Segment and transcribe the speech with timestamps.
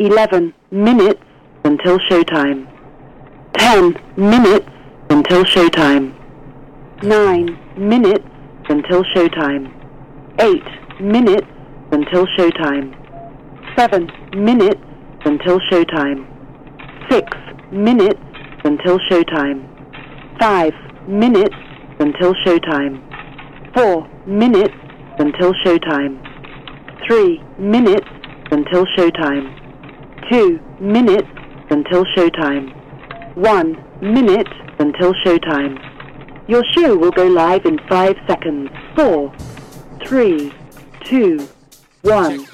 [0.00, 1.20] 11 minutes
[1.64, 2.66] until showtime.
[3.56, 4.66] 10 minutes
[5.08, 6.12] until showtime.
[7.04, 8.24] 9 minutes
[8.70, 9.72] until showtime.
[10.40, 11.46] 8 minutes
[11.92, 12.92] until showtime.
[13.76, 14.80] 7 minutes
[15.26, 16.26] until showtime.
[17.08, 17.36] 6
[17.70, 18.20] minutes
[18.64, 19.62] until showtime.
[20.40, 20.72] 5
[21.06, 21.54] minutes
[22.00, 22.98] until showtime.
[23.76, 24.74] 4 minutes
[25.20, 26.18] until showtime.
[27.06, 28.08] 3 minutes
[28.50, 29.63] until showtime.
[30.30, 31.28] 2 minutes
[31.70, 32.72] until showtime.
[33.36, 35.78] 1 minute until showtime.
[36.48, 38.70] Your show will go live in 5 seconds.
[38.96, 39.32] 4,
[40.06, 40.52] 3,
[41.04, 41.48] 2,
[42.04, 42.46] one.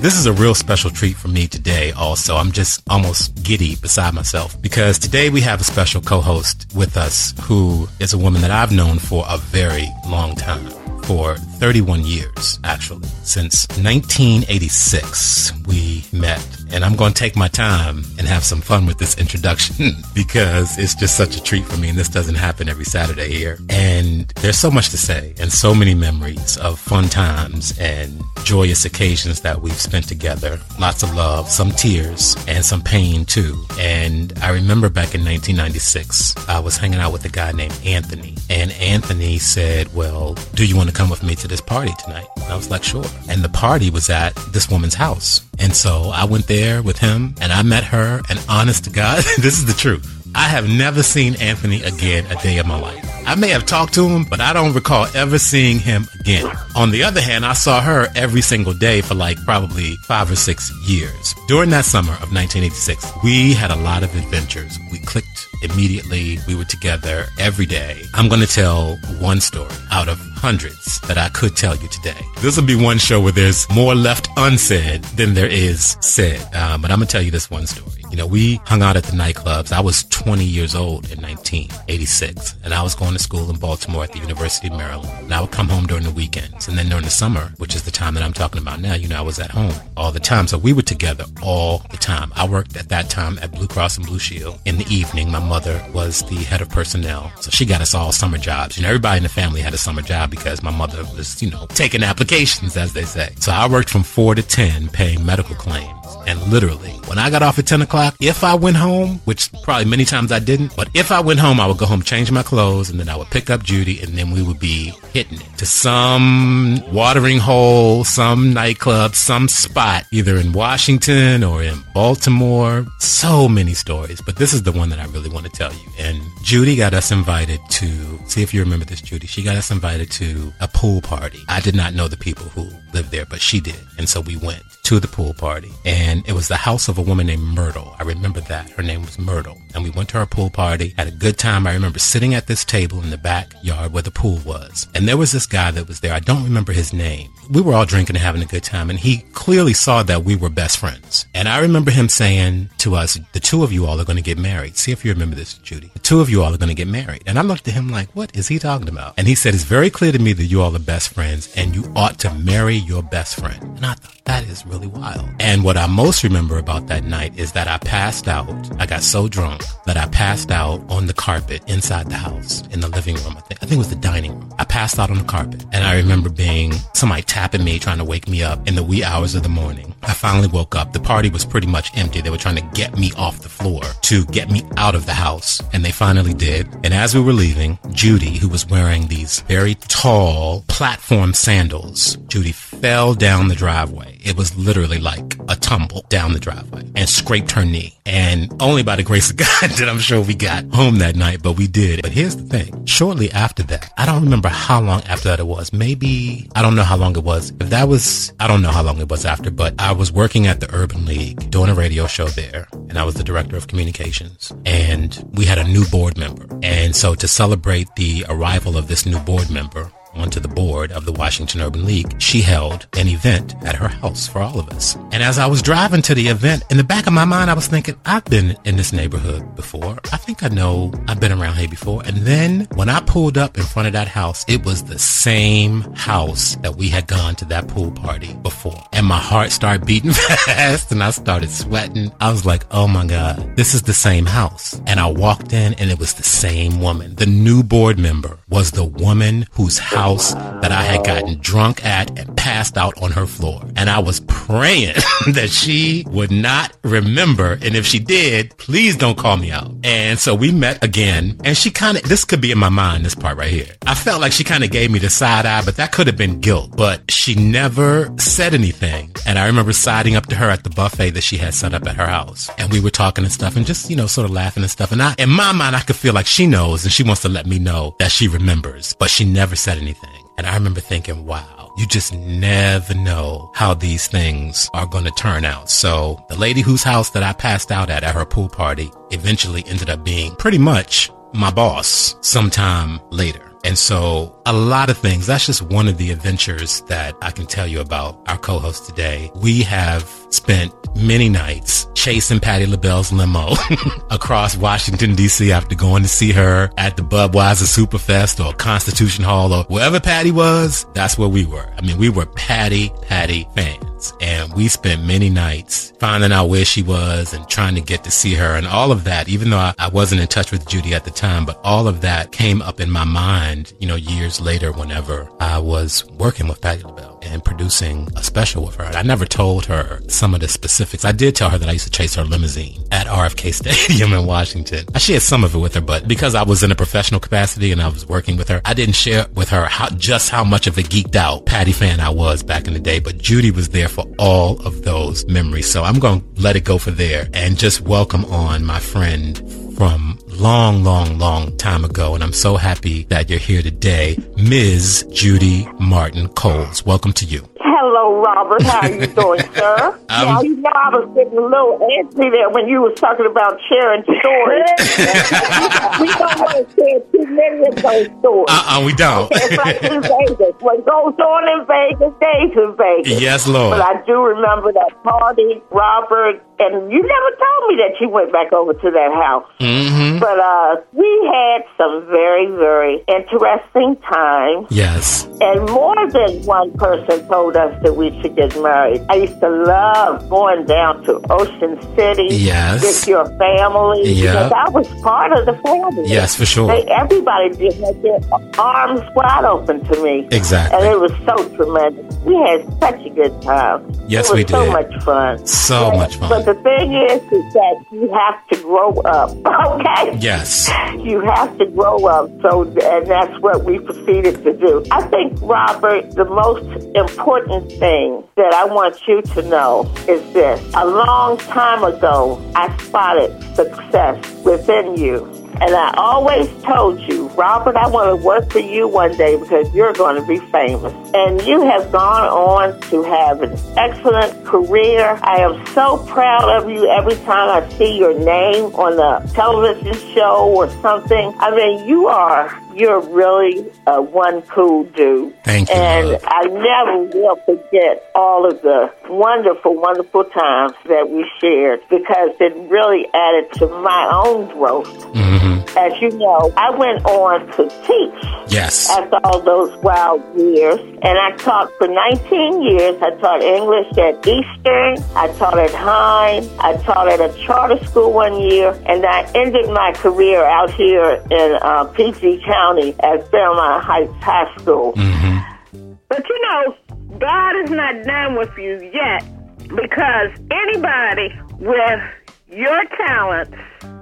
[0.00, 2.36] This is a real special treat for me today also.
[2.36, 7.34] I'm just almost giddy beside myself because today we have a special co-host with us
[7.42, 12.58] who is a woman that I've known for a very long time for 31 years,
[12.64, 13.08] actually.
[13.24, 16.61] Since 1986, we met.
[16.72, 20.78] And I'm going to take my time and have some fun with this introduction because
[20.78, 21.90] it's just such a treat for me.
[21.90, 23.58] And this doesn't happen every Saturday here.
[23.68, 28.84] And there's so much to say and so many memories of fun times and joyous
[28.84, 30.58] occasions that we've spent together.
[30.80, 33.64] Lots of love, some tears, and some pain too.
[33.78, 38.36] And I remember back in 1996, I was hanging out with a guy named Anthony.
[38.50, 42.26] And Anthony said, Well, do you want to come with me to this party tonight?
[42.36, 43.04] And I was like, Sure.
[43.28, 45.42] And the party was at this woman's house.
[45.58, 48.20] And so I went there with him and I met her.
[48.30, 50.08] And honest to God, this is the truth.
[50.34, 53.04] I have never seen Anthony again a day of my life.
[53.26, 56.50] I may have talked to him, but I don't recall ever seeing him again.
[56.74, 60.36] On the other hand, I saw her every single day for like probably five or
[60.36, 61.34] six years.
[61.48, 64.78] During that summer of 1986, we had a lot of adventures.
[64.90, 66.38] We clicked immediately.
[66.48, 68.02] We were together every day.
[68.14, 72.20] I'm going to tell one story out of hundreds that I could tell you today.
[72.40, 76.42] This will be one show where there's more left unsaid than there is said.
[76.52, 78.02] Um, but I'm going to tell you this one story.
[78.10, 79.72] You know, we hung out at the nightclubs.
[79.72, 84.04] I was 20 years old in 1986, and I was going to school in Baltimore
[84.04, 85.08] at the University of Maryland.
[85.20, 86.68] And I would come home during the weekends.
[86.68, 89.08] And then during the summer, which is the time that I'm talking about now, you
[89.08, 90.46] know, I was at home all the time.
[90.46, 92.32] So we were together all the time.
[92.36, 94.58] I worked at that time at Blue Cross and Blue Shield.
[94.66, 97.32] In the evening, my mother was the head of personnel.
[97.40, 98.76] So she got us all summer jobs.
[98.76, 101.50] You know, everybody in the family had a summer job because my mother was, you
[101.50, 103.30] know, taking applications, as they say.
[103.38, 105.98] So I worked from 4 to 10 paying medical claims.
[106.26, 109.86] And literally, when I got off at 10 o'clock, if I went home, which probably
[109.86, 112.44] many times I didn't, but if I went home, I would go home, change my
[112.44, 115.58] clothes, and then I would pick up Judy, and then we would be hitting it
[115.58, 122.86] to some watering hole, some nightclub, some spot, either in Washington or in Baltimore.
[123.00, 125.88] So many stories, but this is the one that I really want to tell you.
[125.98, 129.26] And Judy got us invited to, see if you remember this, Judy.
[129.26, 130.21] She got us invited to
[130.60, 131.40] a pool party.
[131.48, 133.80] I did not know the people who lived there, but she did.
[133.98, 137.02] And so we went to the pool party and it was the house of a
[137.02, 137.94] woman named Myrtle.
[137.98, 138.70] I remember that.
[138.70, 139.58] Her name was Myrtle.
[139.74, 141.66] And we went to our pool party, had a good time.
[141.66, 144.86] I remember sitting at this table in the backyard where the pool was.
[144.94, 146.12] And there was this guy that was there.
[146.12, 147.30] I don't remember his name.
[147.52, 150.36] We were all drinking and having a good time and he clearly saw that we
[150.36, 151.26] were best friends.
[151.34, 154.22] And I remember him saying to us, the two of you all are going to
[154.22, 154.78] get married.
[154.78, 155.90] See if you remember this, Judy.
[155.92, 157.24] The two of you all are going to get married.
[157.26, 159.12] And I looked at him like, what is he talking about?
[159.18, 161.76] And he said, it's very clear to me that you all are best friends and
[161.76, 163.62] you ought to marry your best friend.
[163.62, 165.28] And I thought, that is really wild.
[165.38, 168.48] And what I most remember about that night is that I passed out.
[168.80, 172.80] I got so drunk that I passed out on the carpet inside the house in
[172.80, 173.34] the living room.
[173.36, 174.54] I think, I think it was the dining room.
[174.58, 178.04] I passed out on the carpet and I remember being somebody tapping me, trying to
[178.04, 179.92] wake me up in the wee hours of the morning.
[180.04, 180.92] I finally woke up.
[180.92, 182.20] The party was pretty much empty.
[182.20, 185.12] They were trying to get me off the floor to get me out of the
[185.12, 186.68] house and they finally did.
[186.84, 192.52] And as we were leaving, Judy, who was wearing these very tall platform sandals, Judy
[192.52, 194.11] fell down the driveway.
[194.24, 197.98] It was literally like a tumble down the driveway and scraped her knee.
[198.06, 201.42] And only by the grace of God did I'm sure we got home that night,
[201.42, 202.02] but we did.
[202.02, 202.86] But here's the thing.
[202.86, 205.72] Shortly after that, I don't remember how long after that it was.
[205.72, 207.50] Maybe, I don't know how long it was.
[207.60, 210.46] If that was, I don't know how long it was after, but I was working
[210.46, 213.68] at the Urban League doing a radio show there and I was the director of
[213.68, 216.46] communications and we had a new board member.
[216.62, 221.04] And so to celebrate the arrival of this new board member, onto the board of
[221.04, 224.96] the Washington Urban League, she held an event at her house for all of us.
[225.12, 227.54] And as I was driving to the event, in the back of my mind, I
[227.54, 229.98] was thinking, I've been in this neighborhood before.
[230.12, 232.02] I think I know I've been around here before.
[232.04, 235.82] And then when I pulled up in front of that house, it was the same
[235.94, 238.82] house that we had gone to that pool party before.
[238.92, 240.12] And my heart started beating
[240.46, 242.12] fast and I started sweating.
[242.20, 244.80] I was like, oh my God, this is the same house.
[244.86, 247.14] And I walked in and it was the same woman.
[247.16, 251.84] The new board member was the woman whose house house that I had gotten drunk
[251.84, 253.62] at and passed out on her floor.
[253.76, 254.94] And I was praying
[255.38, 257.52] that she would not remember.
[257.62, 259.70] And if she did, please don't call me out.
[259.84, 263.04] And so we met again and she kind of, this could be in my mind,
[263.04, 263.72] this part right here.
[263.86, 266.16] I felt like she kind of gave me the side eye, but that could have
[266.16, 269.14] been guilt, but she never said anything.
[269.24, 271.86] And I remember siding up to her at the buffet that she had set up
[271.86, 272.50] at her house.
[272.58, 274.90] And we were talking and stuff and just, you know, sort of laughing and stuff.
[274.90, 277.28] And I, in my mind, I could feel like she knows and she wants to
[277.28, 279.91] let me know that she remembers, but she never said anything.
[280.38, 285.10] And I remember thinking, wow, you just never know how these things are going to
[285.12, 285.70] turn out.
[285.70, 289.64] So the lady whose house that I passed out at at her pool party eventually
[289.66, 293.52] ended up being pretty much my boss sometime later.
[293.64, 295.26] And so a lot of things.
[295.26, 299.30] That's just one of the adventures that I can tell you about our co-host today.
[299.36, 303.54] We have spent many nights chasing Patti LaBelle's limo
[304.10, 309.52] across Washington DC after going to see her at the Budweiser Superfest or Constitution Hall
[309.52, 310.86] or wherever Patti was.
[310.94, 311.72] That's where we were.
[311.76, 316.64] I mean, we were Patti, Patti fans and we spent many nights finding out where
[316.64, 319.58] she was and trying to get to see her and all of that, even though
[319.58, 322.62] I, I wasn't in touch with Judy at the time, but all of that came
[322.62, 327.20] up in my mind, you know, years later whenever I was working with Patti LaBelle
[327.22, 328.84] and producing a special with her.
[328.84, 331.04] I never told her some of the specifics.
[331.04, 334.24] I did tell her that I used to chase her limousine at RFK Stadium in
[334.24, 334.86] Washington.
[334.94, 337.72] I shared some of it with her, but because I was in a professional capacity
[337.72, 340.68] and I was working with her, I didn't share with her how, just how much
[340.68, 343.00] of a geeked out Patti fan I was back in the day.
[343.00, 345.68] But Judy was there for all of those memories.
[345.68, 349.38] So I'm going to let it go for there and just welcome on my friend
[349.76, 352.14] from long, long, long time ago.
[352.14, 355.06] And I'm so happy that you're here today, Ms.
[355.12, 356.84] Judy Martin Coles.
[356.84, 357.48] Welcome to you.
[357.60, 358.62] Hello, Robert.
[358.62, 359.98] How are you doing, sir?
[360.08, 363.26] Um, now, you know, I was getting a little antsy there when you was talking
[363.26, 364.70] about sharing stories.
[366.00, 368.46] we don't want to share too many of those stories.
[368.48, 369.28] Uh-uh, we don't.
[369.34, 370.54] It's like in Vegas.
[370.62, 373.20] What goes on in Vegas stays in Vegas.
[373.20, 373.76] Yes, Lord.
[373.78, 378.30] But I do remember that party, Robert, and you never told me that you went
[378.32, 379.48] back over to that house.
[379.58, 380.21] Mm-hmm.
[380.22, 384.68] But uh, we had some very, very interesting times.
[384.70, 385.26] Yes.
[385.40, 389.04] And more than one person told us that we should get married.
[389.08, 392.82] I used to love going down to Ocean City Yes.
[392.84, 394.32] with your family Yeah.
[394.32, 396.04] because I was part of the family.
[396.06, 396.68] Yes, for sure.
[396.68, 398.20] They, everybody just had their
[398.60, 400.28] arms wide open to me.
[400.30, 400.78] Exactly.
[400.78, 402.14] And it was so tremendous.
[402.18, 403.90] We had such a good time.
[404.06, 405.44] Yes, it was we so much fun.
[405.46, 406.28] So much fun.
[406.28, 409.30] But the thing is, is that you have to grow up.
[409.72, 410.11] Okay.
[410.18, 410.70] Yes.
[410.98, 414.84] You have to grow up, so and that's what we proceeded to do.
[414.90, 420.60] I think, Robert, the most important thing that I want you to know is this:
[420.74, 425.26] a long time ago, I spotted success within you.
[425.60, 429.72] And I always told you, Robert, I want to work for you one day because
[429.74, 430.92] you're going to be famous.
[431.14, 435.18] And you have gone on to have an excellent career.
[435.22, 439.94] I am so proud of you every time I see your name on a television
[440.14, 441.34] show or something.
[441.38, 445.34] I mean, you are, you're really uh, one cool dude.
[445.44, 446.24] Thank you, And love.
[446.26, 452.54] I never will forget all of the wonderful, wonderful times that we shared because it
[452.70, 454.88] really added to my own growth.
[455.14, 455.78] Mm-hmm.
[455.78, 458.90] As you know, I went on to teach Yes.
[458.90, 460.78] after all those wild years.
[461.02, 463.00] And I taught for 19 years.
[463.00, 464.98] I taught English at Eastern.
[465.16, 466.46] I taught at Hine.
[466.60, 468.78] I taught at a charter school one year.
[468.84, 474.56] And I ended my career out here in uh, PG County at Fairmont Heights High
[474.58, 474.92] School.
[474.92, 475.92] Mm-hmm.
[476.08, 479.24] But you know, God is not done with you yet
[479.68, 481.28] because anybody
[481.58, 482.00] with
[482.48, 483.56] your talents,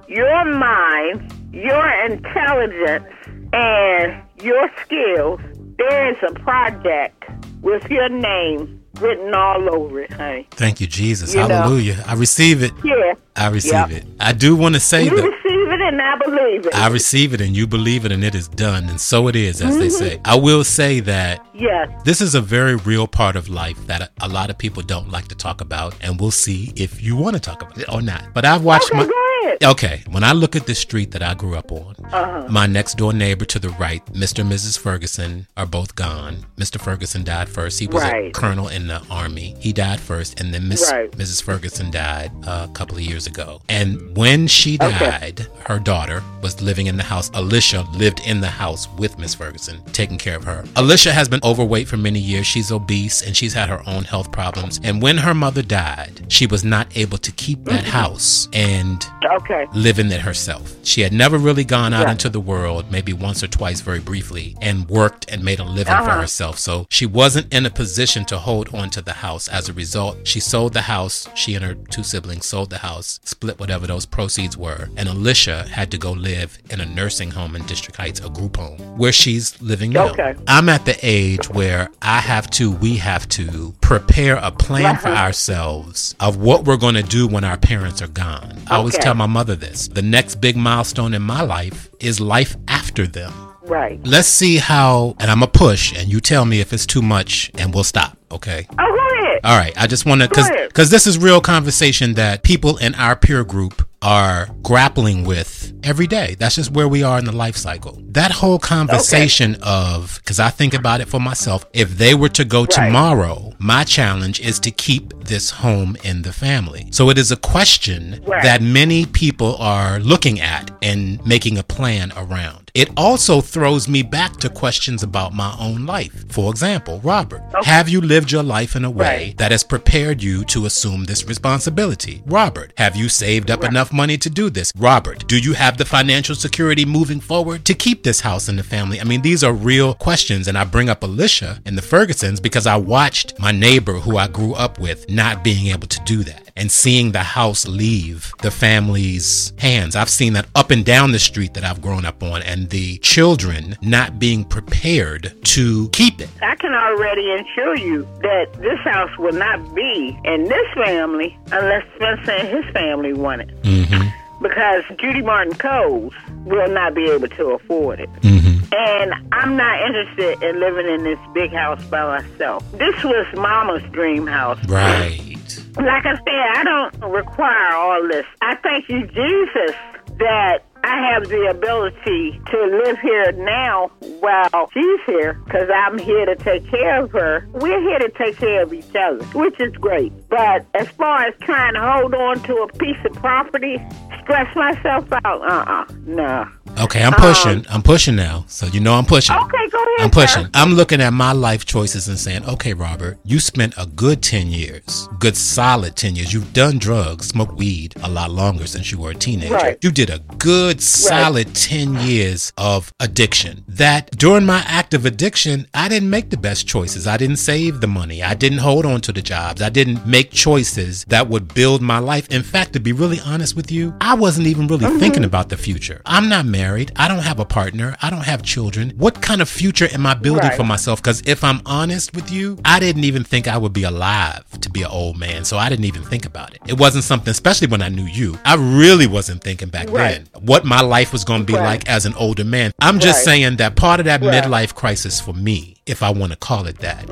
[0.09, 3.07] your mind, your intelligence,
[3.55, 5.41] and your skills,
[5.79, 7.25] there is a project
[7.63, 10.47] with your name written all over it, honey.
[10.51, 11.33] Thank you, Jesus.
[11.35, 11.63] You know.
[11.63, 12.05] Hallelujah.
[12.07, 12.73] I receive it.
[12.85, 13.15] Yeah.
[13.37, 13.91] I receive Yep.
[13.91, 14.05] it.
[14.21, 15.50] I do want to say You that receive it
[15.91, 16.75] and I believe it.
[16.75, 18.89] I receive it and you believe it and it is done.
[18.89, 20.05] And so it is, as they Mm-hmm.
[20.05, 20.21] say.
[20.25, 21.89] I will say that yes.
[22.05, 25.27] this is a very real part of life that a, lot of people don't like
[25.29, 25.95] to talk about.
[26.01, 28.33] And we'll see if you want to talk about it or not.
[28.33, 29.57] But I've watched Okay, my.
[29.63, 32.47] Okay, when I look at the street that I grew up on, Uh-huh.
[32.49, 34.41] my next door neighbor to the right, Mr.
[34.41, 34.79] and Mrs.
[34.79, 36.47] Ferguson, are both gone.
[36.57, 36.79] Mr.
[36.81, 37.81] Ferguson died first.
[37.81, 39.57] He was a colonel in the army.
[39.59, 41.11] He died first, and then Miss Right.
[41.13, 41.43] Mrs.
[41.43, 43.61] Ferguson died uh, a couple of years ago.
[43.69, 44.99] And when she Okay.
[44.99, 47.31] died, her daughter, was living in the house.
[47.35, 50.65] Alicia lived in the house with Miss Ferguson, taking care of her.
[50.77, 52.47] Alicia has been overweight for many years.
[52.47, 54.81] She's obese and she's had her own health problems.
[54.85, 57.91] And when her mother died, she was not able to keep that Mm-hmm.
[57.91, 59.67] house and Okay.
[59.75, 60.75] live in it herself.
[60.83, 62.13] She had never really gone out Right.
[62.13, 65.95] into the world, maybe once or twice very briefly, and worked and made a living
[65.95, 66.21] for Uh-huh.
[66.21, 66.59] herself.
[66.59, 69.49] So she wasn't in a position to hold on to the house.
[69.49, 71.29] As a result, she sold the house.
[71.35, 75.67] She and her two siblings sold the house, split whatever those proceeds were, and Alicia
[75.71, 79.13] had to go live in a nursing home in District Heights, a group home, where
[79.13, 80.09] she's living now.
[80.11, 80.35] Okay.
[80.47, 85.09] I'm at the age where I have to, we have to prepare a plan for
[85.09, 88.57] ourselves of what we're going to do when our parents are gone.
[88.69, 89.05] I always Okay.
[89.05, 93.33] tell my mother this the next big milestone in my life is life after them.
[93.63, 94.01] Right.
[94.05, 97.51] Let's see how, and I'm a push, and you tell me if it's too much,
[97.57, 98.67] and we'll stop, okay?
[98.73, 99.41] Oh, go ahead.
[99.45, 100.29] All right, I just want to,
[100.69, 106.07] because this is real conversation that people in our peer group are grappling with every
[106.07, 106.35] day.
[106.39, 107.99] That's just where we are in the life cycle.
[108.09, 112.45] That whole conversation of, because I think about it for myself, if they were to
[112.45, 116.89] go tomorrow, my challenge is to keep this home in the family.
[116.93, 118.43] So it is a question Right.
[118.43, 122.70] that many people are looking at and making a plan around.
[122.75, 126.25] It also throws me back to questions about my own life.
[126.31, 129.39] For example, Robert, have you lived your life in a way Right.
[129.39, 132.23] that has prepared you to assume this responsibility?
[132.27, 134.73] Robert, have you saved up enough money to do this?
[134.77, 138.63] Robert, do you have the financial security moving forward to keep this house in the
[138.63, 139.01] family?
[139.01, 142.67] I mean, these are real questions, and I bring up Alicia and the Fergusons because
[142.67, 146.50] I watched my neighbor who I grew up with not being able to do that
[146.61, 149.97] and seeing the house leave the family's hands.
[149.97, 152.99] I've seen that up and down the street that I've grown up on, and the
[152.99, 156.29] children not being prepared to keep it.
[156.43, 161.85] I can already assure you that this house will not be in this family unless
[161.97, 163.63] Spencer and his family want it.
[163.63, 164.09] Mm-hmm.
[164.43, 166.15] Because Judy Martin Coles
[166.45, 168.13] will not be able to afford it.
[168.21, 168.73] Mm-hmm.
[168.73, 172.65] And I'm not interested in living in this big house by myself.
[172.73, 174.63] This was Mama's dream house.
[174.67, 175.30] Right.
[175.77, 178.27] Like I said, I don't require all this.
[178.43, 179.77] I thank you, Jesus,
[180.19, 186.27] that I have the ability to live here now while she's here because I'm here
[186.27, 187.47] to take care of her.
[187.53, 190.13] We're here to take care of each other, which is great.
[190.29, 193.77] But as far as trying to hold on to a piece of property,
[194.23, 196.49] stress myself out, uh-uh, no.
[196.79, 197.67] Okay, I'm pushing.
[197.69, 198.45] I'm pushing now.
[198.49, 199.37] So you know I'm pushing.
[199.37, 199.87] Okay, go ahead.
[200.01, 200.45] I'm pushing.
[200.45, 200.51] sir.
[200.55, 204.47] I'm looking at my life choices and saying, okay, Robert, you spent a good 10
[204.49, 206.33] years, good solid 10 years.
[206.33, 209.53] You've done drugs, smoked weed a lot longer since you were a teenager.
[209.55, 209.79] Right.
[209.85, 213.63] You did a good solid 10 years of addiction.
[213.69, 217.07] That during my active addiction, I didn't make the best choices.
[217.07, 218.23] I didn't save the money.
[218.23, 219.61] I didn't hold on to the jobs.
[219.61, 222.27] I didn't make choices that would build my life.
[222.29, 224.99] In fact, to be really honest with you, I wasn't even really Mm-hmm.
[224.99, 226.01] thinking about the future.
[226.07, 226.93] I'm not married.
[226.97, 227.97] I don't have a partner.
[228.03, 228.93] I don't have children.
[229.05, 230.57] What kind of future am I building Right.
[230.57, 231.01] for myself?
[231.03, 234.69] Because if I'm honest with you, I didn't even think I would be alive to
[234.69, 235.45] be an old man.
[235.45, 236.61] So I didn't even think about it.
[236.67, 238.39] It wasn't something, especially when I knew you.
[238.45, 240.23] I really wasn't thinking back Right.
[240.33, 241.65] then what my life was going to be Right.
[241.65, 242.73] like as an older man.
[242.81, 246.39] I'm just saying that part of that midlife crisis for me, if I want to
[246.39, 247.05] call it that,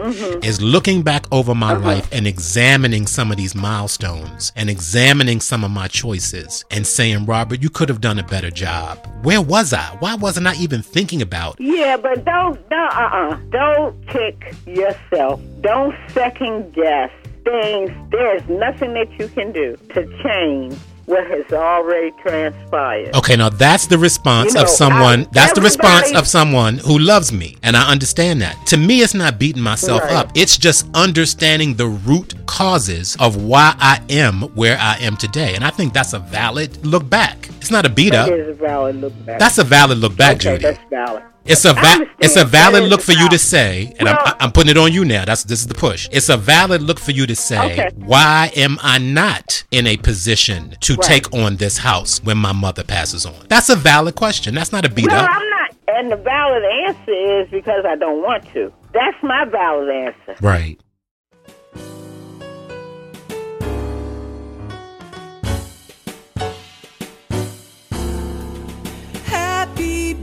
[0.44, 0.64] is Mm-hmm.
[0.64, 5.70] looking back over my life and examining some of these milestones and examining some of
[5.70, 9.04] my choices and saying, Robert, you could have done a better job.
[9.22, 9.96] Where was I?
[10.00, 11.56] Why wasn't I even thinking about?
[11.60, 13.36] Yeah, but don't, don't, uh-uh.
[13.50, 15.40] Don't kick yourself.
[15.60, 17.10] Don't second guess
[17.44, 17.90] things.
[18.10, 20.76] There's nothing that you can do to change
[21.08, 23.14] what has already transpired.
[23.16, 25.20] Okay, now that's the response You know, of someone.
[25.22, 28.56] I- that's the response of someone who loves me, and I understand that.
[28.66, 30.12] To me, it's not beating myself Right.
[30.12, 30.30] up.
[30.34, 35.64] It's just understanding the root causes of why I am where I am today, and
[35.64, 37.48] I think that's a valid look back.
[37.60, 38.28] It's not a beat up.
[38.28, 39.38] That is a valid look back.
[39.38, 40.62] That's a valid look back, okay, Judy.
[40.64, 41.22] that's valid.
[41.44, 44.52] It's a va- it's a valid look for you to say, and Well- I'm, I'm
[44.52, 45.24] putting it on you now.
[45.24, 46.08] That's this is the push.
[46.12, 47.88] It's a valid look for you to say, Okay.
[47.96, 51.02] why am I not in a position to Right.
[51.02, 53.34] take on this house when my mother passes on?
[53.48, 54.54] That's a valid question.
[54.54, 55.30] That's not a beat Well, up.
[55.30, 55.70] I'm not.
[55.88, 58.70] And the valid answer is because I don't want to.
[58.92, 60.36] That's my valid answer.
[60.42, 60.78] Right.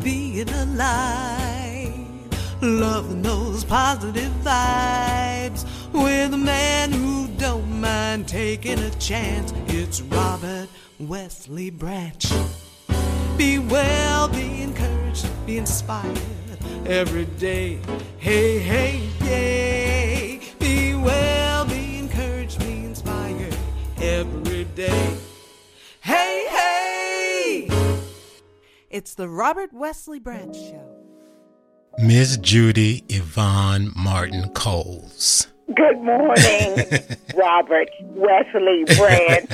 [0.05, 1.91] Being alive.
[2.61, 9.51] Loving those positive vibes with a man who don't mind taking a chance.
[9.65, 10.69] It's Robert
[10.99, 12.23] Wesley Branch.
[13.35, 16.19] Be well, be encouraged, be inspired
[16.85, 17.79] every day.
[18.19, 20.39] Hey, hey, yay.
[20.59, 23.57] Be well, be encouraged, be inspired
[23.99, 25.17] every day.
[28.95, 30.87] It's the Robert Wesley Branch Show.
[31.97, 35.47] Miss Judy Yvonne Martin Coles.
[35.73, 36.77] Good morning,
[37.35, 39.49] Robert Wesley Branch.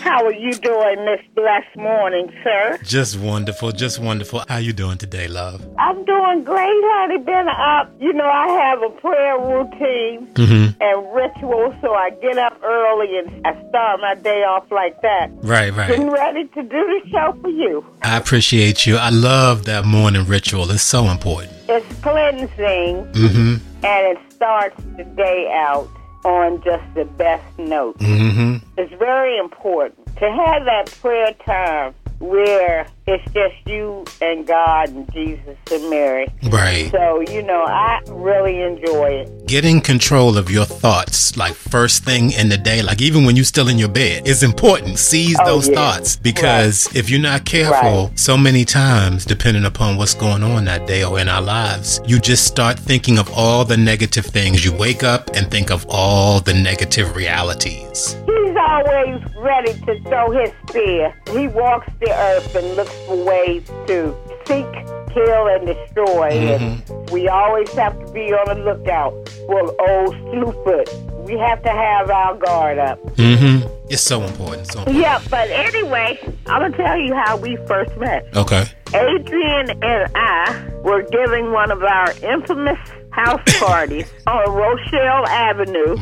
[0.00, 2.78] How are you doing this blessed morning, sir?
[2.84, 4.44] Just wonderful, just wonderful.
[4.48, 5.66] How you doing today, love?
[5.78, 7.18] I'm doing great, honey.
[7.24, 7.90] Been up.
[7.98, 10.80] You know, I have a prayer routine Mm-hmm.
[10.82, 15.28] and ritual, so I get up early and I start my day off like that.
[15.36, 15.88] Right, right.
[15.88, 17.84] Getting ready to do the show for you.
[18.02, 18.96] I appreciate you.
[18.98, 20.70] I love that morning ritual.
[20.70, 21.52] It's so important.
[21.68, 23.84] It's cleansing Mm-hmm.
[23.84, 25.88] and it starts the day out
[26.24, 27.98] on just the best note.
[27.98, 28.56] Mm-hmm.
[28.78, 35.12] It's very important to have that prayer time where it's just you and God and
[35.12, 36.26] Jesus and Mary.
[36.50, 36.90] Right.
[36.90, 39.46] So, you know, I really enjoy it.
[39.46, 43.44] Getting control of your thoughts, like first thing in the day, like even when you're
[43.44, 44.98] still in your bed, is important.
[44.98, 45.74] Seize Oh, those yeah.
[45.74, 48.18] thoughts because if you're not careful, Right.
[48.18, 52.18] so many times, depending upon what's going on that day or in our lives, you
[52.18, 54.64] just start thinking of all the negative things.
[54.64, 58.16] You wake up and think of all the negative realities.
[58.26, 61.14] He's always ready to throw his spear.
[61.30, 64.14] He walks the earth and looks ways to
[64.46, 64.66] seek,
[65.12, 66.28] kill, and destroy.
[66.30, 69.12] And we always have to be on the lookout
[69.46, 71.26] for old Slewfoot.
[71.26, 73.00] We have to have our guard up.
[73.16, 73.66] Mm-hmm.
[73.88, 74.66] It's so important.
[74.68, 74.96] So important.
[75.02, 78.28] Yeah, but anyway, I'm gonna tell you how we first met.
[78.36, 78.64] Okay.
[78.94, 82.78] Adrian and I were giving one of our infamous
[83.10, 85.96] house parties on Rochelle Avenue,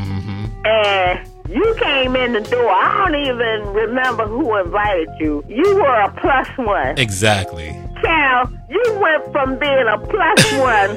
[0.64, 2.70] and you came in the door.
[2.70, 5.44] I don't even remember who invited you.
[5.48, 6.98] You were a plus one.
[6.98, 7.78] Exactly.
[8.02, 10.96] Child, you went from being a plus one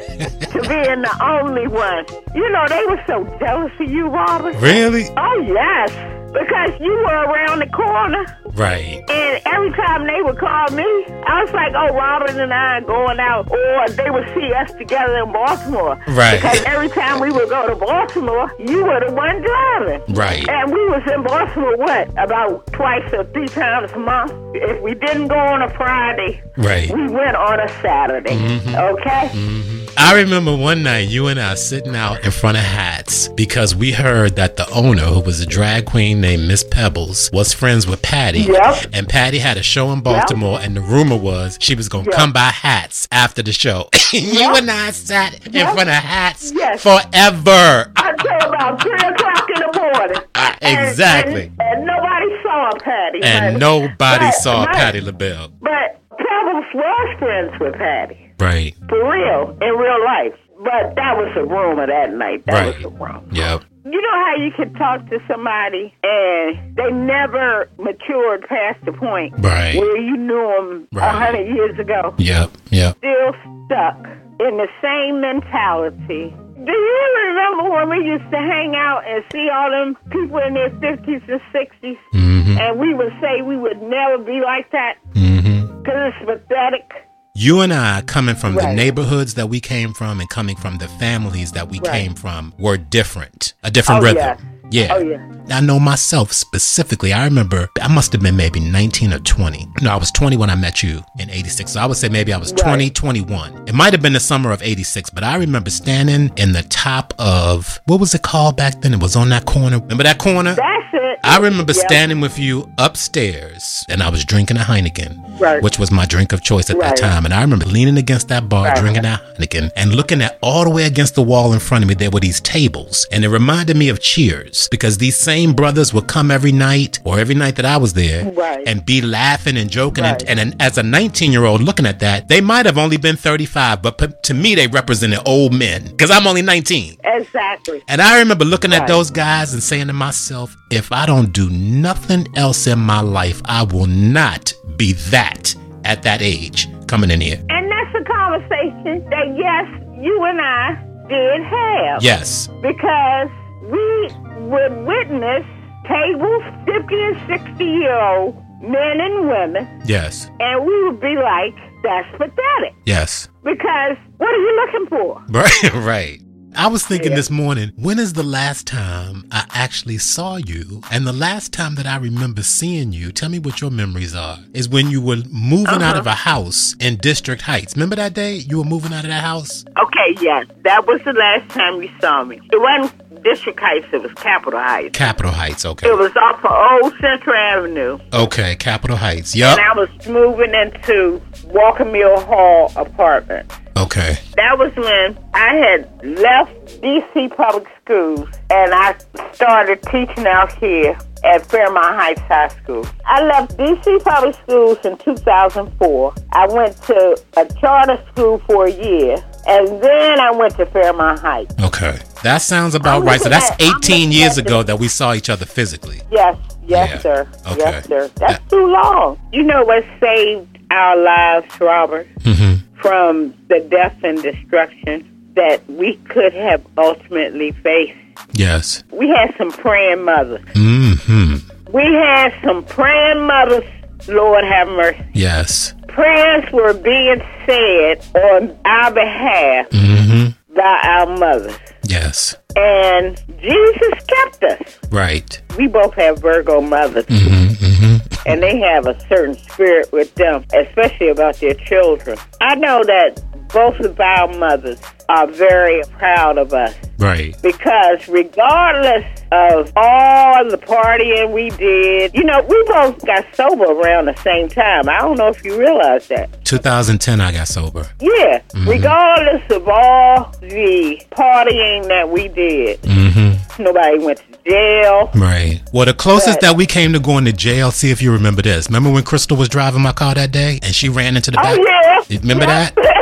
[0.52, 2.06] to being the only one.
[2.36, 4.56] You know, they were so jealous of you, Robert.
[4.56, 5.06] Really?
[5.18, 6.17] Oh, yes.
[6.34, 8.26] Because you were around the corner.
[8.54, 9.04] Right.
[9.10, 12.82] And every time they would call me, I was like, oh, Robin and I are
[12.82, 13.50] going out.
[13.52, 15.96] Or they would see us together in Baltimore.
[16.08, 16.38] Right.
[16.42, 20.02] Because every time we would go to Baltimore, you were the one driving.
[20.16, 20.48] Right.
[20.50, 24.34] And we was in Baltimore, what, about twice or three times a month?
[24.56, 26.92] If we didn't go on a Friday, Right.
[26.92, 28.36] we went on a Saturday.
[28.36, 28.76] Mm-hmm.
[28.76, 29.84] Okay?
[30.00, 33.92] I remember one night you and I sitting out in front of Hats because we
[33.92, 38.02] heard that the owner, who was a drag queen named Miss Pebbles, was friends with
[38.02, 38.40] Patti.
[38.42, 38.88] Yep.
[38.94, 42.12] And Patti had a show in Baltimore, and the rumor was she was going to
[42.12, 42.20] Yep.
[42.20, 43.90] come by Hats after the show.
[44.14, 46.82] you and I sat in front of Hats Yes.
[46.84, 47.92] forever.
[47.96, 50.22] Until about 3 o'clock in the morning.
[50.36, 51.52] Ah, And- exactly.
[51.60, 53.20] And, and nobody saw Patti.
[53.24, 53.58] And honey.
[53.60, 55.50] nobody But- saw but- Patti LaBelle.
[55.62, 58.32] But Pebbles was friends with Patti.
[58.40, 58.76] Right.
[58.90, 60.34] For real, in real life.
[60.60, 62.44] But that was a rumor that night.
[62.48, 62.76] That Right.
[62.78, 63.22] was a rumor.
[63.32, 63.64] Yep.
[63.92, 69.34] You know how you can talk to somebody and they never matured past the point
[69.40, 69.76] Right.
[69.80, 71.16] where you knew them a Right.
[71.16, 72.50] hundred years ago, Yep.
[72.72, 72.98] Yep.
[72.98, 73.32] still
[73.66, 73.98] stuck
[74.40, 76.34] in the same mentality.
[76.66, 80.54] Do you remember when we used to hang out and see all them people in
[80.54, 82.58] their fifties and 60s Mm-hmm.
[82.60, 85.82] and we would say we would never be like that Mm-hmm.
[85.82, 86.92] because it's pathetic?
[87.40, 90.88] You and I, coming from the neighborhoods that we came from and coming from the
[90.88, 91.92] families that we Right.
[91.92, 93.54] came from, were different.
[93.64, 94.18] A different Oh, rhythm.
[94.18, 94.38] yeah.
[94.72, 94.94] Yeah.
[94.96, 95.24] Oh, yeah.
[95.50, 97.14] I know myself specifically.
[97.14, 99.66] I remember I must have been maybe 19 or 20.
[99.82, 101.72] No, I was 20 when I met you in 86.
[101.72, 103.68] So I would say maybe I was 20, 21.
[103.68, 107.14] It might have been the summer of 86, but I remember standing in the top
[107.18, 108.94] of, what was it called back then?
[108.94, 109.80] It was on that corner.
[109.80, 110.54] Remember that corner?
[110.56, 111.20] That's it.
[111.24, 111.86] I remember Yep.
[111.88, 115.62] standing with you upstairs and I was drinking a Heineken, Right.
[115.64, 117.24] which was my drink of choice at that time.
[117.26, 118.76] And I remember leaning against that bar, Right.
[118.78, 121.88] drinking that Heineken, and looking at all the way against the wall in front of
[121.88, 123.08] me, there were these tables.
[123.12, 127.20] And it reminded me of Cheers because these same brothers would come every night or
[127.20, 128.64] every night that I was there Right.
[128.66, 130.04] and be laughing and joking.
[130.04, 130.24] Right.
[130.28, 133.16] And, and as a 19 year old looking at that, they might have only been
[133.18, 136.98] 35, but p- to me, they represented old men because I'm only 19.
[137.04, 137.84] Exactly.
[137.88, 141.50] And I remember looking at those guys and saying to myself, if I don't do
[141.50, 147.22] nothing else in my life, I will not be that at that age coming in
[147.22, 147.44] here.
[147.50, 152.04] And that's a conversation that, yes, you and I did have.
[152.04, 152.48] Yes.
[152.62, 153.30] Because
[153.64, 154.10] we
[154.50, 155.46] would witness
[155.88, 160.30] tables, 50 and 60 year old men and women, Yes.
[160.40, 162.74] and we would be like, that's pathetic.
[162.86, 163.30] Yes.
[163.44, 165.24] Because what are you looking for?
[165.30, 165.74] Right.
[165.74, 166.22] right.
[166.56, 167.18] I was thinking Yeah.
[167.18, 170.82] this morning, when is the last time I actually saw you?
[170.92, 174.40] And the last time that I remember seeing you, tell me what your memories are,
[174.56, 176.00] is when you were moving out Uh-huh.
[176.00, 177.76] of a house in District Heights.
[177.76, 179.66] Remember that day you were moving out of that house?
[179.80, 182.40] Okay, yes, that was the last time you saw me.
[182.52, 183.88] It wasn't District Heights.
[183.92, 184.98] It was Capitol Heights.
[184.98, 185.66] Capitol Heights.
[185.66, 185.88] Okay.
[185.88, 188.00] It was off of Old Central Avenue.
[188.14, 188.56] Okay.
[188.56, 189.36] Capitol Heights.
[189.36, 189.58] Yep.
[189.58, 193.52] And I was moving into Walker Mill Hall apartment.
[193.78, 194.18] Okay.
[194.36, 198.96] That was when I had left DC Public Schools and I
[199.34, 200.98] started teaching out here
[201.28, 202.86] at Fairmont Heights High School.
[203.06, 206.14] I left DC Public Schools in 2004.
[206.32, 211.20] I went to a charter school for a year and then I went to Fairmont
[211.20, 211.54] Heights.
[211.62, 212.00] Okay.
[212.24, 213.20] That sounds about right.
[213.22, 216.02] So that's 18 years ago that we saw each other physically.
[216.12, 217.00] Yes, yes, Yeah.
[217.00, 217.28] sir.
[217.52, 217.56] Okay.
[217.60, 218.12] Yes, sir.
[218.16, 219.20] That's That- too long.
[219.32, 225.04] You know what saved our lives, Robert, hmm from the death and destruction
[225.36, 227.98] that we could have ultimately faced?
[228.34, 228.84] Yes.
[228.92, 230.42] We had some praying mothers.
[230.54, 231.36] hmm
[231.72, 233.64] We had some praying mothers,
[234.08, 235.04] Lord have mercy.
[235.14, 235.74] Yes.
[235.88, 241.58] Prayers were being said on our behalf hmm by our mothers.
[241.84, 242.36] Yes.
[242.56, 244.80] And Jesus kept us.
[244.92, 245.40] Right.
[245.58, 247.06] We both have Virgo mothers.
[247.08, 252.18] hmm hmm and they have a certain spirit with them, especially about their children.
[252.42, 253.22] I know that
[253.54, 254.80] both of our mothers
[255.10, 257.36] are very proud of us Right.
[257.42, 264.06] because regardless of all the partying we did, you know, we both got sober around
[264.06, 264.90] the same time.
[264.90, 266.44] I don't know if you realize that.
[266.46, 267.88] 2010, I got sober.
[268.00, 275.10] Yeah, regardless of all the partying that we did, hmm nobody went to jail.
[275.16, 275.62] Right.
[275.74, 278.42] Well, the closest But- that we came to going to jail, see if you remember
[278.44, 278.68] this.
[278.70, 281.58] Remember when Crystal was driving my car that day and she ran into the back?
[281.60, 282.20] Oh, yeah.
[282.22, 282.70] Remember Yeah.
[282.76, 282.78] that?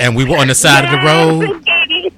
[0.00, 1.64] And we were on the side of the road.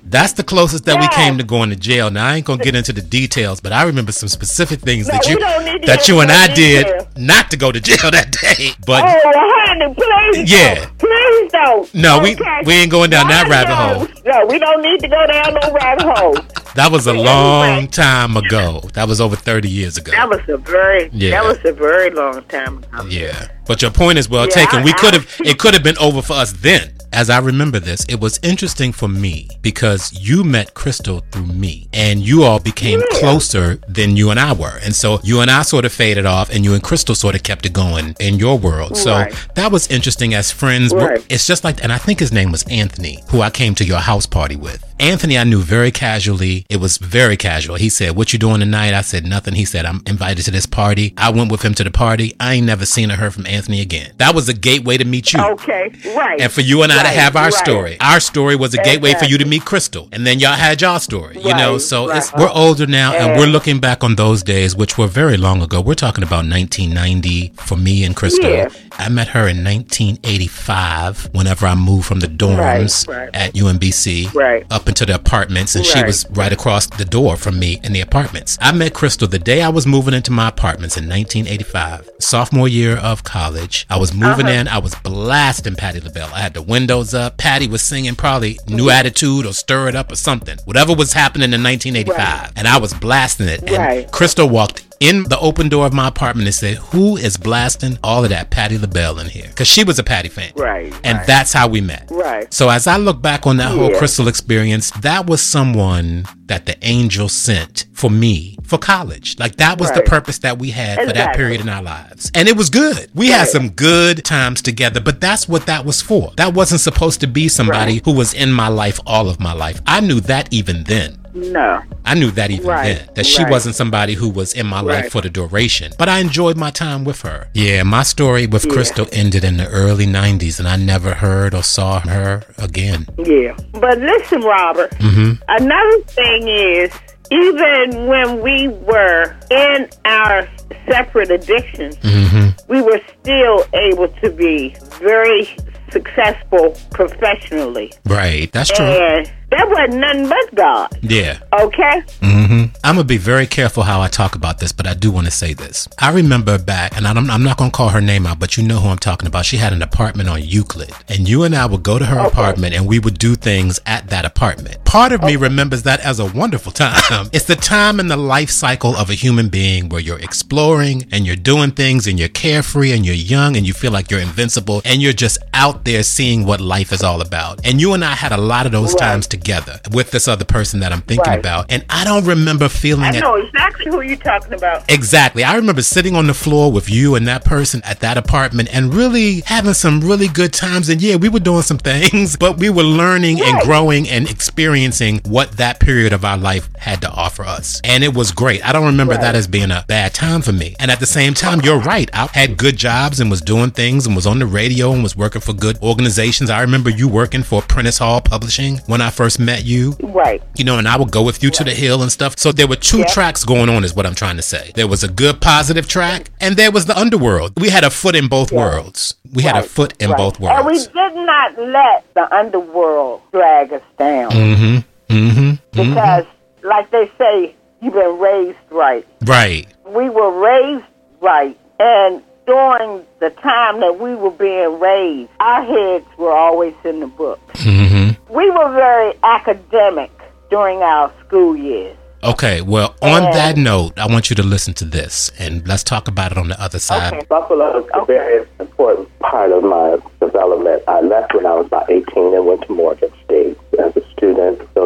[0.05, 2.11] That's the closest that we came to going to jail.
[2.11, 5.13] Now I ain't gonna get into the details, but I remember some specific things No,
[5.15, 8.11] that you don't need to that you and I did not to go to jail
[8.11, 8.71] that day.
[8.85, 10.51] But Oh, honey, please.
[10.51, 10.75] Yeah.
[10.75, 10.99] Don't.
[10.99, 11.95] Please don't.
[11.95, 12.61] No, we- Okay.
[12.65, 14.09] we ain't going down that rabbit hole.
[14.27, 16.35] No, we don't need to go down no rabbit hole.
[16.75, 18.81] that was a long time ago.
[18.95, 20.11] That was over 30 years ago.
[20.11, 21.31] That was a very, Yeah.
[21.41, 23.07] that was a very long time ago.
[23.09, 23.47] Yeah.
[23.67, 24.83] But your point is well Yeah, taken.
[24.83, 26.91] We could have it could have been over for us then.
[27.13, 31.89] As I remember this, it was interesting for me because you met Crystal through me
[31.93, 33.19] and you all became Yeah.
[33.19, 34.79] closer than you and I were.
[34.85, 37.43] And so you and I sort of faded off and you and Crystal sort of
[37.43, 38.97] kept it going in your world.
[38.97, 39.35] So Right.
[39.57, 40.93] that was interesting as friends.
[40.95, 41.25] Right.
[41.29, 43.99] It's just like and I think his name was Anthony, who I came to your
[43.99, 44.85] house party with.
[45.01, 46.67] Anthony, I knew very casually.
[46.69, 47.77] It was very casual.
[47.77, 48.93] He said, What you doing tonight?
[48.95, 49.55] I said, Nothing.
[49.55, 51.15] He said, I'm invited to this party.
[51.17, 52.35] I went with him to the party.
[52.39, 54.13] I ain't never seen or heard from Anthony again.
[54.19, 55.41] That was a gateway to meet you.
[55.41, 56.41] Okay, right.
[56.41, 57.55] And for you and I to have our right.
[57.55, 57.97] story.
[58.01, 60.09] Our story was a gateway for you to meet Crystal.
[60.13, 61.39] And then y'all had y'all story.
[61.41, 62.19] You know, so right.
[62.19, 65.37] it's we're older now and And- we're looking back on those days, which were very
[65.39, 65.81] long ago.
[65.81, 68.49] We're talking about 1990 for me and Crystal.
[68.51, 68.69] Yeah.
[68.99, 73.31] I met her in 1985 whenever I moved from the dorms Right, right.
[73.35, 74.67] at UMBC Right.
[74.71, 78.01] up into the apartments and she was right across the door from me in the
[78.03, 78.59] apartments.
[78.61, 82.97] I met Crystal the day I was moving into my apartments in 1985, sophomore year
[82.99, 83.87] of college.
[83.89, 84.55] I was moving Uh-huh.
[84.61, 86.31] in, I was blasting Patti LaBelle.
[86.35, 87.39] I had the windows up.
[87.39, 90.59] Patti was singing probably New Attitude or Stir It Up or something.
[90.65, 92.53] Whatever was happening in 1985.
[92.57, 93.61] And I was blasting it.
[93.63, 94.11] And Right.
[94.11, 98.23] Crystal walked in the open door of my apartment and said, Who is blasting all
[98.23, 99.49] of that Patti LaBelle in here?
[99.49, 100.53] Because she was a Patti fan.
[100.57, 101.27] Right, And right.
[101.27, 102.07] that's how we met.
[102.11, 102.53] Right.
[102.53, 106.77] So as I look back on that whole crystal experience, that was someone that the
[106.85, 109.39] angel sent for me for college.
[109.39, 112.31] Like that was the purpose that we had for that period in our lives.
[112.35, 113.11] And it was good.
[113.15, 116.33] We had some good times together, but that's what that was for.
[116.37, 118.05] That wasn't supposed to be somebody Right.
[118.05, 119.81] who was in my life all of my life.
[119.87, 121.17] I knew that even then.
[121.35, 121.83] No.
[122.05, 123.09] I knew that even Right, then.
[123.15, 123.51] That she right.
[123.51, 125.93] wasn't somebody who was in my life for the duration.
[125.99, 127.49] But I enjoyed my time with her.
[127.55, 128.73] Yeah, my story with Yeah.
[128.73, 133.07] Crystal ended in the early 90s and I never heard or saw her again.
[133.19, 133.57] Yeah.
[133.73, 135.35] But listen, Robert, mm-hmm.
[135.49, 136.93] another thing is,
[137.31, 140.49] even when we were in our
[140.89, 145.49] separate addictions, hmm we were still able to be very
[145.91, 147.93] successful professionally.
[148.07, 148.51] Right.
[148.53, 148.87] That's true.
[148.87, 150.99] And that wasn't nothing but God.
[151.03, 151.39] Yeah.
[151.53, 152.03] Okay?
[152.21, 152.65] Mm-hmm.
[152.85, 155.31] I'm gonna be very careful how I talk about this, but I do want to
[155.31, 155.89] say this.
[155.99, 158.79] I remember back, and I'm, I'm not gonna call her name out, but you know
[158.79, 159.45] who I'm talking about.
[159.45, 162.75] She had an apartment on Euclid, and you and I would go to her apartment,
[162.75, 164.85] and we would do things at that apartment.
[164.85, 167.29] Part of me remembers that as a wonderful time.
[167.33, 171.27] It's the time in the life cycle of a human being where you're exploring and
[171.27, 174.81] you're doing things, and you're carefree, and you're young, and you feel like you're invincible,
[174.85, 177.61] and you're just out there seeing what life is all about.
[177.65, 179.01] And you and I had a lot of those Right.
[179.01, 181.39] times together together with this other person that I'm thinking Right.
[181.39, 181.67] about.
[181.71, 184.85] And I don't remember feeling I know exactly who you're talking about.
[184.91, 185.45] Exactly.
[185.45, 188.93] I remember sitting on the floor with you and that person at that apartment and
[188.95, 190.89] really having some really good times.
[190.89, 195.21] And yeah, we were doing some things, but we were learning and growing and experiencing
[195.25, 197.81] what that period of our life had to offer us.
[197.85, 198.65] And it was great.
[198.67, 200.77] I don't remember that as being a bad time for me.
[200.79, 202.11] And at the same time, you're right.
[202.13, 205.17] I had good jobs and was doing things and was on the radio and was
[205.17, 206.51] working for good organizations.
[206.51, 210.43] I remember you working for Prentice Hall Publishing when I first met you Right.
[210.57, 212.35] you know, and I would go with you to the hill and stuff.
[212.39, 213.05] So there were two Yeah.
[213.07, 214.73] tracks going on, is what I'm trying to say.
[214.75, 217.53] There was a good positive track, and there was the underworld.
[217.57, 219.15] We had a foot in both worlds.
[219.33, 220.17] We had a foot in right.
[220.17, 220.59] both worlds.
[220.59, 224.31] And we did not let the underworld drag us down.
[224.31, 225.15] Mm-hmm.
[225.15, 225.51] Mm-hmm.
[225.73, 226.25] Because,
[226.63, 229.07] like they say, you've been raised right.
[229.25, 229.67] Right.
[229.87, 230.85] We were raised
[231.21, 231.59] right.
[231.79, 237.07] And during the time that we were being raised, our heads were always in the
[237.07, 237.39] book.
[237.55, 238.35] Mm-hmm.
[238.35, 240.11] We were very academic
[240.51, 241.97] during our school years.
[242.25, 242.61] Okay.
[242.61, 246.09] Well, on And- that note, I want you to listen to this, and let's talk
[246.09, 247.13] about it on the other side.
[247.15, 247.25] Okay.
[247.29, 250.83] Buffalo is a very important part of my development.
[250.89, 253.20] I left when I was about 18 and went to Morgan State as a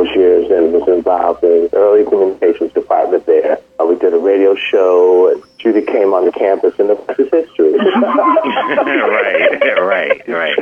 [0.07, 3.59] student those years and was involved in the early communications department there.
[3.81, 7.21] Uh, we did a radio show, and Judy came on the campus, and the rest
[7.21, 7.73] is history.
[7.79, 10.59] right, right, right.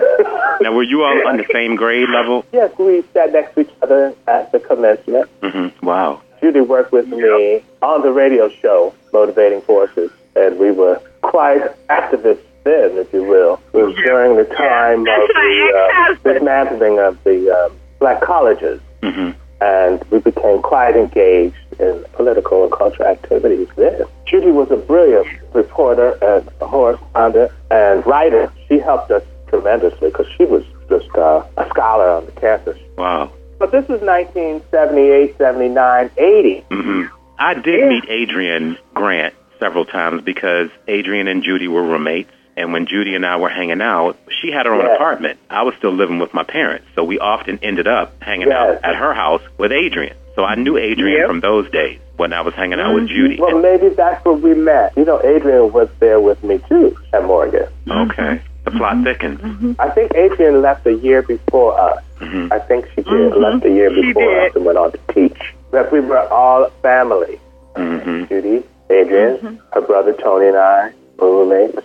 [0.61, 2.45] Now, were you all on the same grade level?
[2.53, 5.29] yes, we sat next to each other at the commencement.
[5.43, 6.23] hmm Wow.
[6.41, 12.43] Judy worked with me on the radio show, Motivating Forces, and we were quite activists
[12.65, 13.61] then, if you will.
[13.73, 19.31] It was during the time of the uh, dismantling of the um, black colleges, hmm
[19.63, 24.03] and we became quite engaged in political and cultural activities then.
[24.27, 28.53] Judy was a brilliant reporter and a correspondent and writer.
[28.69, 32.77] She helped us tremendously because she was just uh, a scholar on the campus.
[32.99, 33.33] Wow.
[33.61, 36.65] But this was 1978, 79, 80.
[36.71, 37.03] hmm
[37.39, 42.31] I did meet Adrian Grant several times because Adrian and Judy were roommates.
[42.57, 44.97] And when Judy and I were hanging out, she had her own Yes.
[44.97, 45.39] apartment.
[45.49, 46.87] I was still living with my parents.
[46.95, 48.57] So we often ended up hanging Yes.
[48.57, 50.15] out at her house with Adrian.
[50.37, 51.27] So I knew Adrian Yep.
[51.29, 53.15] from those days when I was hanging out with mm-hmm.
[53.15, 53.39] Judy.
[53.41, 54.93] Well, maybe that's where we met.
[54.97, 57.67] You know, Adrian was there with me too at Morgan.
[57.89, 58.23] Okay.
[58.23, 58.47] Mm-hmm.
[58.65, 59.05] The plot mm-hmm.
[59.05, 59.77] thickens.
[59.79, 62.03] I think Adrian left a year before us.
[62.21, 62.53] Mhm.
[62.53, 63.35] I think she did.
[63.35, 65.55] Left a year before us and went on to teach.
[65.73, 67.41] But we were all family.
[67.77, 71.85] Judy, Adrian, her brother Tony, and I were roommates.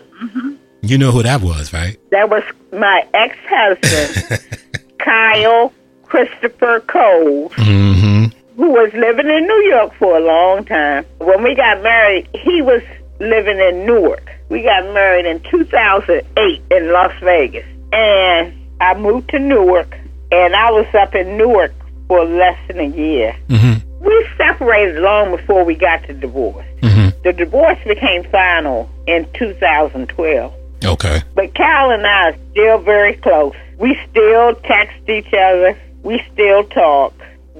[0.82, 1.98] You know who that was, right?
[2.12, 4.42] That was my ex-husband,
[5.00, 8.26] Kyle Christopher Cole, Mm-hmm.
[8.56, 11.06] who was living in New York for a long time.
[11.20, 12.82] When we got married, he was
[13.20, 14.30] living in Newark.
[14.50, 17.66] We got married in 2008 in Las Vegas.
[17.92, 19.94] And I moved to Newark,
[20.32, 21.74] and I was up in Newark
[22.08, 23.36] for less than a year.
[23.50, 24.06] Mm-hmm.
[24.06, 26.66] We separated long before we got to divorce.
[26.82, 27.17] Mm-hmm.
[27.28, 30.54] The divorce became final in 2012.
[30.86, 31.22] Okay.
[31.36, 33.54] But Cal and I are still very close.
[33.78, 35.78] We still text each other.
[36.04, 37.14] We still talk.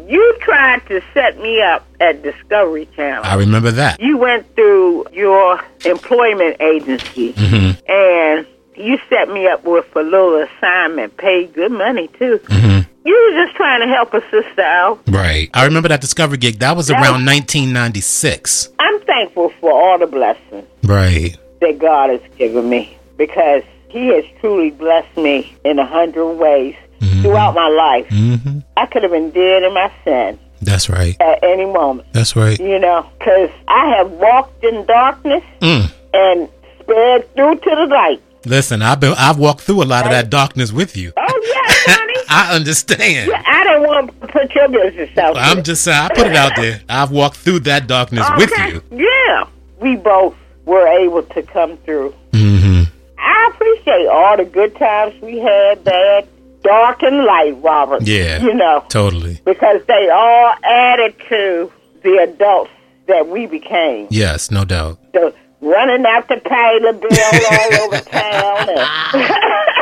[0.08, 3.26] You tried to set me up at Discovery Channel.
[3.26, 4.00] I remember that.
[4.00, 7.92] you went through your employment agency Mm-hmm.
[7.92, 12.40] and you set me up with a little assignment, paid good money too.
[12.46, 12.90] Mm-hmm.
[13.06, 15.00] You were just trying to help a sister out.
[15.08, 15.50] Right.
[15.54, 16.60] I remember that Discovery gig.
[16.60, 18.70] That was That around 1996.
[18.80, 21.38] I'm thankful for all the blessings Right.
[21.62, 26.76] that God has given me because He has truly blessed me in a hundred ways
[27.22, 28.08] throughout my life.
[28.10, 28.60] Mm-hmm.
[28.76, 31.16] I could have been dead in my sin That's right.
[31.22, 32.60] at any moment, That's right.
[32.60, 35.92] you know, because I have walked in darkness Mm.
[36.14, 36.50] and
[36.82, 38.22] sped through to the light.
[38.48, 41.12] Listen, I've been I've walked through a lot of that darkness with you.
[41.18, 42.14] Oh, yes, honey.
[42.30, 43.32] I understand.
[43.34, 46.54] I don't want to put your business out I'm just saying, I put it out
[46.56, 46.82] there.
[46.90, 48.82] I've walked through that darkness with you.
[48.92, 49.48] Yeah.
[49.80, 52.14] We both were able to come through.
[52.32, 52.84] Mm-hmm.
[53.20, 56.28] I appreciate all the good times we had, bad,
[56.64, 58.04] dark and light, Robert.
[58.04, 58.42] Yeah.
[58.42, 59.40] You know, Totally.
[59.46, 61.72] because they all added to
[62.04, 62.72] the adults
[63.08, 64.08] that we became.
[64.10, 65.00] Yes, no doubt.
[65.14, 68.68] The running out after Kyla Bill all over town.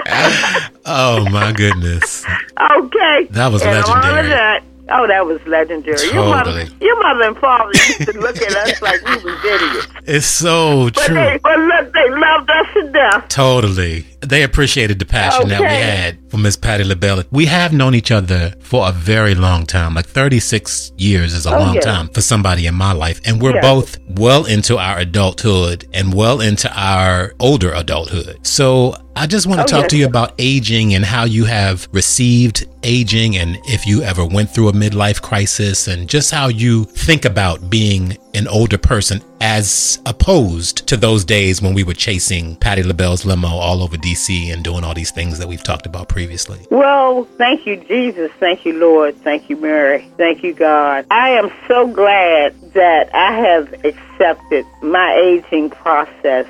[0.88, 2.24] Oh my goodness.
[2.26, 3.26] okay.
[3.32, 4.30] That was and legendary.
[4.30, 5.98] that- Oh, that was legendary.
[6.14, 6.78] Your mother, Totally.
[6.80, 9.88] your mother and father used to look at us like we was idiots.
[10.06, 11.16] It's so But true.
[11.16, 13.28] they, but look, they loved us to death.
[13.28, 14.06] Totally.
[14.28, 17.24] They appreciated the passion that we had for Miss Patti LaBelle.
[17.32, 19.94] We have known each other for a very long time.
[19.94, 21.82] Like 36 years is a Oh, long yeah.
[21.82, 23.22] time for somebody in my life.
[23.26, 23.62] And we're Yeah.
[23.62, 28.38] both well into our adulthood and well into our older adulthood.
[28.44, 29.92] So I just want to Oh, talk yes.
[29.92, 34.54] to you about aging and how you have received aging and if you ever went
[34.54, 40.00] through a midlife crisis and just how you think about being an older person as
[40.06, 44.64] opposed to those days when we were chasing Patti LaBelle's limo all over DC and
[44.64, 46.60] doing all these things that we've talked about previously.
[46.70, 48.32] Well, thank you, Jesus.
[48.40, 49.16] Thank you, Lord.
[49.18, 50.10] Thank you, Mary.
[50.18, 51.06] Thank you, God.
[51.10, 56.46] I am so glad that I have accepted my aging process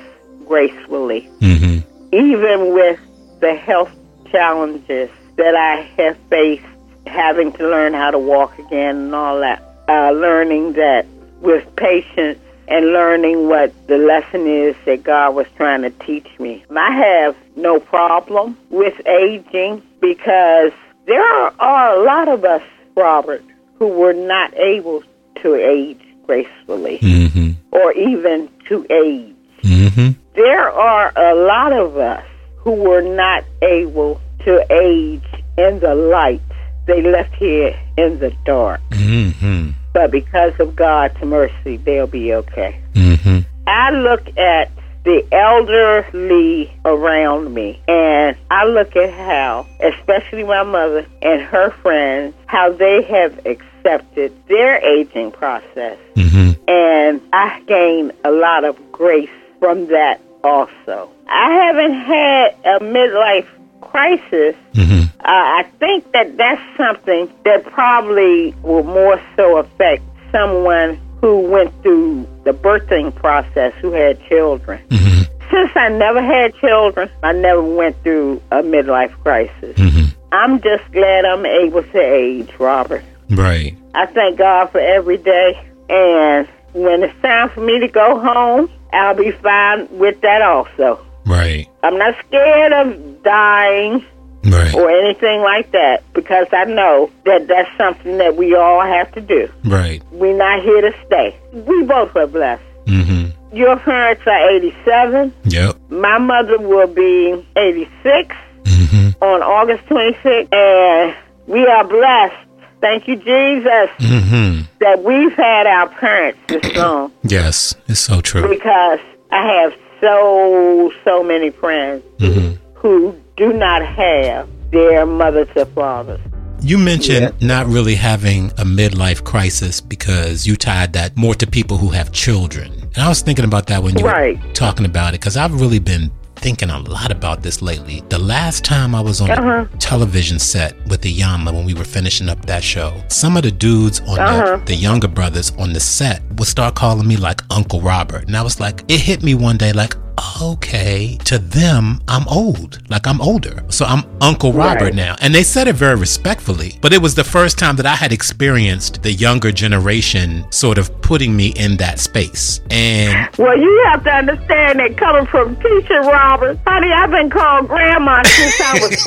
[0.46, 2.14] gracefully, Mm-hmm.
[2.14, 3.00] even with
[3.40, 3.92] the health
[4.30, 6.64] challenges that I have faced,
[7.06, 9.62] having to learn how to walk again and all that.
[9.88, 11.06] Uh, learning that
[11.46, 16.64] with patience and learning what the lesson is that God was trying to teach me.
[16.76, 20.72] I have no problem with aging because
[21.06, 22.62] there are, a lot of us,
[22.96, 23.44] Robert,
[23.78, 25.04] who were not able
[25.42, 27.52] to age gracefully Mm-hmm.
[27.70, 29.36] or even to age.
[29.62, 30.20] Mm-hmm.
[30.34, 32.24] There are a lot of us
[32.56, 35.22] who were not able to age
[35.56, 36.42] in the light.
[36.86, 38.80] They left here in the dark.
[38.90, 39.70] Mm-hmm.
[39.96, 42.78] But because of God's mercy, they'll be okay.
[42.92, 43.38] Mm-hmm.
[43.66, 44.70] I look at
[45.04, 52.34] the elderly around me and I look at how, especially my mother and her friends,
[52.44, 55.98] how they have accepted their aging process.
[56.14, 56.62] Mm-hmm.
[56.68, 59.30] And I gain a lot of grace
[59.60, 61.10] from that also.
[61.26, 63.48] I haven't had a midlife
[63.80, 65.18] crisis Mm-hmm.
[65.20, 71.72] uh, I think that that's something that probably will more so affect someone who went
[71.82, 74.82] through the birthing process who had children.
[74.88, 75.22] Mm-hmm.
[75.50, 79.76] Since I never had children, I never went through a midlife crisis.
[79.76, 80.06] Mm-hmm.
[80.32, 83.04] I'm just glad I'm able to age, Robert.
[83.30, 83.76] Right.
[83.94, 85.58] I thank God for every day.
[85.88, 91.05] And when it's time for me to go home, I'll be fine with that also.
[91.26, 91.68] Right.
[91.82, 94.04] I'm not scared of dying
[94.44, 94.72] Right.
[94.74, 99.20] or anything like that because I know that that's something that we all have to
[99.20, 99.48] do.
[99.64, 100.00] Right.
[100.12, 101.36] We're not here to stay.
[101.52, 102.62] We both are blessed.
[102.86, 103.56] Mm-hmm.
[103.56, 105.34] Your parents are 87.
[105.46, 105.76] Yep.
[105.90, 108.34] My mother will be 86
[108.64, 109.22] Mm-hmm.
[109.22, 110.48] on August 26th.
[110.52, 111.16] And
[111.48, 112.36] we are blessed.
[112.80, 114.62] Thank you, Jesus, Mm-hmm.
[114.80, 118.48] that we've had our parents this long Yes, it's so true.
[118.48, 119.00] because
[119.32, 122.54] I have so, so many friends Mm-hmm.
[122.74, 126.20] who do not have their mothers or fathers.
[126.62, 131.76] You mentioned not really having a midlife crisis because you tied that more to people
[131.76, 132.72] who have children.
[132.94, 134.42] And I was thinking about that when you Right.
[134.42, 138.02] were talking about it because I've really been thinking a lot about this lately.
[138.08, 139.66] The last time I was on Uh-huh.
[139.72, 143.42] a television set with the Yama when we were finishing up that show, some of
[143.42, 144.56] the dudes on Uh-huh.
[144.58, 148.26] the, the younger brothers on the set would start calling me like Uncle Robert.
[148.26, 149.94] And I was like, it hit me one day like,
[150.42, 152.78] okay, to them, I'm old.
[152.90, 153.64] Like I'm older.
[153.68, 154.94] So I'm Uncle Robert Right.
[154.94, 155.16] now.
[155.20, 158.12] And they said it very respectfully, but it was the first time that I had
[158.12, 162.60] experienced the younger generation sort of putting me in that space.
[162.70, 167.68] And Well, you have to understand that coming from teacher Robert, honey, I've been called
[167.68, 169.02] grandma since I was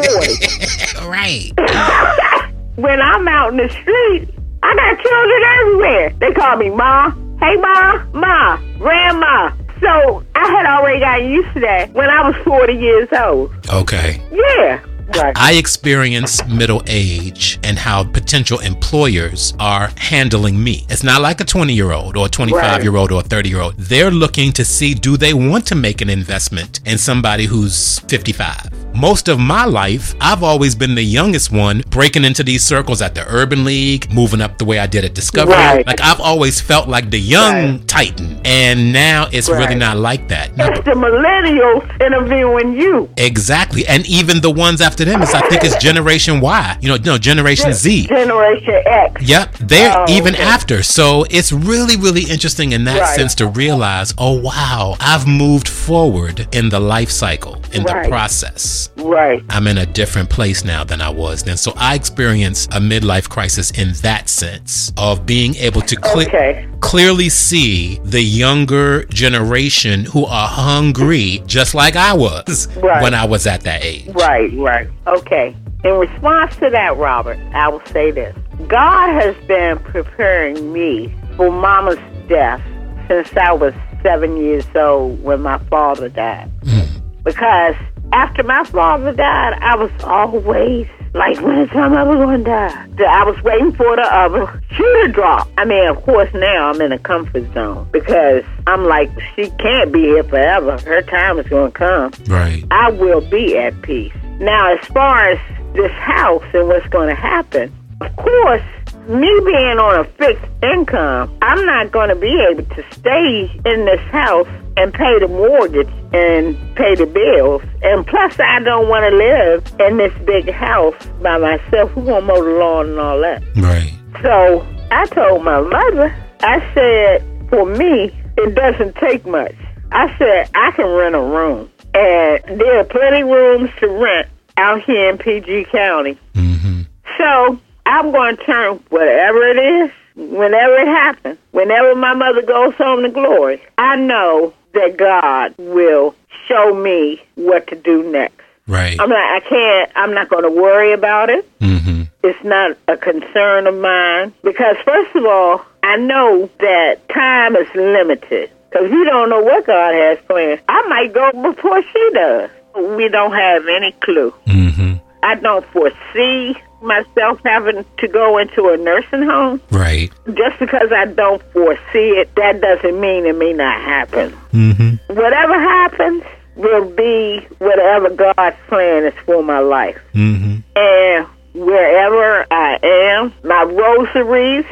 [1.01, 1.07] 40.
[1.07, 1.51] right.
[2.75, 4.29] when I'm out in the street,
[4.61, 6.13] I got children everywhere.
[6.19, 7.11] They call me Ma.
[7.39, 8.03] Hey, Ma.
[8.13, 8.57] Ma.
[8.77, 9.51] Grandma.
[9.81, 13.51] So I had already gotten used to that when I was 40 years old.
[13.69, 14.21] Okay.
[14.31, 14.83] Yeah.
[15.15, 15.33] Right.
[15.37, 20.85] I experience middle age and how potential employers are handling me.
[20.89, 23.49] It's not like a 20 year old or a 25 year old or a 30
[23.49, 23.75] year old.
[23.77, 28.95] They're looking to see do they want to make an investment in somebody who's 55.
[28.95, 33.15] Most of my life, I've always been the youngest one breaking into these circles at
[33.15, 35.53] the Urban League, moving up the way I did at Discovery.
[35.53, 35.87] Right.
[35.87, 38.41] Like I've always felt like the young titan.
[38.45, 40.57] And now it's really not like that.
[40.57, 43.09] Now, it's the millennials interviewing you.
[43.17, 43.85] Exactly.
[43.87, 46.77] And even the ones after them is I think it's Generation Y.
[46.81, 48.07] You know, no, Generation Z.
[48.07, 49.21] Generation X.
[49.21, 50.43] Yep, they're Oh, even okay.
[50.43, 50.83] after.
[50.83, 53.15] So it's really, really interesting in that Right.
[53.15, 58.89] sense to realize, oh wow, I've moved forward in the life cycle, in the process.
[58.97, 59.41] Right.
[59.49, 61.57] I'm in a different place now than I was then.
[61.57, 66.65] So I experience a midlife crisis in that sense of being able to cle- Okay.
[66.81, 73.01] clearly see the younger generation who are hungry, just like I was Right.
[73.03, 74.07] when I was at that age.
[74.13, 74.87] Right, right.
[75.07, 75.55] Okay.
[75.83, 78.35] In response to that, Robert, I will say this.
[78.67, 82.61] God has been preparing me for Mama's death
[83.07, 83.73] since I was
[84.03, 86.51] seven years old when my father died.
[86.63, 86.81] Hmm.
[87.23, 87.75] Because
[88.11, 92.87] after my father died, I was always Like, when is my mother going to die?
[92.99, 95.49] I was waiting for the other shoe to drop.
[95.57, 99.91] I mean, of course, now I'm in a comfort zone because I'm like, she can't
[99.91, 100.77] be here forever.
[100.77, 102.11] Her time is going to come.
[102.27, 102.63] Right.
[102.69, 104.13] I will be at peace.
[104.39, 105.39] Now, as far as
[105.73, 108.61] this house and what's going to happen, of course,
[109.07, 113.85] me being on a fixed income, I'm not going to be able to stay in
[113.85, 114.47] this house
[114.77, 117.61] and pay the mortgage and pay the bills.
[117.81, 121.91] And plus, I don't want to live in this big house by myself.
[121.91, 123.43] Who's going to mow the lawn and all that?
[123.57, 123.93] Right.
[124.21, 129.55] So I told my mother, I said, for me, it doesn't take much.
[129.91, 131.69] I said, I can rent a room.
[131.93, 134.27] And there are plenty rooms to rent
[134.57, 136.17] out here in PG County.
[136.33, 136.81] Mm-hmm.
[137.17, 142.73] So I'm going to turn whatever it is, whenever it happens, whenever my mother goes
[142.75, 146.15] home to glory, I know that God will
[146.47, 148.35] show me what to do next.
[148.67, 148.99] Right.
[148.99, 151.59] I'm not, I can't, I'm not going to worry about it.
[151.59, 152.03] Mm-hmm.
[152.21, 157.67] It's not a concern of mine because, first of all, I know that time is
[157.73, 160.61] limited because you don't know what God has planned.
[160.67, 162.49] I might go before she does.
[162.75, 164.33] We don't have any clue.
[164.45, 164.95] Mm-hmm.
[165.23, 169.61] I don't foresee myself having to go into a nursing home.
[169.71, 170.11] Right.
[170.27, 174.31] Just because I don't foresee it, that doesn't mean it may not happen.
[174.53, 175.13] Mm-hmm.
[175.13, 176.23] Whatever happens
[176.55, 179.99] will be whatever God's plan is for my life.
[180.13, 180.57] Mm-hmm.
[180.75, 184.65] And wherever I am, my rosaries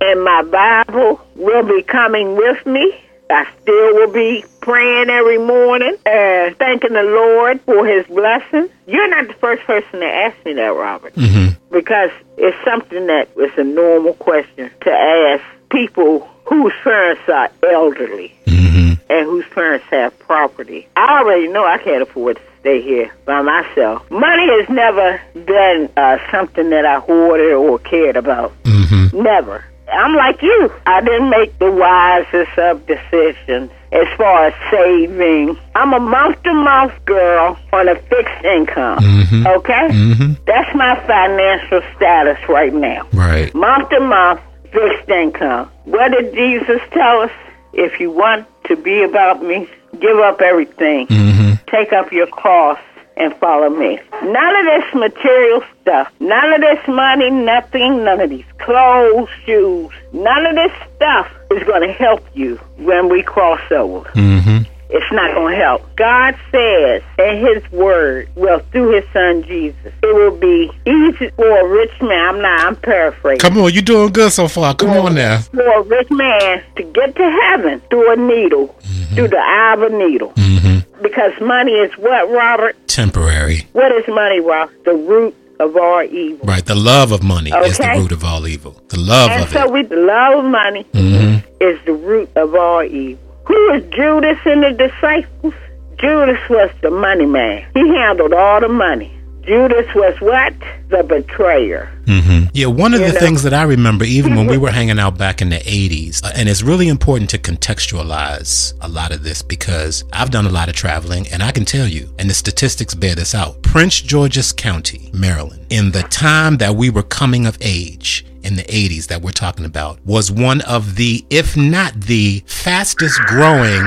[0.00, 3.00] and my Bible will be coming with me.
[3.30, 8.68] I still will be praying every morning and thanking the Lord for his blessing.
[8.86, 11.54] You're not the first person to ask me that, Robert, Mm-hmm.
[11.72, 18.34] because it's something that is a normal question to ask people whose parents are elderly
[18.46, 19.12] Mm-hmm.
[19.12, 20.86] and whose parents have property.
[20.96, 24.08] I already know I can't afford to stay here by myself.
[24.10, 28.52] Money has never been uh, something that I hoarded or cared about.
[28.64, 29.22] Mm-hmm.
[29.22, 29.64] Never.
[29.92, 30.72] I'm like you.
[30.86, 35.58] I didn't make the wisest of decisions as far as saving.
[35.74, 38.98] I'm a month to month girl on a fixed income.
[38.98, 39.46] Mm-hmm.
[39.46, 39.88] Okay?
[39.90, 40.32] Mm-hmm.
[40.46, 43.06] That's my financial status right now.
[43.12, 43.54] Right.
[43.54, 44.40] Month to month,
[44.72, 45.70] fixed income.
[45.84, 47.30] What did Jesus tell us?
[47.72, 51.08] If you want to be about me, give up everything.
[51.08, 51.54] Mm-hmm.
[51.68, 52.78] Take up your cross
[53.16, 53.98] and follow me.
[54.22, 59.90] None of this material stuff, none of this money, nothing, none of these clothes, shoes,
[60.12, 64.08] none of this stuff is going to help you when we cross over.
[64.10, 64.73] Mm-hmm.
[64.96, 65.96] It's not going to help.
[65.96, 71.46] God says in His Word, well, through His Son Jesus, it will be easy for
[71.60, 72.36] a rich man.
[72.36, 72.60] I'm not.
[72.66, 73.40] I'm paraphrasing.
[73.40, 74.74] Come on, you're doing good so far.
[74.76, 75.40] Come on now.
[75.40, 78.68] For a rich man to get to heaven through a needle,
[79.14, 80.30] through the eye of a needle.
[80.34, 81.02] Mm-hmm.
[81.02, 82.76] Because money is what, Robert?
[82.86, 83.66] Temporary.
[83.72, 84.84] What is money, Robert?
[84.84, 86.46] The root of all evil.
[86.46, 86.64] Right.
[86.64, 88.80] The love of money is the root of all evil.
[88.88, 89.72] The love And of so it.
[89.72, 91.46] we the love of money Mm-hmm.
[91.60, 93.22] is the root of all evil.
[93.46, 95.54] Who was Judas and the disciples?
[95.98, 97.64] Judas was the money man.
[97.74, 99.13] He handled all the money.
[99.46, 100.54] Judas was what?
[100.88, 101.90] The betrayer.
[102.04, 102.46] Mm-hmm.
[102.54, 103.20] Yeah, one of You the know?
[103.20, 106.32] things that I remember, even when we were hanging out back in the 80s, uh,
[106.34, 110.68] and it's really important to contextualize a lot of this because I've done a lot
[110.68, 114.52] of traveling, and I can tell you, and the statistics bear this out Prince George's
[114.52, 119.22] County, Maryland, in the time that we were coming of age, in the 80s that
[119.22, 123.84] we're talking about, was one of the, if not the fastest growing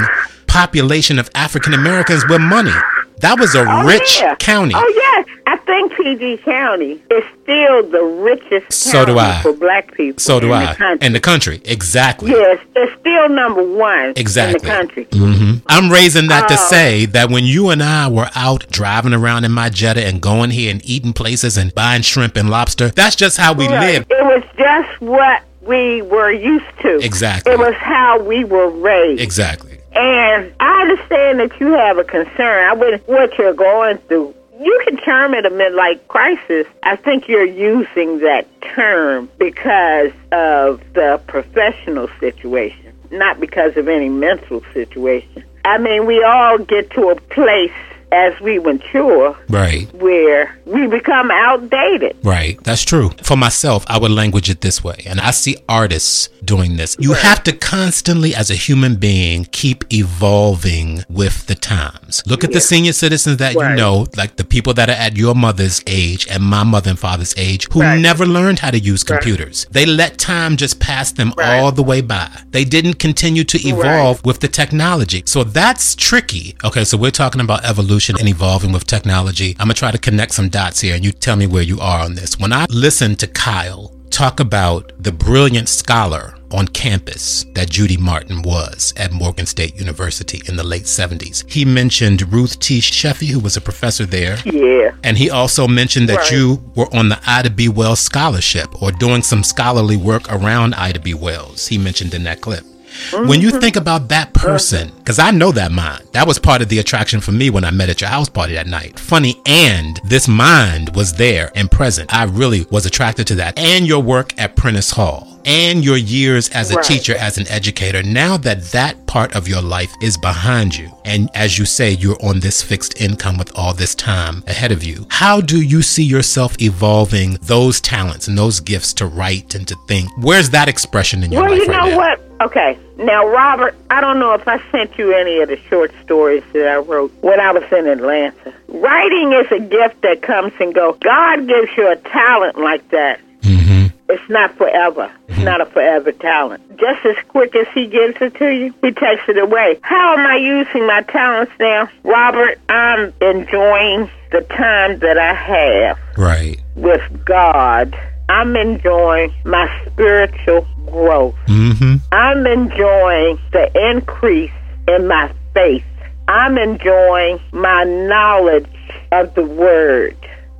[0.47, 2.74] population of African Americans with money.
[3.20, 4.36] That was a Oh, rich yeah.
[4.36, 4.74] county.
[4.76, 9.41] Oh yes, I think PG County is still the richest So do county I.
[9.41, 10.20] for black people.
[10.20, 10.74] So do in I.
[10.74, 11.08] The country.
[11.08, 11.62] In the country.
[11.64, 12.32] Exactly.
[12.32, 14.56] yes, it's still number one Exactly.
[14.56, 15.06] in the country.
[15.06, 15.54] Mm-hmm.
[15.68, 16.68] I'm raising that to Oh.
[16.70, 20.50] say that when you and I were out driving around in my Jetta and going
[20.50, 23.80] here and eating places and buying shrimp and lobster, that's just how we Right.
[23.93, 24.06] live.
[24.10, 26.98] It was just what we were used to.
[26.98, 27.54] Exactly.
[27.54, 29.22] It was how we were raised.
[29.22, 29.78] Exactly.
[29.95, 32.66] And I understand that you have a concern.
[32.70, 34.34] I would what you're going through.
[34.60, 36.66] You can term it a midlife crisis.
[36.82, 44.10] I think you're using that term because of the professional situation, not because of any
[44.10, 45.43] mental situation.
[45.64, 47.72] I mean, we all get to a place
[48.12, 49.88] as we mature Right.
[49.93, 52.16] where we become outdated.
[52.24, 52.58] Right.
[52.64, 53.12] That's true.
[53.24, 56.95] For myself, I would language it this way, and I see artists doing this.
[56.99, 62.22] You have to constantly, as a human being, keep evolving with the times.
[62.26, 65.36] Look at the senior citizens that you know, like the people that are at your
[65.36, 67.99] mother's age and my mother and father's age, who Right.
[67.99, 69.66] never learned how to use computers.
[69.72, 71.60] They let time just pass them Right.
[71.60, 72.30] all the way by.
[72.51, 75.24] They didn't continue to evolve with the technology.
[75.26, 76.55] So that's tricky.
[76.64, 79.56] Okay, so we're talking about evolution evolution and evolving with technology.
[79.60, 81.80] I'm going to try to connect some dots here and you tell me where you
[81.80, 82.38] are on this.
[82.39, 88.41] When I listen to Kyle talk about the brilliant scholar on campus that Judy Martin
[88.41, 91.43] was at Morgan State University in the late 70s.
[91.50, 92.80] He mentioned Ruth T.
[92.80, 94.38] Sheffey, who was a professor there.
[94.45, 94.91] Yeah.
[95.04, 96.32] And he also mentioned that Right.
[96.32, 97.68] you were on the Ida B.
[97.68, 101.14] Wells Scholarship or doing some scholarly work around Ida B.
[101.14, 101.68] Wells.
[101.68, 102.64] He mentioned in that clip.
[103.12, 103.82] When you think mm-hmm.
[103.82, 104.98] about that person, uh-huh.
[105.00, 107.72] because I know that mind, that was part of the attraction for me when I
[107.72, 109.00] met at your house party that night.
[109.00, 112.14] Funny, and this mind was there and present.
[112.14, 113.58] I really was attracted to that.
[113.58, 116.86] And your work at Prentice Hall, and your years as a Right.
[116.86, 118.04] teacher, as an educator.
[118.04, 122.18] Now that that part of your life is behind you, and as you say, you're
[122.22, 126.04] on this fixed income with all this time ahead of you, how do you see
[126.04, 130.10] yourself evolving those talents and those gifts to write and to think?
[130.18, 131.98] Where's that expression in your Well, life Well, you right know now?
[131.98, 132.22] what?
[132.41, 132.78] Okay.
[132.98, 136.68] Now, Robert, I don't know if I sent you any of the short stories that
[136.68, 138.54] I wrote when I was in Atlanta.
[138.68, 140.98] Writing is a gift that comes and goes.
[141.02, 143.20] God gives you a talent like that.
[143.41, 143.76] Mm-hmm.
[144.10, 145.12] It's not forever.
[145.28, 146.64] It's not a forever talent.
[146.78, 149.80] Just as quick as he gives it to you, he takes it away.
[149.82, 151.89] How am I using my talents now?
[152.03, 156.62] Robert, I'm enjoying the time that I have Right.
[156.76, 157.95] with God.
[158.30, 161.36] I'm enjoying my spiritual growth.
[161.47, 161.95] Mm-hmm.
[162.12, 164.51] I'm enjoying the increase
[164.88, 165.84] in my faith.
[166.30, 168.68] I'm enjoying my knowledge
[169.12, 170.16] of the Word.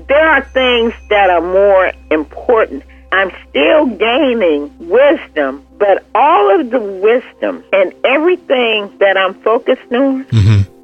[0.08, 2.84] There are things that are more important.
[3.12, 10.26] I'm still gaining wisdom, but all of the wisdom and everything that I'm focused on,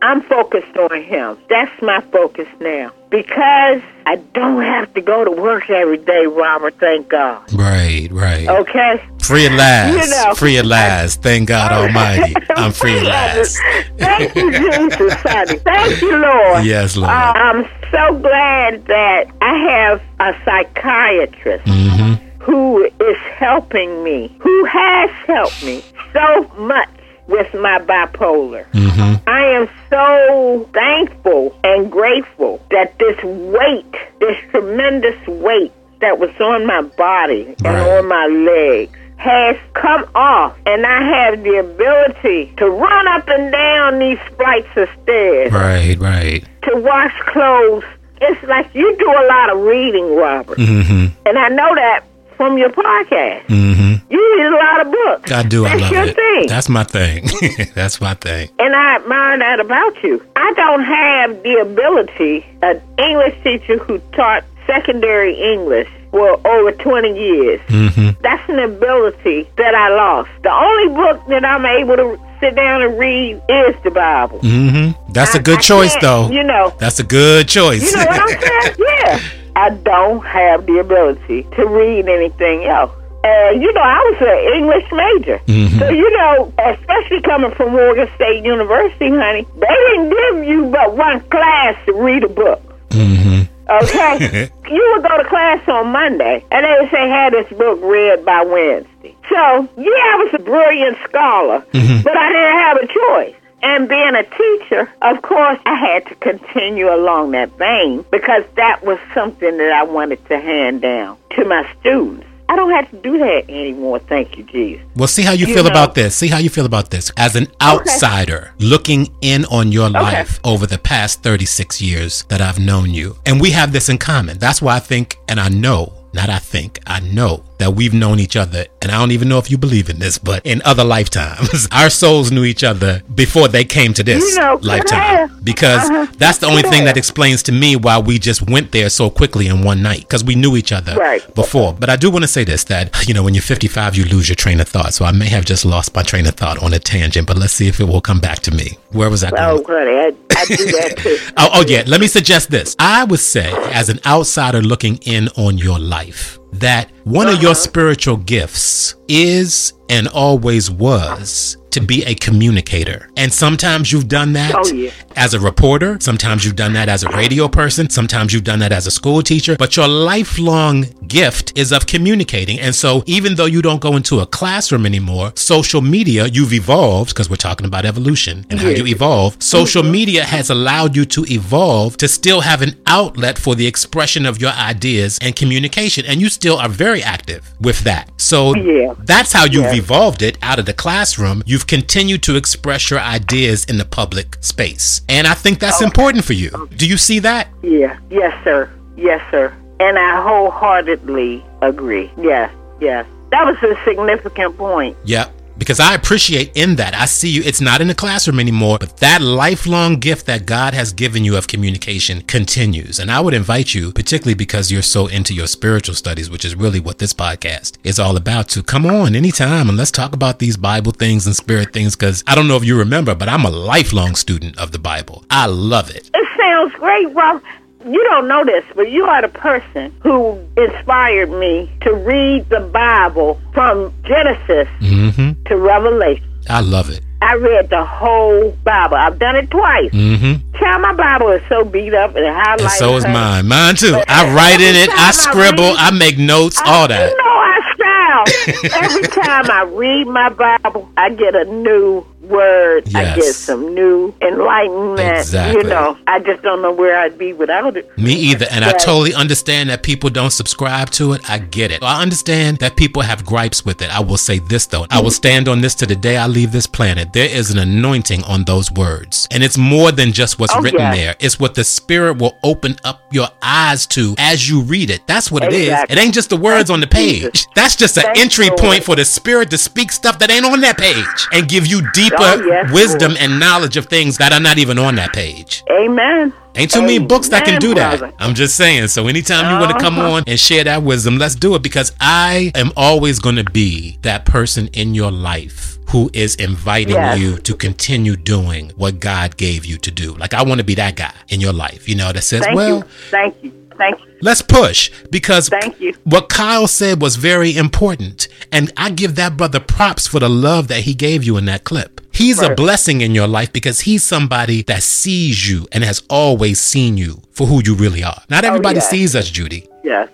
[0.01, 1.37] I'm focused on Him.
[1.49, 2.91] That's my focus now.
[3.09, 7.53] Because I don't have to go to work every day, Robert, thank God.
[7.53, 8.47] Right, right.
[8.47, 9.01] Okay?
[9.21, 9.93] Free at last.
[9.93, 10.33] You know.
[10.35, 11.21] free at last.
[11.21, 12.33] Thank God Almighty.
[12.49, 13.57] I'm free at last.
[13.97, 15.57] Thank you, Jesus, honey.
[15.59, 16.65] Thank you, Lord.
[16.73, 17.09] Yes, Lord.
[17.09, 22.13] Uh, I'm so glad that I have a psychiatrist Mm-hmm.
[22.41, 26.89] who is helping me, who has helped me so much
[27.27, 28.65] with my bipolar.
[28.71, 29.29] Mm-hmm.
[29.29, 35.71] I am so thankful and grateful that this weight, this tremendous weight
[36.01, 37.97] that was on my body and Right.
[37.97, 43.51] on my legs has come off and I have the ability to run up and
[43.51, 46.43] down these flights of stairs, Right, right.
[46.63, 47.83] to wash clothes.
[48.21, 50.57] It's like you do a lot of reading, Robert.
[50.57, 51.07] Mm-hmm.
[51.25, 52.03] And I know that
[52.37, 53.45] from your podcast.
[53.47, 54.11] Mm-hmm.
[54.11, 55.31] You read a lot of books.
[55.31, 55.65] I do.
[55.65, 56.15] I That's love your it.
[56.15, 56.47] thing.
[56.47, 57.27] That's my thing.
[57.75, 58.49] That's my thing.
[58.59, 60.21] And I admire that about you.
[60.35, 67.09] I don't have the ability, an English teacher who taught secondary English for over 20
[67.19, 67.59] years.
[67.69, 68.21] Mm-hmm.
[68.21, 70.29] That's an ability that I lost.
[70.43, 74.37] The only book that I'm able to sit down and read is the Bible.
[74.41, 75.11] Mm-hmm.
[75.11, 76.29] That's a I- good I choice, though.
[76.29, 77.81] You know, That's a good choice.
[77.81, 78.75] you know what I'm saying?
[79.03, 79.19] Yeah.
[79.55, 82.91] I don't have the ability to read anything else.
[83.23, 85.39] And, you know, I was an English major.
[85.47, 85.79] Mhm.
[85.79, 90.95] So, you know, especially coming from Morgan State University, honey, they didn't give you but
[90.95, 92.61] one class to read a book.
[92.89, 93.42] mm-hmm.
[93.69, 94.49] Okay?
[94.71, 98.25] you would go to class on Monday, and they would say, have this book read
[98.25, 99.15] by Wednesday.
[99.29, 102.03] So, yeah, I was a brilliant scholar, Mhm.
[102.03, 103.35] but I didn't have a choice.
[103.65, 108.83] And being a teacher, of course, I had to continue along that vein because that
[108.83, 112.27] was something that I wanted to hand down to my students.
[112.53, 113.97] I don't have to do that anymore.
[113.97, 114.85] Thank you, Jesus.
[114.95, 115.71] Well, see how you, You feel know.
[115.71, 116.15] about this.
[116.15, 117.11] See how you feel about this.
[117.17, 122.59] As an outsider looking in on your life over the past 36 years that I've
[122.59, 124.37] known you, and we have this in common.
[124.37, 128.19] That's why I think, and I know, not I think, I know that we've known
[128.19, 130.83] each other, and I don't even know if you believe in this, but in other
[130.83, 135.31] lifetimes, our souls knew each other before they came to this You know, lifetime.
[135.43, 136.07] Because Uh-huh.
[136.17, 139.47] that's the only thing that explains to me why we just went there so quickly
[139.47, 141.35] in one night, because we knew each other Right.
[141.35, 141.73] before.
[141.73, 144.27] But I do want to say this that, you know, when you're 55, you lose
[144.29, 144.93] your train of thought.
[144.93, 147.53] So I may have just lost my train of thought on a tangent, but let's
[147.53, 148.77] see if it will come back to me.
[148.91, 149.41] Where was I going?
[149.41, 151.17] Oh, honey, I, I do that too.
[151.37, 151.83] Oh, oh, yeah.
[151.87, 152.75] Let me suggest this.
[152.77, 157.41] I would say, as an outsider looking in on your life, life that one of
[157.41, 163.09] your spiritual gifts is and always was to be a communicator.
[163.17, 164.91] And sometimes you've done that Oh, yeah.
[165.15, 165.97] as a reporter.
[165.99, 167.89] Sometimes you've done that as a radio person.
[167.89, 169.55] Sometimes you've done that as a school teacher.
[169.57, 172.59] But your lifelong gift is of communicating.
[172.59, 177.09] And so even though you don't go into a classroom anymore, social media, you've evolved
[177.09, 179.41] because we're talking about evolution and how you evolve.
[179.41, 179.91] Social mm-hmm.
[179.91, 184.39] media has allowed you to evolve to still have an outlet for the expression of
[184.39, 186.05] your ideas and communication.
[186.05, 188.11] And you still are very active with that.
[188.17, 188.95] So Yeah.
[189.05, 189.83] that's how you've Yeah.
[189.83, 191.41] evolved it out of the classroom.
[191.45, 194.99] You've continued to express your ideas in the public space.
[195.07, 196.49] And I think that's oh, important for you.
[196.75, 197.47] Do you see that?
[197.61, 197.95] Yeah.
[198.09, 198.69] Yes, sir.
[198.97, 199.53] Yes, sir.
[199.79, 202.11] And I wholeheartedly agree.
[202.21, 202.49] Yes.
[202.81, 203.05] Yes.
[203.31, 204.97] That was a significant point.
[205.05, 205.31] Yep.
[205.57, 206.95] Because I appreciate in that.
[206.95, 207.41] I see you.
[207.43, 211.37] It's not in the classroom anymore, but that lifelong gift that God has given you
[211.37, 212.99] of communication continues.
[212.99, 216.55] And I would invite you, particularly because you're so into your spiritual studies, which is
[216.55, 220.39] really what this podcast is all about, to come on anytime and let's talk about
[220.39, 221.95] these Bible things and spirit things.
[221.95, 225.23] Because I don't know if you remember, but I'm a lifelong student of the Bible.
[225.29, 226.09] I love it.
[226.13, 227.41] It sounds great, Rob.
[227.85, 232.59] You don't know this, but you are the person who inspired me to read the
[232.61, 236.23] Bible from Genesis hmm to Revelation.
[236.49, 237.01] I love it.
[237.21, 238.97] I read the whole Bible.
[238.97, 239.91] I've done it twice.
[239.91, 242.61] hmm Child, my Bible is so beat up and highlighted.
[242.61, 243.47] And so is mine.
[243.47, 243.91] Mine too.
[243.93, 244.89] But I write in it.
[244.89, 245.63] I I scribble.
[245.63, 246.59] read- I make notes.
[246.63, 247.09] I- All that.
[247.11, 248.83] You know, I style.
[248.83, 252.83] Every time I read my Bible, I get a new word.
[252.95, 253.15] I Yes.
[253.17, 255.17] get some new enlightenment.
[255.19, 255.61] Exactly.
[255.61, 257.89] You know, I just don't know where I'd be without it.
[257.97, 258.45] Me either.
[258.51, 261.21] And I totally understand that people don't subscribe to it.
[261.29, 261.83] I get it.
[261.83, 263.93] I understand that people have gripes with it.
[263.95, 264.85] I will say this though.
[264.89, 267.13] I will stand on this to the day I leave this planet.
[267.13, 269.27] There is an anointing on those words.
[269.31, 270.95] And it's more than just what's Oh, written yeah.
[270.95, 271.15] there.
[271.19, 275.01] It's what the spirit will open up your eyes to as you read it.
[275.07, 275.73] That's what it is.
[275.89, 277.21] It ain't just the words on the page.
[277.23, 277.47] Jesus.
[277.55, 280.45] That's just an Thank entry you, point for the spirit to speak stuff that ain't
[280.45, 281.81] on that page and give you
[282.17, 283.21] deeper Oh, yes, wisdom Lord.
[283.23, 285.63] and knowledge of things that are not even on that page.
[285.69, 286.33] Amen.
[286.55, 287.99] Ain't too many books that can do that.
[287.99, 288.13] brother.
[288.19, 288.87] I'm just saying.
[288.89, 290.11] So anytime you want to come Uh-huh.
[290.13, 293.97] on and share that wisdom, let's do it because I am always going to be
[294.03, 297.19] that person in your life who is inviting Yes.
[297.19, 300.13] you to continue doing what God gave you to do.
[300.15, 302.55] Like I want to be that guy in your life, you know, that says, Thank
[302.55, 302.83] "Well, you.
[303.09, 303.51] Thank you.
[303.75, 304.05] Thank you.
[304.21, 305.95] let's push because Thank you.
[306.03, 308.27] what Kyle said was very important.
[308.51, 311.63] And I give that brother props for the love that he gave you in that
[311.63, 311.99] clip.
[312.13, 316.61] He's a blessing in your life because he's somebody that sees you and has always
[316.61, 318.21] seen you for who you really are.
[318.29, 318.89] Not oh, everybody yes.
[318.89, 319.67] sees us, Judy.
[319.83, 320.09] Yes.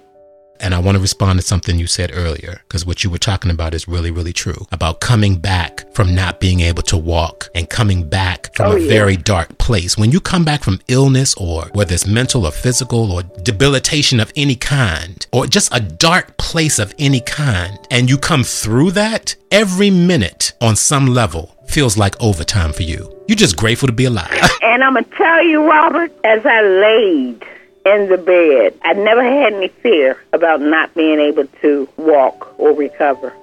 [0.62, 3.50] And I want to respond to something you said earlier because what you were talking
[3.52, 7.70] about is really, really true about coming back from not being able to walk and
[7.70, 8.90] coming back from Oh, a yeah.
[8.90, 9.98] very dark place.
[9.98, 14.32] When you come back from illness or whether it's mental or physical or debilitation of
[14.36, 19.36] any kind or just a dark place of any kind and you come through that,
[19.52, 23.16] every minute on some level feels like overtime for you.
[23.28, 24.30] You're just grateful to be alive.
[24.62, 27.44] And I'm going to tell you, Robert, as I laid
[27.86, 32.74] in the bed, I never had any fear about not being able to walk or
[32.74, 33.34] recover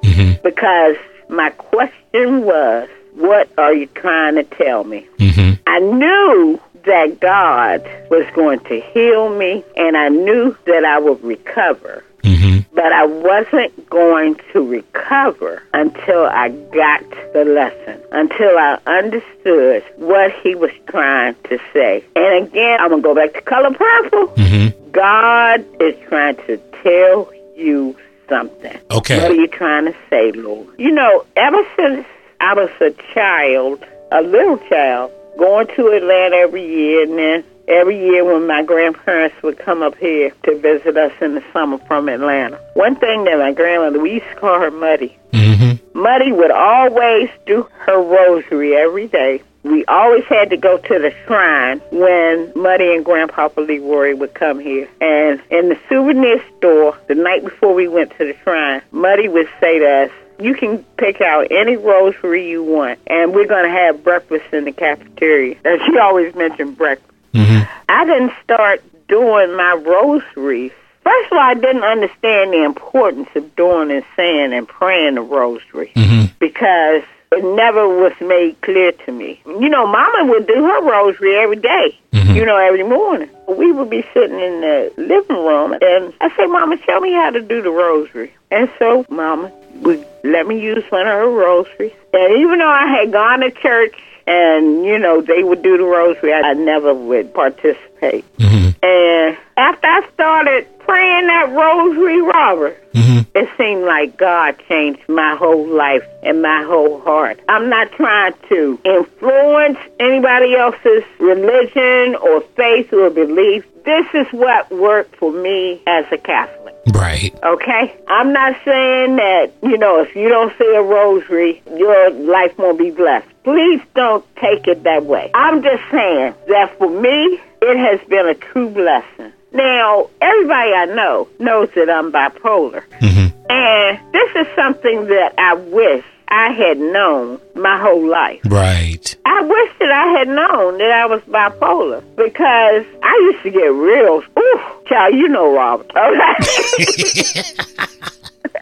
[0.42, 0.96] because
[1.28, 5.06] my question was, what are you trying to tell me?
[5.18, 10.98] hmm I knew that God was going to heal me and I knew that I
[11.00, 12.04] would recover.
[12.26, 17.02] Hmm But I wasn't going to recover until I got
[17.32, 22.04] the lesson, until I understood what he was trying to say.
[22.16, 24.26] And again, I'm going to go back to color purple.
[24.36, 27.94] hmm God is trying to tell you
[28.28, 28.76] something.
[28.90, 29.18] Okay.
[29.18, 30.68] What are you trying to say, Lord?
[30.78, 32.06] You know, ever since
[32.40, 37.98] I was a child, a little child, going to Atlanta every year, and then every
[37.98, 42.08] year when my grandparents would come up here to visit us in the summer from
[42.08, 42.60] Atlanta.
[42.74, 45.16] One thing that my grandmother, we used to call her Muddy.
[45.32, 49.42] hmm Muddy would always do her rosary every day.
[49.62, 54.60] We always had to go to the shrine when Muddy and Grandpapa Leroy would come
[54.60, 54.88] here.
[55.00, 59.48] And in the souvenir store, the night before we went to the shrine, Muddy would
[59.58, 63.70] say to us, you can pick out any rosary you want, and we're going to
[63.70, 65.56] have breakfast in the cafeteria.
[65.64, 67.10] And she always mentioned breakfast.
[67.36, 70.72] Hmm I didn't start doing my rosaries.
[71.04, 75.20] First of all, I didn't understand the importance of doing and saying and praying the
[75.22, 79.40] rosary hmm because it never was made clear to me.
[79.46, 82.34] You know, Mama would do her rosary every day, Mhm.
[82.36, 83.28] you know, every morning.
[83.48, 87.30] We would be sitting in the living room, and I say, Mama, show me how
[87.30, 88.32] to do the rosary.
[88.50, 89.50] And so, Mama
[89.82, 91.92] would let me use one of her rosaries.
[92.12, 95.84] And even though I had gone to church and, you know, they would do the
[95.84, 98.24] rosary, I, never would participate.
[98.38, 105.06] hmm And after I started praying that rosary, Robert, hmm it seemed like God changed
[105.10, 107.38] my whole life and my whole heart.
[107.50, 113.66] I'm not trying to influence anybody else's religion or faith or belief.
[113.84, 116.74] This is what worked for me as a Catholic.
[116.94, 117.34] Right.
[117.42, 117.94] Okay?
[118.08, 122.78] I'm not saying that, you know, if you don't say a rosary, your life won't
[122.78, 123.28] be blessed.
[123.46, 125.30] Please don't take it that way.
[125.32, 129.32] I'm just saying that for me, it has been a true blessing.
[129.52, 132.82] Now, everybody I know knows that I'm bipolar.
[132.98, 133.36] Mm-hmm.
[133.48, 138.40] And this is something that I wish I had known my whole life.
[138.46, 139.16] Right.
[139.24, 143.72] I wish that I had known that I was bipolar because I used to get
[143.72, 145.92] real, ooh, child, you know Robert.
[145.92, 147.44] Okay.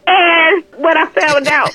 [0.06, 1.74] and what I found out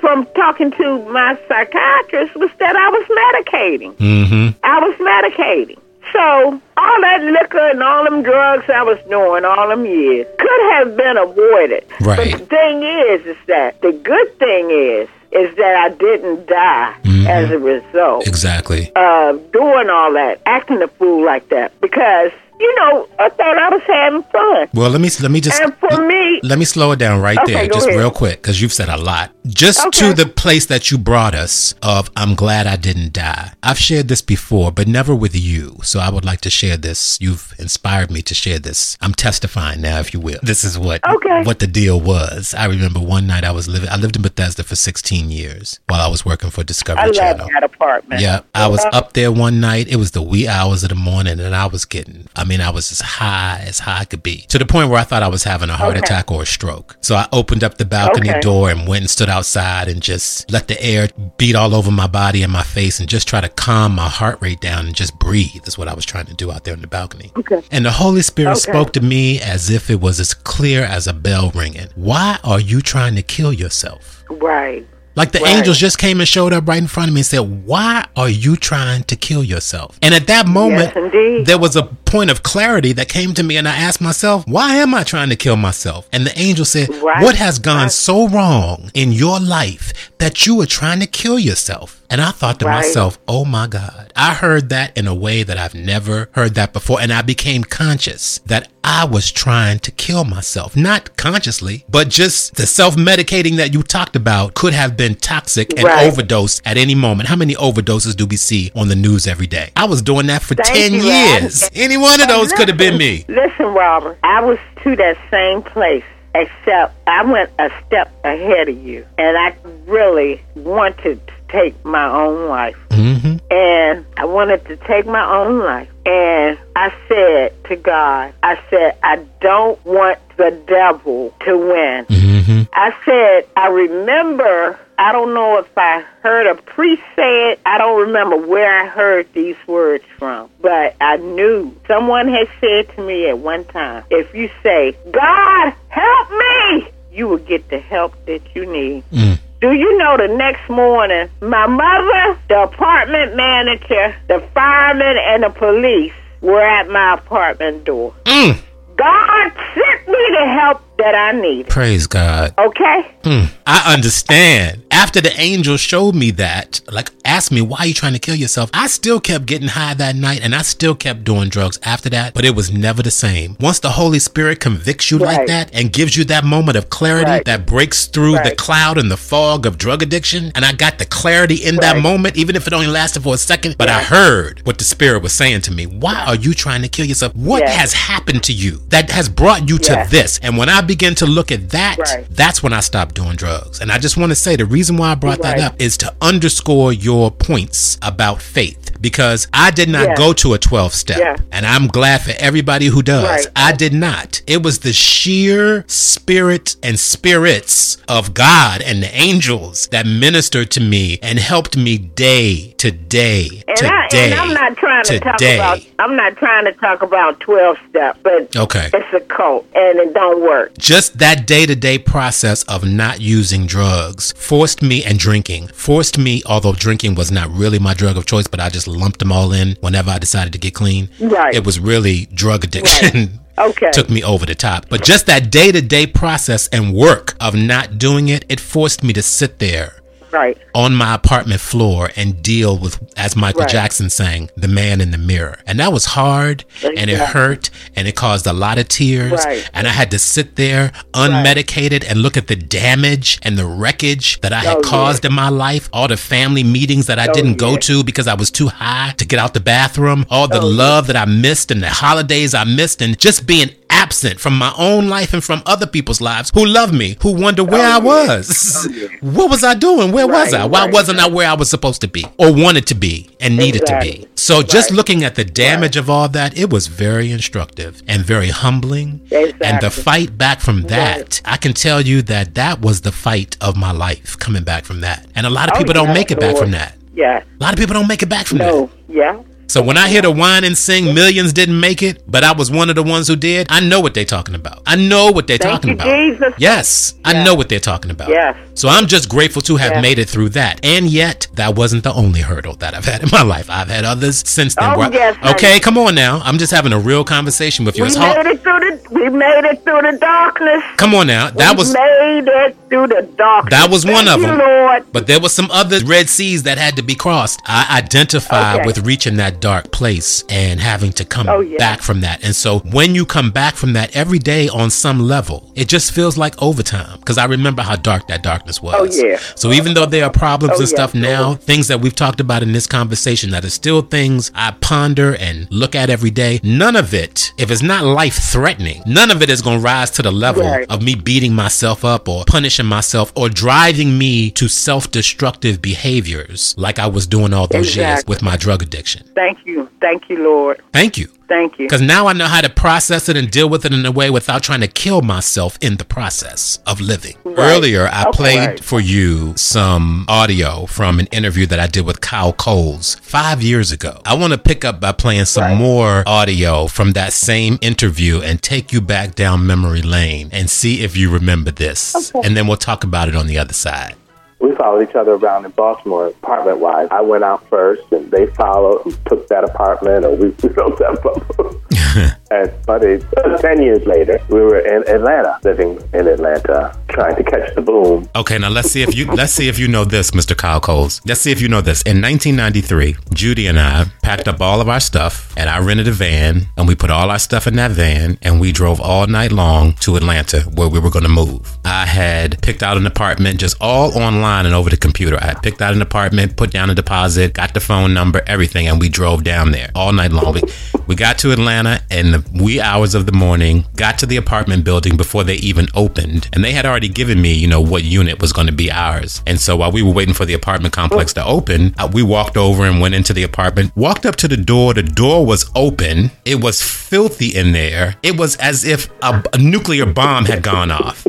[0.00, 3.94] from talking to my psychiatrist was that I was medicating.
[3.96, 4.58] Mm-hmm.
[4.64, 5.78] I was medicating.
[6.12, 10.72] So all that liquor and all them drugs I was doing all them years could
[10.72, 11.84] have been avoided.
[12.00, 12.16] Right.
[12.32, 16.96] But the thing is, is that the good thing is, is that I didn't die
[17.28, 18.90] as a result Exactly.
[18.96, 21.80] of doing all that, acting a fool like that.
[21.80, 24.68] Because you know, I thought I was having fun.
[24.74, 27.38] Well, let me let me just And for me, let me slow it down right
[27.38, 27.98] Okay, there, just ahead.
[27.98, 29.30] real quick, because you've said a lot.
[29.46, 33.52] Just to the place that you brought us of, I'm glad I didn't die.
[33.62, 35.78] I've shared this before, but never with you.
[35.82, 37.18] So I would like to share this.
[37.20, 38.96] You've inspired me to share this.
[39.00, 40.38] I'm testifying now, if you will.
[40.42, 41.42] This is what Okay.
[41.44, 42.54] what the deal was.
[42.54, 43.88] I remember one night I was living.
[43.88, 47.48] I lived in Bethesda for 16 years while I was working for Discovery I Channel.
[47.52, 48.20] that apartment.
[48.20, 49.88] Yeah, I was up there one night.
[49.88, 52.70] It was the wee hours of the morning, and I was getting, I mean, I
[52.70, 55.44] was as high as high could be to the point where I thought I was
[55.44, 56.00] having a heart Okay.
[56.00, 56.96] attack or a stroke.
[57.00, 58.40] So I opened up the balcony Okay.
[58.40, 62.08] door and went and stood outside and just let the air beat all over my
[62.08, 65.16] body and my face and just try to calm my heart rate down and just
[65.18, 67.30] breathe, is what I was trying to do out there on the balcony.
[67.38, 67.62] Okay.
[67.70, 71.12] And the Holy Spirit spoke to me as if it was as clear as a
[71.12, 71.88] bell ringing.
[71.94, 74.24] Why are you trying to kill yourself?
[74.28, 74.86] Right.
[75.16, 75.56] Like the Right.
[75.56, 78.28] angels just came and showed up right in front of me and said, Why are
[78.28, 79.98] you trying to kill yourself?
[80.02, 83.56] And at that moment, Yes, there was a point of clarity that came to me,
[83.56, 86.08] and I asked myself, Why am I trying to kill myself?
[86.12, 87.22] And the angel said, Right.
[87.24, 87.92] What has gone Right.
[87.92, 91.99] so wrong in your life that you are trying to kill yourself?
[92.10, 92.76] And I thought to Right.
[92.78, 94.12] myself, Oh my God.
[94.16, 97.00] I heard that in a way that I've never heard that before.
[97.00, 100.76] And I became conscious that I was trying to kill myself.
[100.76, 105.72] Not consciously, but just the self medicating that you talked about could have been toxic
[105.76, 106.06] and Right.
[106.08, 107.28] overdose at any moment.
[107.28, 109.70] How many overdoses do we see on the news every day?
[109.76, 111.42] I was doing that for Thank 10 you, Rod.
[111.42, 111.70] years.
[111.76, 113.24] Any one of those could have been me.
[113.28, 116.04] Listen, Robert, I was to that same place,
[116.34, 119.54] except I went a step ahead of you, and I
[119.86, 122.76] really wanted to take my own life.
[122.90, 125.88] hmm And I wanted to take my own life.
[126.06, 132.06] And I said to God, I said, I don't want the devil to win.
[132.08, 137.60] hmm I said, I remember, I don't know if I heard a priest say it.
[137.66, 142.94] I don't remember where I heard these words from, but I knew someone had said
[142.96, 147.78] to me at one time, if you say, God, help me, you will get the
[147.80, 149.04] help that you need.
[149.10, 149.38] Mm.
[149.60, 155.50] Do you know the next morning, my mother, the apartment manager, the fireman, and the
[155.50, 158.14] police were at my apartment door.
[158.24, 158.58] Mm.
[158.96, 161.68] God sent me the help that I needed.
[161.68, 162.54] Praise God.
[162.58, 163.14] Okay?
[163.22, 164.82] Mm, I understand.
[164.90, 168.34] After the angel showed me that, like asked me why are you trying to kill
[168.34, 172.10] yourself, I still kept getting high that night and I still kept doing drugs after
[172.10, 173.56] that, but it was never the same.
[173.60, 177.30] Once the Holy Spirit convicts you like that and gives you that moment of clarity
[177.30, 177.44] Right.
[177.44, 181.04] that breaks through the cloud and the fog of drug addiction, and I got the
[181.06, 184.60] clarity in that moment, even if it only lasted for a second, but I heard
[184.64, 185.84] what the Spirit was saying to me.
[185.86, 187.34] Why are you trying to kill yourself?
[187.34, 187.76] What Yes.
[187.78, 190.38] has happened to you that has brought you to this?
[190.42, 192.26] And when I begin to look at that, Right.
[192.30, 193.80] that's when I stopped doing drugs.
[193.80, 196.12] And I just want to say the reason why I brought that up is to
[196.20, 201.18] underscore your points about faith because I did not go to a 12 step.
[201.20, 201.36] Yeah.
[201.52, 203.24] And I'm glad for everybody who does.
[203.24, 203.46] Right.
[203.54, 204.42] I did not.
[204.48, 210.80] It was the sheer spirit and spirits of God and the angels that ministered to
[210.80, 214.24] me and helped me day to day And, to I, day.
[214.32, 215.54] and I'm not trying to talk today.
[215.54, 218.88] about I'm not trying to talk about twelve step, but Okay.
[218.92, 220.69] it's a cult and it don't work.
[220.78, 226.18] Just that day to day process of not using drugs forced me and drinking forced
[226.18, 229.32] me, although drinking was not really my drug of choice, but I just lumped them
[229.32, 231.08] all in whenever I decided to get clean.
[231.20, 231.54] Right.
[231.54, 233.40] It was really drug addiction.
[233.58, 233.90] Okay.
[233.90, 234.86] Took me over the top.
[234.88, 239.02] But just that day to day process and work of not doing it, it forced
[239.02, 239.99] me to sit there
[240.32, 240.56] Right.
[240.74, 243.70] on my apartment floor and deal with, as Michael Right.
[243.70, 245.58] Jackson sang, the man in the mirror.
[245.66, 249.32] And that was hard and it hurt and it caused a lot of tears.
[249.44, 249.68] Right.
[249.74, 254.40] And I had to sit there unmedicated and look at the damage and the wreckage
[254.40, 254.90] that I had Oh, yeah.
[254.90, 258.26] caused in my life, all the family meetings that I Oh, didn't go to because
[258.28, 260.76] I was too high to get out the bathroom, all the Oh, yeah.
[260.76, 264.72] love that I missed and the holidays I missed, and just being absent from my
[264.78, 268.00] own life and from other people's lives who love me, who wonder where I oh,
[268.00, 268.86] was.
[268.88, 270.12] Oh, what was I doing?
[270.12, 270.64] Where was I?
[270.64, 273.56] Why right, wasn't I where I was supposed to be or wanted to be and
[273.56, 274.26] needed to be?
[274.36, 278.48] So just looking at the damage of all that, it was very instructive and very
[278.48, 279.20] humbling.
[279.30, 283.56] And the fight back from that, I can tell you that that was the fight
[283.60, 285.26] of my life coming back from that.
[285.34, 286.96] And a lot of Oh, people don't yeah, make it back from that.
[287.14, 287.42] Yeah.
[287.42, 288.66] A lot of people don't make it back from that.
[288.66, 288.90] No.
[289.08, 289.40] Yeah.
[289.70, 292.72] So when I hear the whine and sing, millions didn't make it, but I was
[292.72, 293.68] one of the ones who did.
[293.70, 294.82] I know what they're talking about.
[294.84, 296.06] I know what they're Thank talking about.
[296.08, 296.54] Jesus.
[296.58, 298.30] Yes, I know what they're talking about.
[298.30, 298.56] Yes.
[298.74, 300.02] So I'm just grateful to have Yes.
[300.02, 300.80] made it through that.
[300.84, 303.70] And yet, that wasn't the only hurdle that I've had in my life.
[303.70, 304.92] I've had others since then.
[304.96, 305.54] Oh, I- yes, honey.
[305.54, 306.42] okay, come on now.
[306.44, 308.02] I'm just having a real conversation with you.
[308.02, 308.46] We It's made hard.
[308.48, 308.90] it through the.
[309.12, 310.82] We made it through the darkness.
[310.96, 311.50] Come on now.
[311.50, 313.78] That we was made it through the darkness.
[313.78, 314.58] That was one Thank of them.
[314.58, 315.04] Lord.
[315.12, 317.60] But there was some other red seas that had to be crossed.
[317.66, 318.86] I identify Okay.
[318.86, 321.78] with reaching that dark place and having to come Oh, yeah.
[321.78, 322.42] back from that.
[322.44, 326.12] And so when you come back from that every day on some level, it just
[326.12, 329.18] feels like overtime because I remember how dark that darkness oh, was.
[329.20, 329.38] Oh, yeah.
[329.54, 332.40] So even though there are problems Oh, and yeah, stuff now, things that we've talked
[332.40, 336.60] about in this conversation that are still things I ponder and look at every day,
[336.62, 340.10] none of it, if it's not life threatening, none of it is going to rise
[340.12, 340.86] to the level Right.
[340.90, 346.74] of me beating myself up or punishing myself or driving me to self destructive behaviors
[346.76, 349.24] like I was doing all those years with my drug addiction.
[349.34, 349.88] Thank you.
[350.00, 350.80] Thank you, Lord.
[350.92, 351.28] Thank you.
[351.48, 351.86] Thank you.
[351.86, 354.30] Because now I know how to process it and deal with it in a way
[354.30, 357.34] without trying to kill myself in the process of living.
[357.44, 358.30] Earlier, I Okay.
[358.36, 358.84] played Right.
[358.84, 363.90] for you some audio from an interview that I did with Kyle Coles five years
[363.90, 364.20] ago.
[364.24, 365.76] I want to pick up by playing some Right.
[365.76, 371.00] more audio from that same interview and take you back down memory lane and see
[371.00, 372.30] if you remember this.
[372.44, 374.14] And then we'll talk about it on the other side.
[374.60, 377.08] We followed each other around in Baltimore, apartment wise.
[377.10, 380.98] I went out first, and they followed, and took that apartment, or we, we built
[380.98, 381.80] that bubble.
[382.50, 387.42] and funny, uh, ten years later, we were in Atlanta, living in Atlanta, trying to
[387.42, 388.28] catch the boom.
[388.36, 390.56] Okay, now let's see if you let's see if you know this, Mr.
[390.56, 391.20] Kyle Coles.
[391.24, 392.02] Let's see if you know this.
[392.02, 396.12] In 1993, Judy and I packed up all of our stuff, and I rented a
[396.12, 399.52] van, and we put all our stuff in that van, and we drove all night
[399.52, 401.78] long to Atlanta, where we were going to move.
[401.84, 405.38] I had picked out an apartment just all online and over the computer.
[405.40, 409.00] I picked out an apartment, put down a deposit, got the phone number, everything, and
[409.00, 410.54] we drove down there all night long.
[410.54, 410.62] We,
[411.06, 414.84] we got to Atlanta in the wee hours of the morning, got to the apartment
[414.84, 418.40] building before they even opened, and they had already given me, you know, what unit
[418.40, 419.42] was going to be ours.
[419.46, 422.56] And so while we were waiting for the apartment complex to open, uh, we walked
[422.56, 424.94] over and went into the apartment, walked up to the door.
[424.94, 426.30] The door was open.
[426.44, 428.16] It was filthy in there.
[428.22, 431.26] It was as if a, a nuclear bomb had gone off.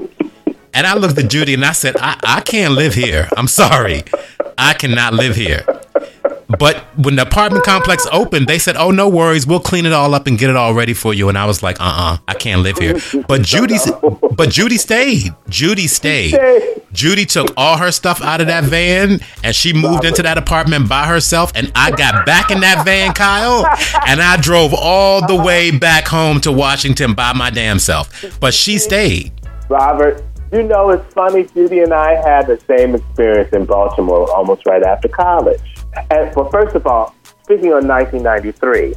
[0.73, 3.27] And I looked at Judy and I said, I, I can't live here.
[3.35, 4.03] I'm sorry.
[4.57, 5.65] I cannot live here.
[6.59, 10.13] But when the apartment complex opened, they said, "Oh, no worries, we'll clean it all
[10.13, 12.61] up and get it all ready for you." And I was like, "Uh-uh, I can't
[12.61, 13.77] live here." But Judy,
[14.35, 15.33] but Judy stayed.
[15.47, 16.37] Judy stayed.
[16.91, 20.89] Judy took all her stuff out of that van and she moved into that apartment
[20.89, 21.53] by herself.
[21.55, 23.65] And I got back in that van, Kyle,
[24.05, 28.39] and I drove all the way back home to Washington by my damn self.
[28.41, 29.31] But she stayed.
[29.69, 31.45] Robert, you know, it's funny.
[31.45, 35.61] Judy and I had the same experience in Baltimore almost right after college.
[36.09, 38.93] And well, first of all, speaking of 1993,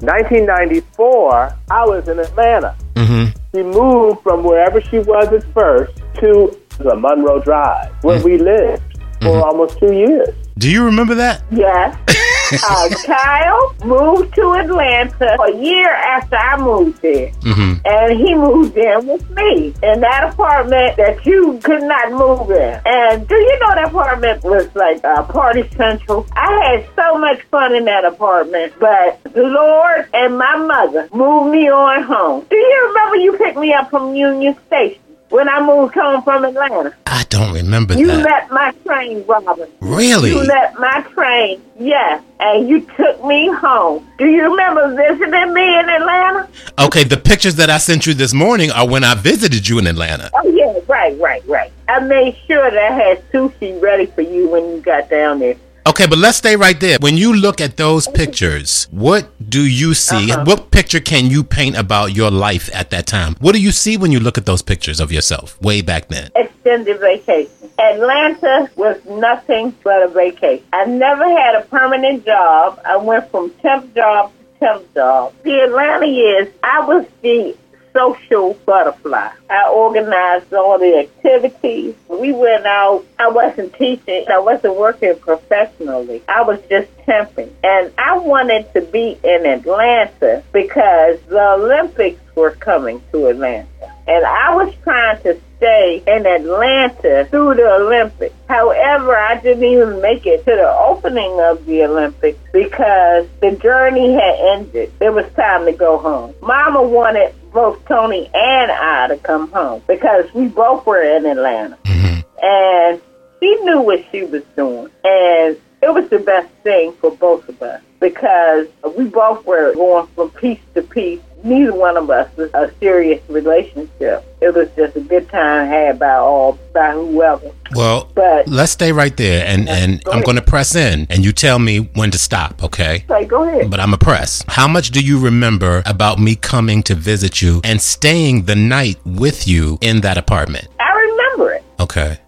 [0.00, 2.76] 1994, I was in Atlanta.
[2.94, 3.38] Mm-hmm.
[3.54, 8.82] She moved from wherever she was at first to the Monroe Drive, where we lived
[9.20, 10.34] for almost two years.
[10.58, 11.42] Do you remember that?
[11.50, 11.96] Yes.
[12.52, 17.30] uh, Kyle moved to Atlanta a year after I moved there.
[17.40, 17.80] Mm-hmm.
[17.84, 22.80] And he moved in with me in that apartment that you could not move in.
[22.84, 26.26] And do you know that apartment was like a party central?
[26.32, 31.52] I had so much fun in that apartment, but the Lord and my mother moved
[31.52, 32.46] me on home.
[32.48, 35.02] Do you remember you picked me up from Union Station
[35.32, 36.94] when I moved home from Atlanta?
[37.06, 38.18] I don't remember You that.
[38.18, 39.68] You met my train, Robin.
[39.80, 40.30] Really?
[40.30, 44.06] You met my train, yes, and you took me home.
[44.18, 46.48] Do you remember visiting me in Atlanta?
[46.78, 49.86] Okay, the pictures that I sent you this morning are when I visited you in
[49.86, 50.30] Atlanta.
[50.34, 51.72] Oh, yeah, right, right, right.
[51.88, 55.56] I made sure that I had sushi ready for you when you got down there.
[55.84, 56.96] Okay, but let's stay right there.
[57.00, 60.30] When you look at those pictures, what do you see?
[60.30, 60.44] Uh-huh.
[60.44, 63.34] What picture can you paint about your life at that time?
[63.40, 66.30] What do you see when you look at those pictures of yourself way back then?
[66.36, 67.50] Extended vacation.
[67.80, 70.64] Atlanta was nothing but a vacation.
[70.72, 72.80] I never had a permanent job.
[72.84, 75.34] I went from temp job to temp job.
[75.42, 77.56] The Atlanta years, I was the
[77.92, 79.30] social butterfly.
[79.50, 81.94] I organized all the activities.
[82.08, 83.04] We went out.
[83.18, 84.24] I wasn't teaching.
[84.32, 86.22] I wasn't working professionally.
[86.28, 87.50] I was just temping.
[87.62, 93.68] And I wanted to be in Atlanta because the Olympics were coming to Atlanta.
[94.06, 98.34] And I was trying to stay in Atlanta through the Olympics.
[98.48, 104.12] However, I didn't even make it to the opening of the Olympics because the journey
[104.12, 104.92] had ended.
[105.00, 106.34] It was time to go home.
[106.42, 111.78] Mama wanted both Tony and I to come home because we both were in Atlanta.
[111.84, 112.20] Mm-hmm.
[112.44, 113.00] And
[113.38, 114.90] she knew what she was doing.
[115.04, 118.66] And it was the best thing for both of us because
[118.96, 121.20] we both were going from piece to piece.
[121.44, 124.24] Neither one of us was a serious relationship.
[124.40, 127.50] It was just a good time had by all by whoever.
[127.74, 131.24] Well, But let's stay right there, and and go I'm going to press in, and
[131.24, 133.04] you tell me when to stop, okay?
[133.08, 133.70] say, go ahead.
[133.70, 134.42] But I'm a press.
[134.48, 138.98] How much do you remember about me coming to visit you and staying the night
[139.04, 140.68] with you in that apartment?
[140.80, 141.64] I remember it.
[141.80, 142.18] Okay.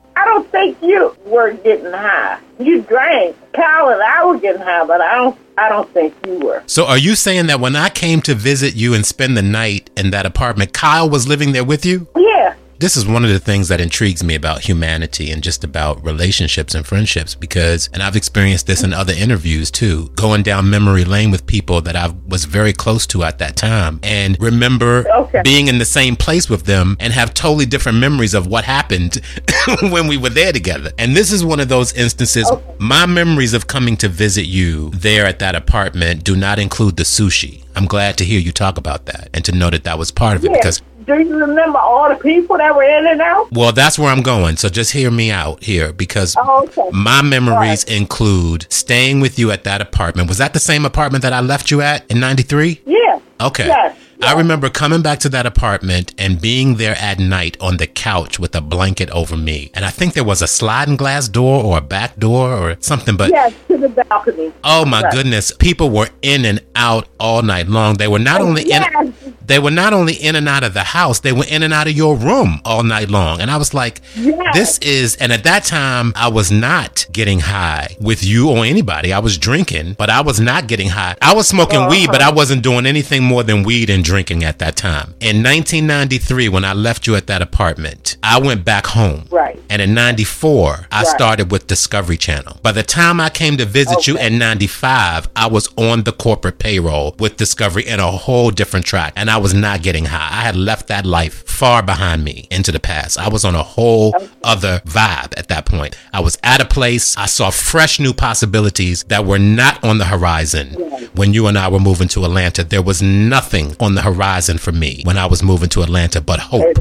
[0.65, 2.39] I you were getting high.
[2.59, 3.37] You drank.
[3.53, 5.39] Kyle and I were getting high, but I don't.
[5.57, 6.65] I don't think you were.
[6.67, 9.89] So are you saying that when I came to visit you and spend the night
[9.97, 12.09] in that apartment, Kyle was living there with you?
[12.17, 12.57] Yeah.
[12.85, 16.75] This is one of the things that intrigues me about humanity and just about relationships
[16.75, 21.31] and friendships because, and I've experienced this in other interviews too, going down memory lane
[21.31, 25.41] with people that I was very close to at that time and remember Okay.
[25.43, 29.19] being in the same place with them and have totally different memories of what happened
[29.81, 30.93] when we were there together.
[30.99, 35.25] And this is one of those instances, my memories of coming to visit you there
[35.25, 37.65] at that apartment do not include the sushi.
[37.77, 40.37] I'm glad to hear you talk about that and to know that that was part
[40.37, 40.59] of it Yeah.
[40.59, 43.49] because Do you remember all the people that were in and out?
[43.53, 44.57] well, that's where I'm going.
[44.57, 46.89] So just hear me out here because Oh, okay.
[46.93, 50.29] my memories include staying with you at that apartment.
[50.29, 52.81] Was that the same apartment that I left you at in 93?
[52.87, 53.21] Yeah.
[53.41, 53.67] Okay.
[53.67, 53.97] Yes.
[54.27, 58.39] I remember coming back to that apartment and being there at night on the couch
[58.39, 59.71] with a blanket over me.
[59.75, 63.17] And I think there was a sliding glass door or a back door or something,
[63.17, 64.53] but Yes, to the balcony.
[64.65, 65.13] oh my Right.
[65.13, 67.95] goodness, people were in and out all night long.
[67.97, 69.09] They were not oh, only in Yes.
[69.47, 71.87] they were not only in and out of the house, they were in and out
[71.87, 73.41] of your room all night long.
[73.41, 74.55] And I was like, Yes.
[74.55, 79.13] this is, and at that time, I was not getting high with you or anybody.
[79.13, 81.15] I was drinking, but I was not getting high.
[81.21, 82.31] I was smoking weed, but uh-huh.
[82.31, 85.13] I wasn't doing anything more than weed and drinking at that time.
[85.21, 89.25] In 1993, when I left you at that apartment, I went back home.
[89.29, 89.61] Right.
[89.69, 91.07] And in 94, I Right.
[91.09, 92.61] started with Discovery Channel.
[92.63, 94.27] By the time I came to visit you Okay.
[94.29, 99.15] in 95, I was on the corporate payroll with Discovery in a whole different track.
[99.17, 100.29] And I was not getting high.
[100.31, 103.19] I had left that life far behind me into the past.
[103.19, 105.97] I was on a whole other vibe at that point.
[106.13, 110.05] I was at a place, I saw fresh new possibilities that were not on the
[110.05, 110.77] horizon
[111.15, 112.63] when you and I were moving to Atlanta.
[112.63, 116.39] There was nothing on the horizon for me when I was moving to Atlanta but
[116.41, 116.77] hope.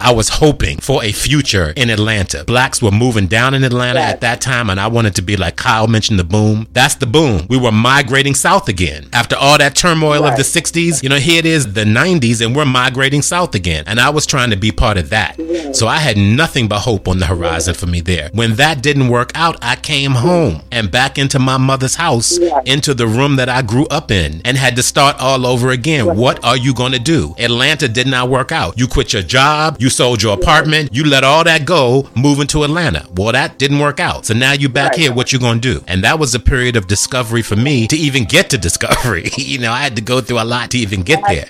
[0.00, 2.44] I was hoping for a future in Atlanta.
[2.44, 4.08] Blacks were moving down in Atlanta Right.
[4.10, 6.66] at that time, and I wanted to be like Kyle mentioned the boom.
[6.72, 7.46] That's the boom.
[7.48, 9.08] We were migrating south again.
[9.12, 12.54] After all that turmoil of the 60s, you know, here it is, the 90s, and
[12.54, 13.84] we're migrating south again.
[13.86, 15.36] And I was trying to be part of that.
[15.72, 18.30] So I had nothing but hope on the horizon for me there.
[18.32, 22.94] When that didn't work out, I came home and back into my mother's house, into
[22.94, 26.16] the room that I grew up in, and had to start all over again.
[26.16, 27.34] What are you going to do?
[27.38, 28.78] Atlanta did not work out.
[28.78, 32.64] You quit your job, you sold your apartment, you let all that go, moving to
[32.64, 33.06] Atlanta.
[33.14, 34.26] Well, that didn't work out.
[34.26, 35.00] So now you back Right.
[35.00, 35.84] here, what you to do?
[35.86, 39.30] And that was a period of discovery for me to even get to discovery.
[39.36, 41.46] you know, I had to go through a lot to even get there.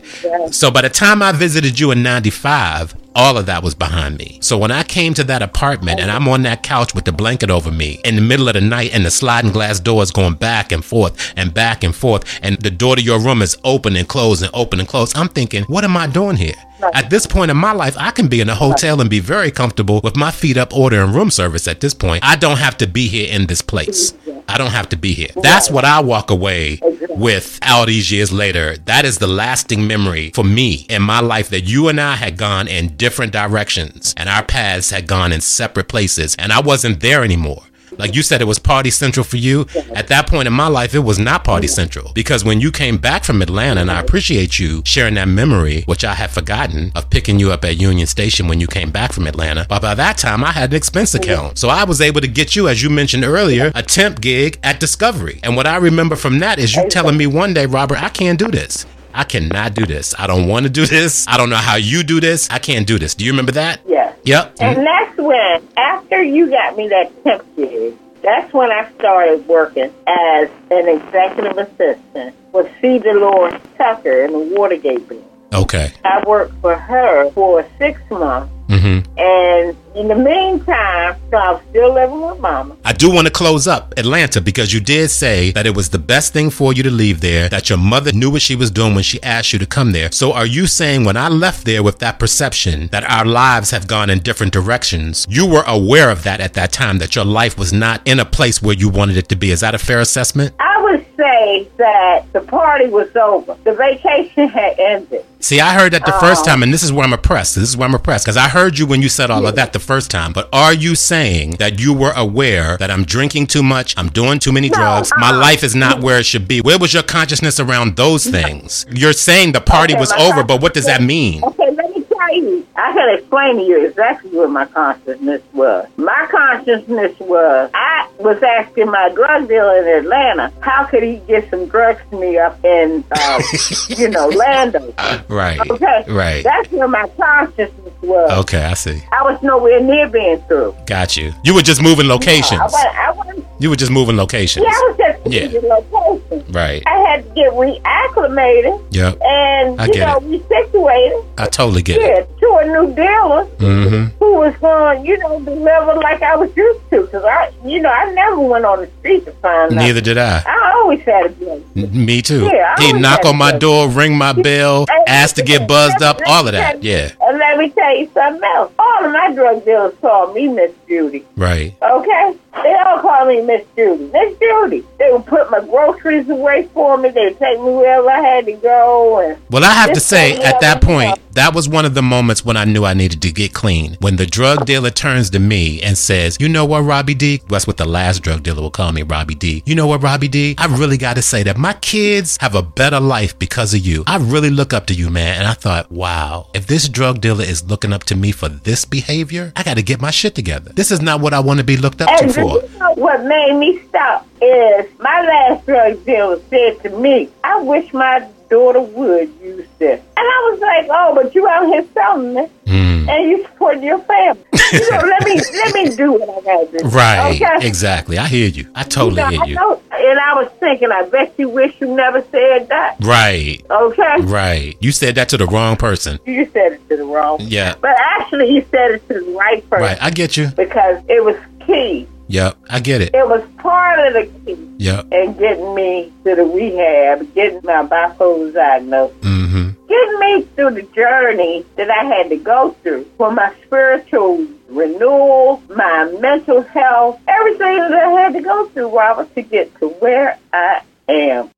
[0.52, 4.38] So by the time I visited you in 95, all of that was behind me.
[4.42, 7.50] So when I came to that apartment and I'm on that couch with the blanket
[7.50, 10.34] over me in the middle of the night and the sliding glass door is going
[10.34, 13.96] back and forth and back and forth and the door to your room is open
[13.96, 16.54] and closed and open and closed, I'm thinking, what am I doing here?
[16.92, 19.50] At this point in my life, I can be in a hotel and be very
[19.50, 22.22] comfortable with my feet up ordering room service at this point.
[22.22, 24.12] I don't have to be here in this place.
[24.12, 24.40] Mm-hmm.
[24.48, 25.30] I don't have to be here.
[25.42, 26.78] That's what I walk away
[27.10, 28.76] with all these years later.
[28.76, 32.36] That is the lasting memory for me in my life that you and I had
[32.36, 36.98] gone in different directions and our paths had gone in separate places and I wasn't
[36.98, 37.62] there anymore.
[37.98, 39.64] Like you said, it was Party Central for you.
[39.94, 42.98] At that point in my life, it was not Party Central because when you came
[42.98, 47.08] back from Atlanta, and I appreciate you sharing that memory, which I had forgotten of
[47.10, 49.66] picking you up at Union Station when you came back from Atlanta.
[49.68, 51.58] But by that time, I had an expense account.
[51.58, 54.80] So I was able to get you, as you mentioned earlier, a temp gig at
[54.80, 55.38] Discovery.
[55.44, 58.38] And what I remember from that is you telling me one day, Robert, I can't
[58.38, 58.84] do this.
[59.16, 60.14] I cannot do this.
[60.18, 61.26] I don't want to do this.
[61.26, 62.50] I don't know how you do this.
[62.50, 63.14] I can't do this.
[63.14, 63.80] Do you remember that?
[63.86, 64.14] Yes.
[64.24, 64.56] Yep.
[64.60, 64.84] And mm-hmm.
[64.84, 70.50] that's when, after you got me that temp gig, that's when I started working as
[70.70, 72.98] an executive assistant with C.
[72.98, 75.24] Dolores Tucker in the Watergate building.
[75.54, 75.92] Okay.
[76.04, 79.18] I worked for her for six months, Mm-hmm.
[79.18, 82.76] And in the meantime, so I'm still living with mama.
[82.84, 85.98] I do want to close up Atlanta because you did say that it was the
[85.98, 88.94] best thing for you to leave there, that your mother knew what she was doing
[88.94, 90.10] when she asked you to come there.
[90.12, 93.86] So are you saying when I left there with that perception that our lives have
[93.86, 97.58] gone in different directions, you were aware of that at that time, that your life
[97.58, 99.50] was not in a place where you wanted it to be?
[99.50, 100.54] Is that a fair assessment?
[100.60, 103.56] I would say that the party was over.
[103.64, 105.24] The vacation had ended.
[105.40, 107.54] See, I heard that the first um, time, and this is where I'm oppressed.
[107.54, 109.72] This is where I'm oppressed because I heard you when you said all of that
[109.72, 110.32] the first time.
[110.32, 114.38] But are you saying that you were aware that I'm drinking too much, I'm doing
[114.38, 115.38] too many No, drugs, my uh-uh.
[115.38, 116.60] life is not where it should be?
[116.60, 118.86] Where was your consciousness around those things?
[118.90, 121.44] You're saying the party Okay, was over, but what does that mean?
[121.44, 122.66] Okay, let me tell you.
[122.74, 125.86] I can explain to you exactly what my consciousness was.
[125.96, 127.95] My consciousness was I
[128.26, 132.36] was asking my drug dealer in Atlanta how could he get some drugs to me
[132.36, 133.42] up in, uh,
[133.88, 134.92] you know, Lando.
[135.28, 135.60] Right.
[135.70, 136.42] Okay, Right.
[136.42, 138.32] That's where my consciousness was.
[138.40, 139.00] Okay, I see.
[139.12, 140.74] I was nowhere near being through.
[140.86, 141.32] Got you.
[141.44, 142.60] You were just moving locations.
[142.60, 144.64] I, I, You were just moving locations.
[144.66, 145.40] yeah, I was just Yeah.
[145.42, 146.44] changing location.
[146.52, 146.82] Right.
[146.86, 149.18] I had to get reacclimated, Yep.
[149.22, 151.24] and I you know, resituated.
[151.38, 152.38] I totally get Yeah, it.
[152.40, 154.04] to a new dealer Mm-hmm.
[154.18, 157.02] who was going, you know, deliver like I was used to.
[157.02, 159.86] Because I, you know, I never went on the street to find nothing.
[159.86, 160.42] Neither did I.
[160.46, 161.52] I always had a.
[161.76, 162.44] N- Me too.
[162.52, 166.20] Yeah, I He'd knock on my door, ring my bell, ask to get buzzed up,
[166.26, 166.82] all of that.
[166.82, 167.10] Yeah.
[167.22, 168.72] And let me tell you something else.
[168.78, 171.24] All of my drug dealers called me Miss Judy.
[171.36, 171.74] Right.
[171.82, 172.34] Okay?
[172.62, 174.04] They all call me Miss Judy.
[174.06, 174.84] Miss Judy.
[174.98, 177.10] They would put my groceries away for me.
[177.10, 179.20] They would take me wherever I had to go.
[179.20, 182.44] And Well, I have to say, at that point, that was one of the moments
[182.44, 183.96] when I knew I needed to get clean.
[184.00, 187.42] When the drug dealer turns to me and says, You know what, Robbie D?
[187.48, 189.62] That's what the last drug dealer will call me, Robbie D.
[189.66, 190.54] You know what, Robbie D?
[190.58, 194.04] I really got to say that my kids have a better life because of you.
[194.06, 195.38] I really look up to you, man.
[195.40, 198.84] And I thought, wow, if this drug dealer is looking up to me for this
[198.86, 200.72] behavior, I got to get my shit together.
[200.72, 202.62] This is not what I want to be looked up to for.
[202.62, 207.60] you know what made me stop is my last drug dealer said to me, I
[207.62, 210.00] wish my daughter would use this.
[210.00, 212.50] And I was like, oh, but you out here selling it.
[212.66, 213.08] Mm.
[213.08, 214.42] And you supporting your family.
[214.72, 216.88] you know, let me let me do what I got to do.
[216.88, 217.34] Right.
[217.40, 217.66] Okay.
[217.66, 218.18] Exactly.
[218.18, 218.68] I hear you.
[218.74, 219.54] I totally You know, hear I you.
[219.54, 222.96] know- and I was thinking, I bet you wish you never said that.
[223.00, 223.62] Right.
[223.70, 224.16] Okay.
[224.20, 224.76] Right.
[224.80, 226.18] You said that to the wrong person.
[226.26, 227.38] You said it to the wrong.
[227.40, 227.74] Yeah.
[227.80, 229.98] But actually, you said it to the right person Right.
[230.02, 230.48] I get you.
[230.48, 232.06] because it was key.
[232.28, 232.56] Yep.
[232.68, 233.14] I get it.
[233.14, 235.12] It was part of the key Yep.
[235.12, 239.70] in getting me to the rehab, getting my bipolar diagnosis, Mm-hmm.
[239.88, 245.62] getting me through the journey that I had to go through for my spiritual renewal,
[245.74, 250.38] my mental health, everything that I had to go through, Robert, to get to where
[250.52, 251.50] I am.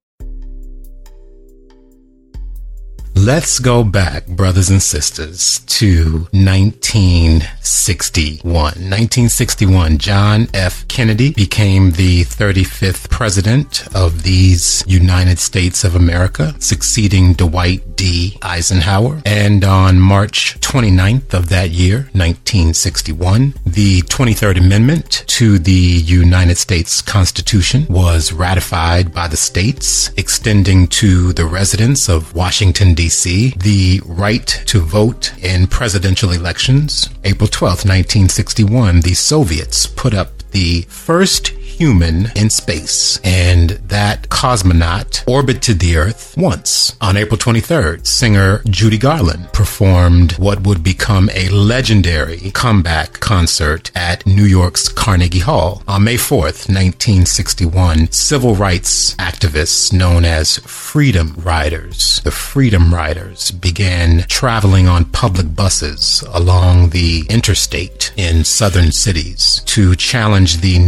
[3.28, 8.48] Let's go back, brothers and sisters, to 1961.
[8.48, 10.88] 1961, John F.
[10.88, 18.38] Kennedy became the 35th president of these United States of America, succeeding Dwight D.
[18.40, 19.20] Eisenhower.
[19.26, 27.02] And on March 29th of that year, 1961, the 23rd Amendment to the United States
[27.02, 34.46] Constitution was ratified by the states, extending to the residents of Washington, D.C., the right
[34.66, 37.08] to vote in presidential elections.
[37.24, 45.22] April 12th, 1961, the Soviets put up the first human in space, and that cosmonaut
[45.28, 46.96] orbited the Earth once.
[47.00, 54.26] On April 23rd, singer Judy Garland performed what would become a legendary comeback concert at
[54.26, 55.82] New York's Carnegie Hall.
[55.86, 64.24] On May 4th, 1961, civil rights activists known as Freedom Riders, the Freedom Riders, began
[64.28, 70.78] traveling on public buses along the interstate in southern cities to challenge the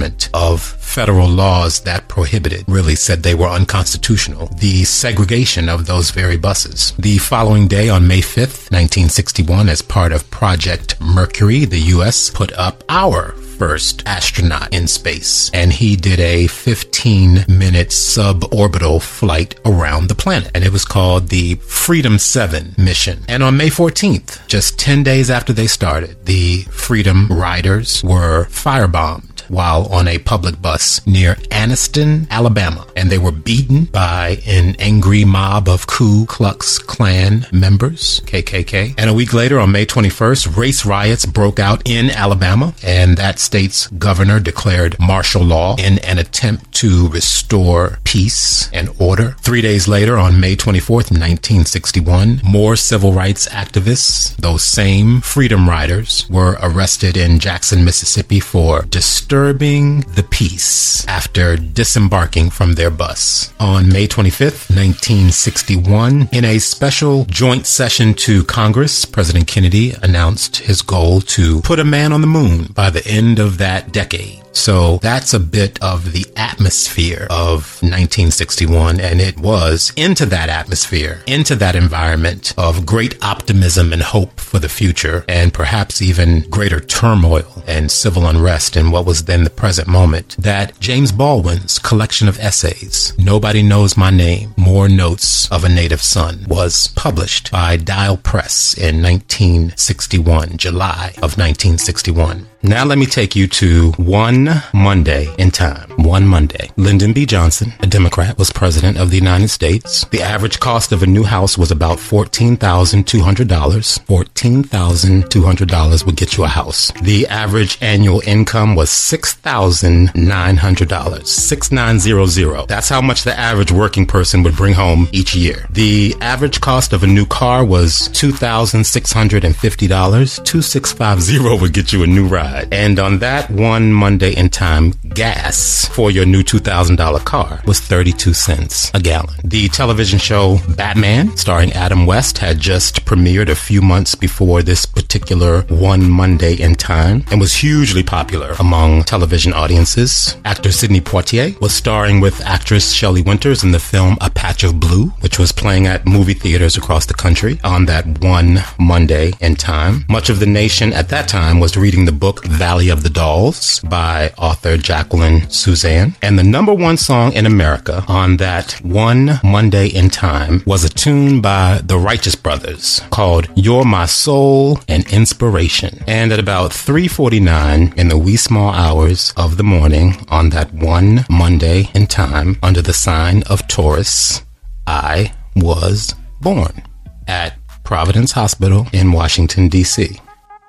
[0.00, 6.10] non-enforcement of federal laws that prohibited, really said they were unconstitutional, the segregation of those
[6.10, 6.92] very buses.
[6.98, 12.30] The following day, on May 5th, 1961, as part of Project Mercury, the U.S.
[12.30, 19.60] put up our first astronaut in space, and he did a 15 minute suborbital flight
[19.64, 23.22] around the planet, and it was called the Freedom 7 mission.
[23.28, 29.29] And on May 14th, just 10 days after they started, the Freedom Riders were firebombed
[29.50, 35.24] while on a public bus near Anniston, Alabama, and they were beaten by an angry
[35.24, 38.94] mob of Ku Klux Klan members, KKK.
[38.96, 43.38] And a week later, on May 21st, race riots broke out in Alabama, and that
[43.40, 49.36] state's governor declared martial law in an attempt to restore peace and order.
[49.40, 56.26] Three days later, on May 24th, 1961, more civil rights activists, those same freedom riders,
[56.30, 63.52] were arrested in Jackson, Mississippi for disturbing the peace after disembarking from their bus.
[63.58, 70.82] On May 25th, 1961, in a special joint session to Congress, President Kennedy announced his
[70.82, 74.42] goal to put a man on the moon by the end of that decade.
[74.52, 79.00] So that's a bit of the atmosphere of 1961.
[79.00, 84.58] And it was into that atmosphere, into that environment of great optimism and hope for
[84.58, 89.50] the future, and perhaps even greater turmoil and civil unrest in what was then the
[89.50, 95.64] present moment, that James Baldwin's collection of essays, Nobody Knows My Name, More Notes of
[95.64, 102.46] a Native Son, was published by Dial Press in 1961, July of 1961.
[102.62, 104.39] Now let me take you to one
[104.72, 105.90] Monday in time.
[105.96, 106.70] One Monday.
[106.76, 107.26] Lyndon B.
[107.26, 110.04] Johnson, a Democrat, was president of the United States.
[110.06, 113.40] The average cost of a new house was about $14,200.
[113.40, 116.90] $14,200 would get you a house.
[117.02, 121.26] The average annual income was $6,900.
[121.26, 122.66] 6900.
[122.68, 125.66] That's how much the average working person would bring home each year.
[125.70, 130.44] The average cost of a new car was $2,650.
[130.44, 132.72] 2650 would get you a new ride.
[132.72, 138.34] And on that one Monday in time, gas for your new $2,000 car was 32
[138.34, 139.34] cents a gallon.
[139.44, 144.86] The television show Batman, starring Adam West, had just premiered a few months before this
[144.86, 150.36] particular one Monday in time and was hugely popular among television audiences.
[150.44, 154.80] Actor Sidney Poitier was starring with actress Shelley Winters in the film A Patch of
[154.80, 159.56] Blue, which was playing at movie theaters across the country on that one Monday in
[159.56, 160.04] time.
[160.08, 163.80] Much of the nation at that time was reading the book Valley of the Dolls
[163.80, 166.14] by author Jacqueline Susann.
[166.22, 170.88] And the number one song in America on that one Monday in time was a
[170.88, 176.04] tune by the Righteous Brothers called You're My Soul and Inspiration.
[176.06, 181.24] And at about 3.49 in the wee small hours of the morning on that one
[181.28, 184.42] Monday in time under the sign of Taurus,
[184.86, 186.82] I was born
[187.26, 190.20] at Providence Hospital in Washington, D.C.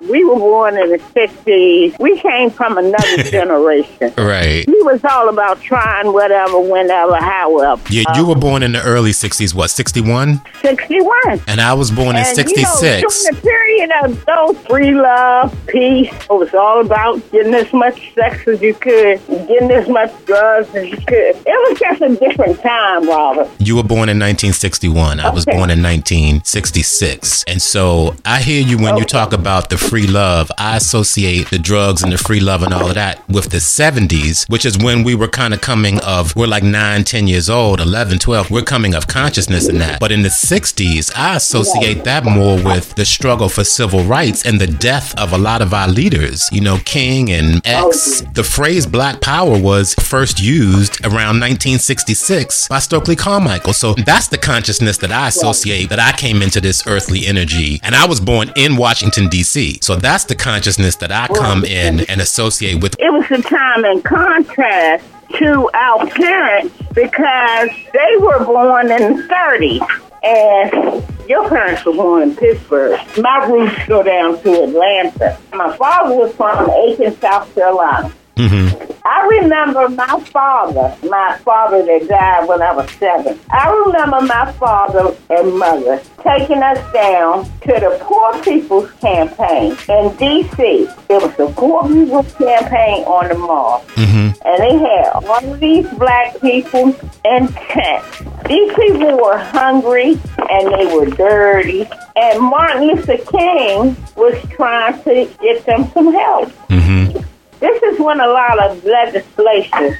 [0.08, 1.98] We were born in the 60s.
[2.00, 4.12] We came from another generation.
[4.18, 4.66] Right.
[4.66, 7.80] We was all about trying whatever, whenever, however.
[7.88, 10.40] You, you uh, were born in the early 60s, what, 61?
[10.60, 11.40] 61.
[11.46, 12.72] And I was born in And, 66.
[12.72, 17.54] You know, during the period of those free love, peace, it was all about getting
[17.54, 21.36] as much sex as you could, getting as much drugs as you could.
[21.36, 23.48] It was just a different time, Robert.
[23.58, 25.20] You were born in 1961.
[25.20, 27.44] I was born in 1966.
[27.46, 30.50] And so I hear you when you talk about the free love.
[30.56, 34.48] I associate the drugs and the free love and all of that with the 70s,
[34.48, 37.78] which is when we were kind of coming of, we're like 9, 10 years old,
[37.78, 38.50] 11, 12.
[38.50, 40.00] We're coming of consciousness in that.
[40.00, 44.58] But in the 60s, I associate that more with the struggle for civil rights and
[44.58, 46.48] the death of a lot of our leaders.
[46.50, 48.22] You know, King and X.
[48.32, 53.74] The phrase black power was first used around 1966 by Stokely Carmichael.
[53.74, 57.78] So that's the consciousness that I associate that I came into this earthly energy.
[57.82, 59.80] And I was born in Washington, D.C.
[59.82, 62.94] So that's the consciousness that I come in and associate with.
[63.00, 65.04] It was a time in contrast
[65.38, 70.00] to our parents because they were born in the 30s.
[70.22, 72.96] And your parents were born in Pittsburgh.
[73.18, 75.36] My roots go down to Atlanta.
[75.52, 78.12] My father was from Aiken, South Carolina.
[78.36, 78.92] Mm-hmm.
[79.04, 83.38] I remember my father, my father that died when I was seven.
[83.50, 90.16] I remember my father and mother taking us down to the Poor People's Campaign in
[90.16, 90.62] D.C.
[90.62, 93.84] It was the Poor People's Campaign on the mall.
[93.96, 94.46] Mm-hmm.
[94.46, 96.94] And they had all of these black people
[97.24, 98.22] in tents.
[98.46, 100.18] These people were hungry
[100.50, 101.88] and they were dirty.
[102.16, 106.48] And Martin Luther King was trying to get them some help.
[106.68, 107.18] Mm-hmm.
[107.62, 109.96] This is when a lot of legislation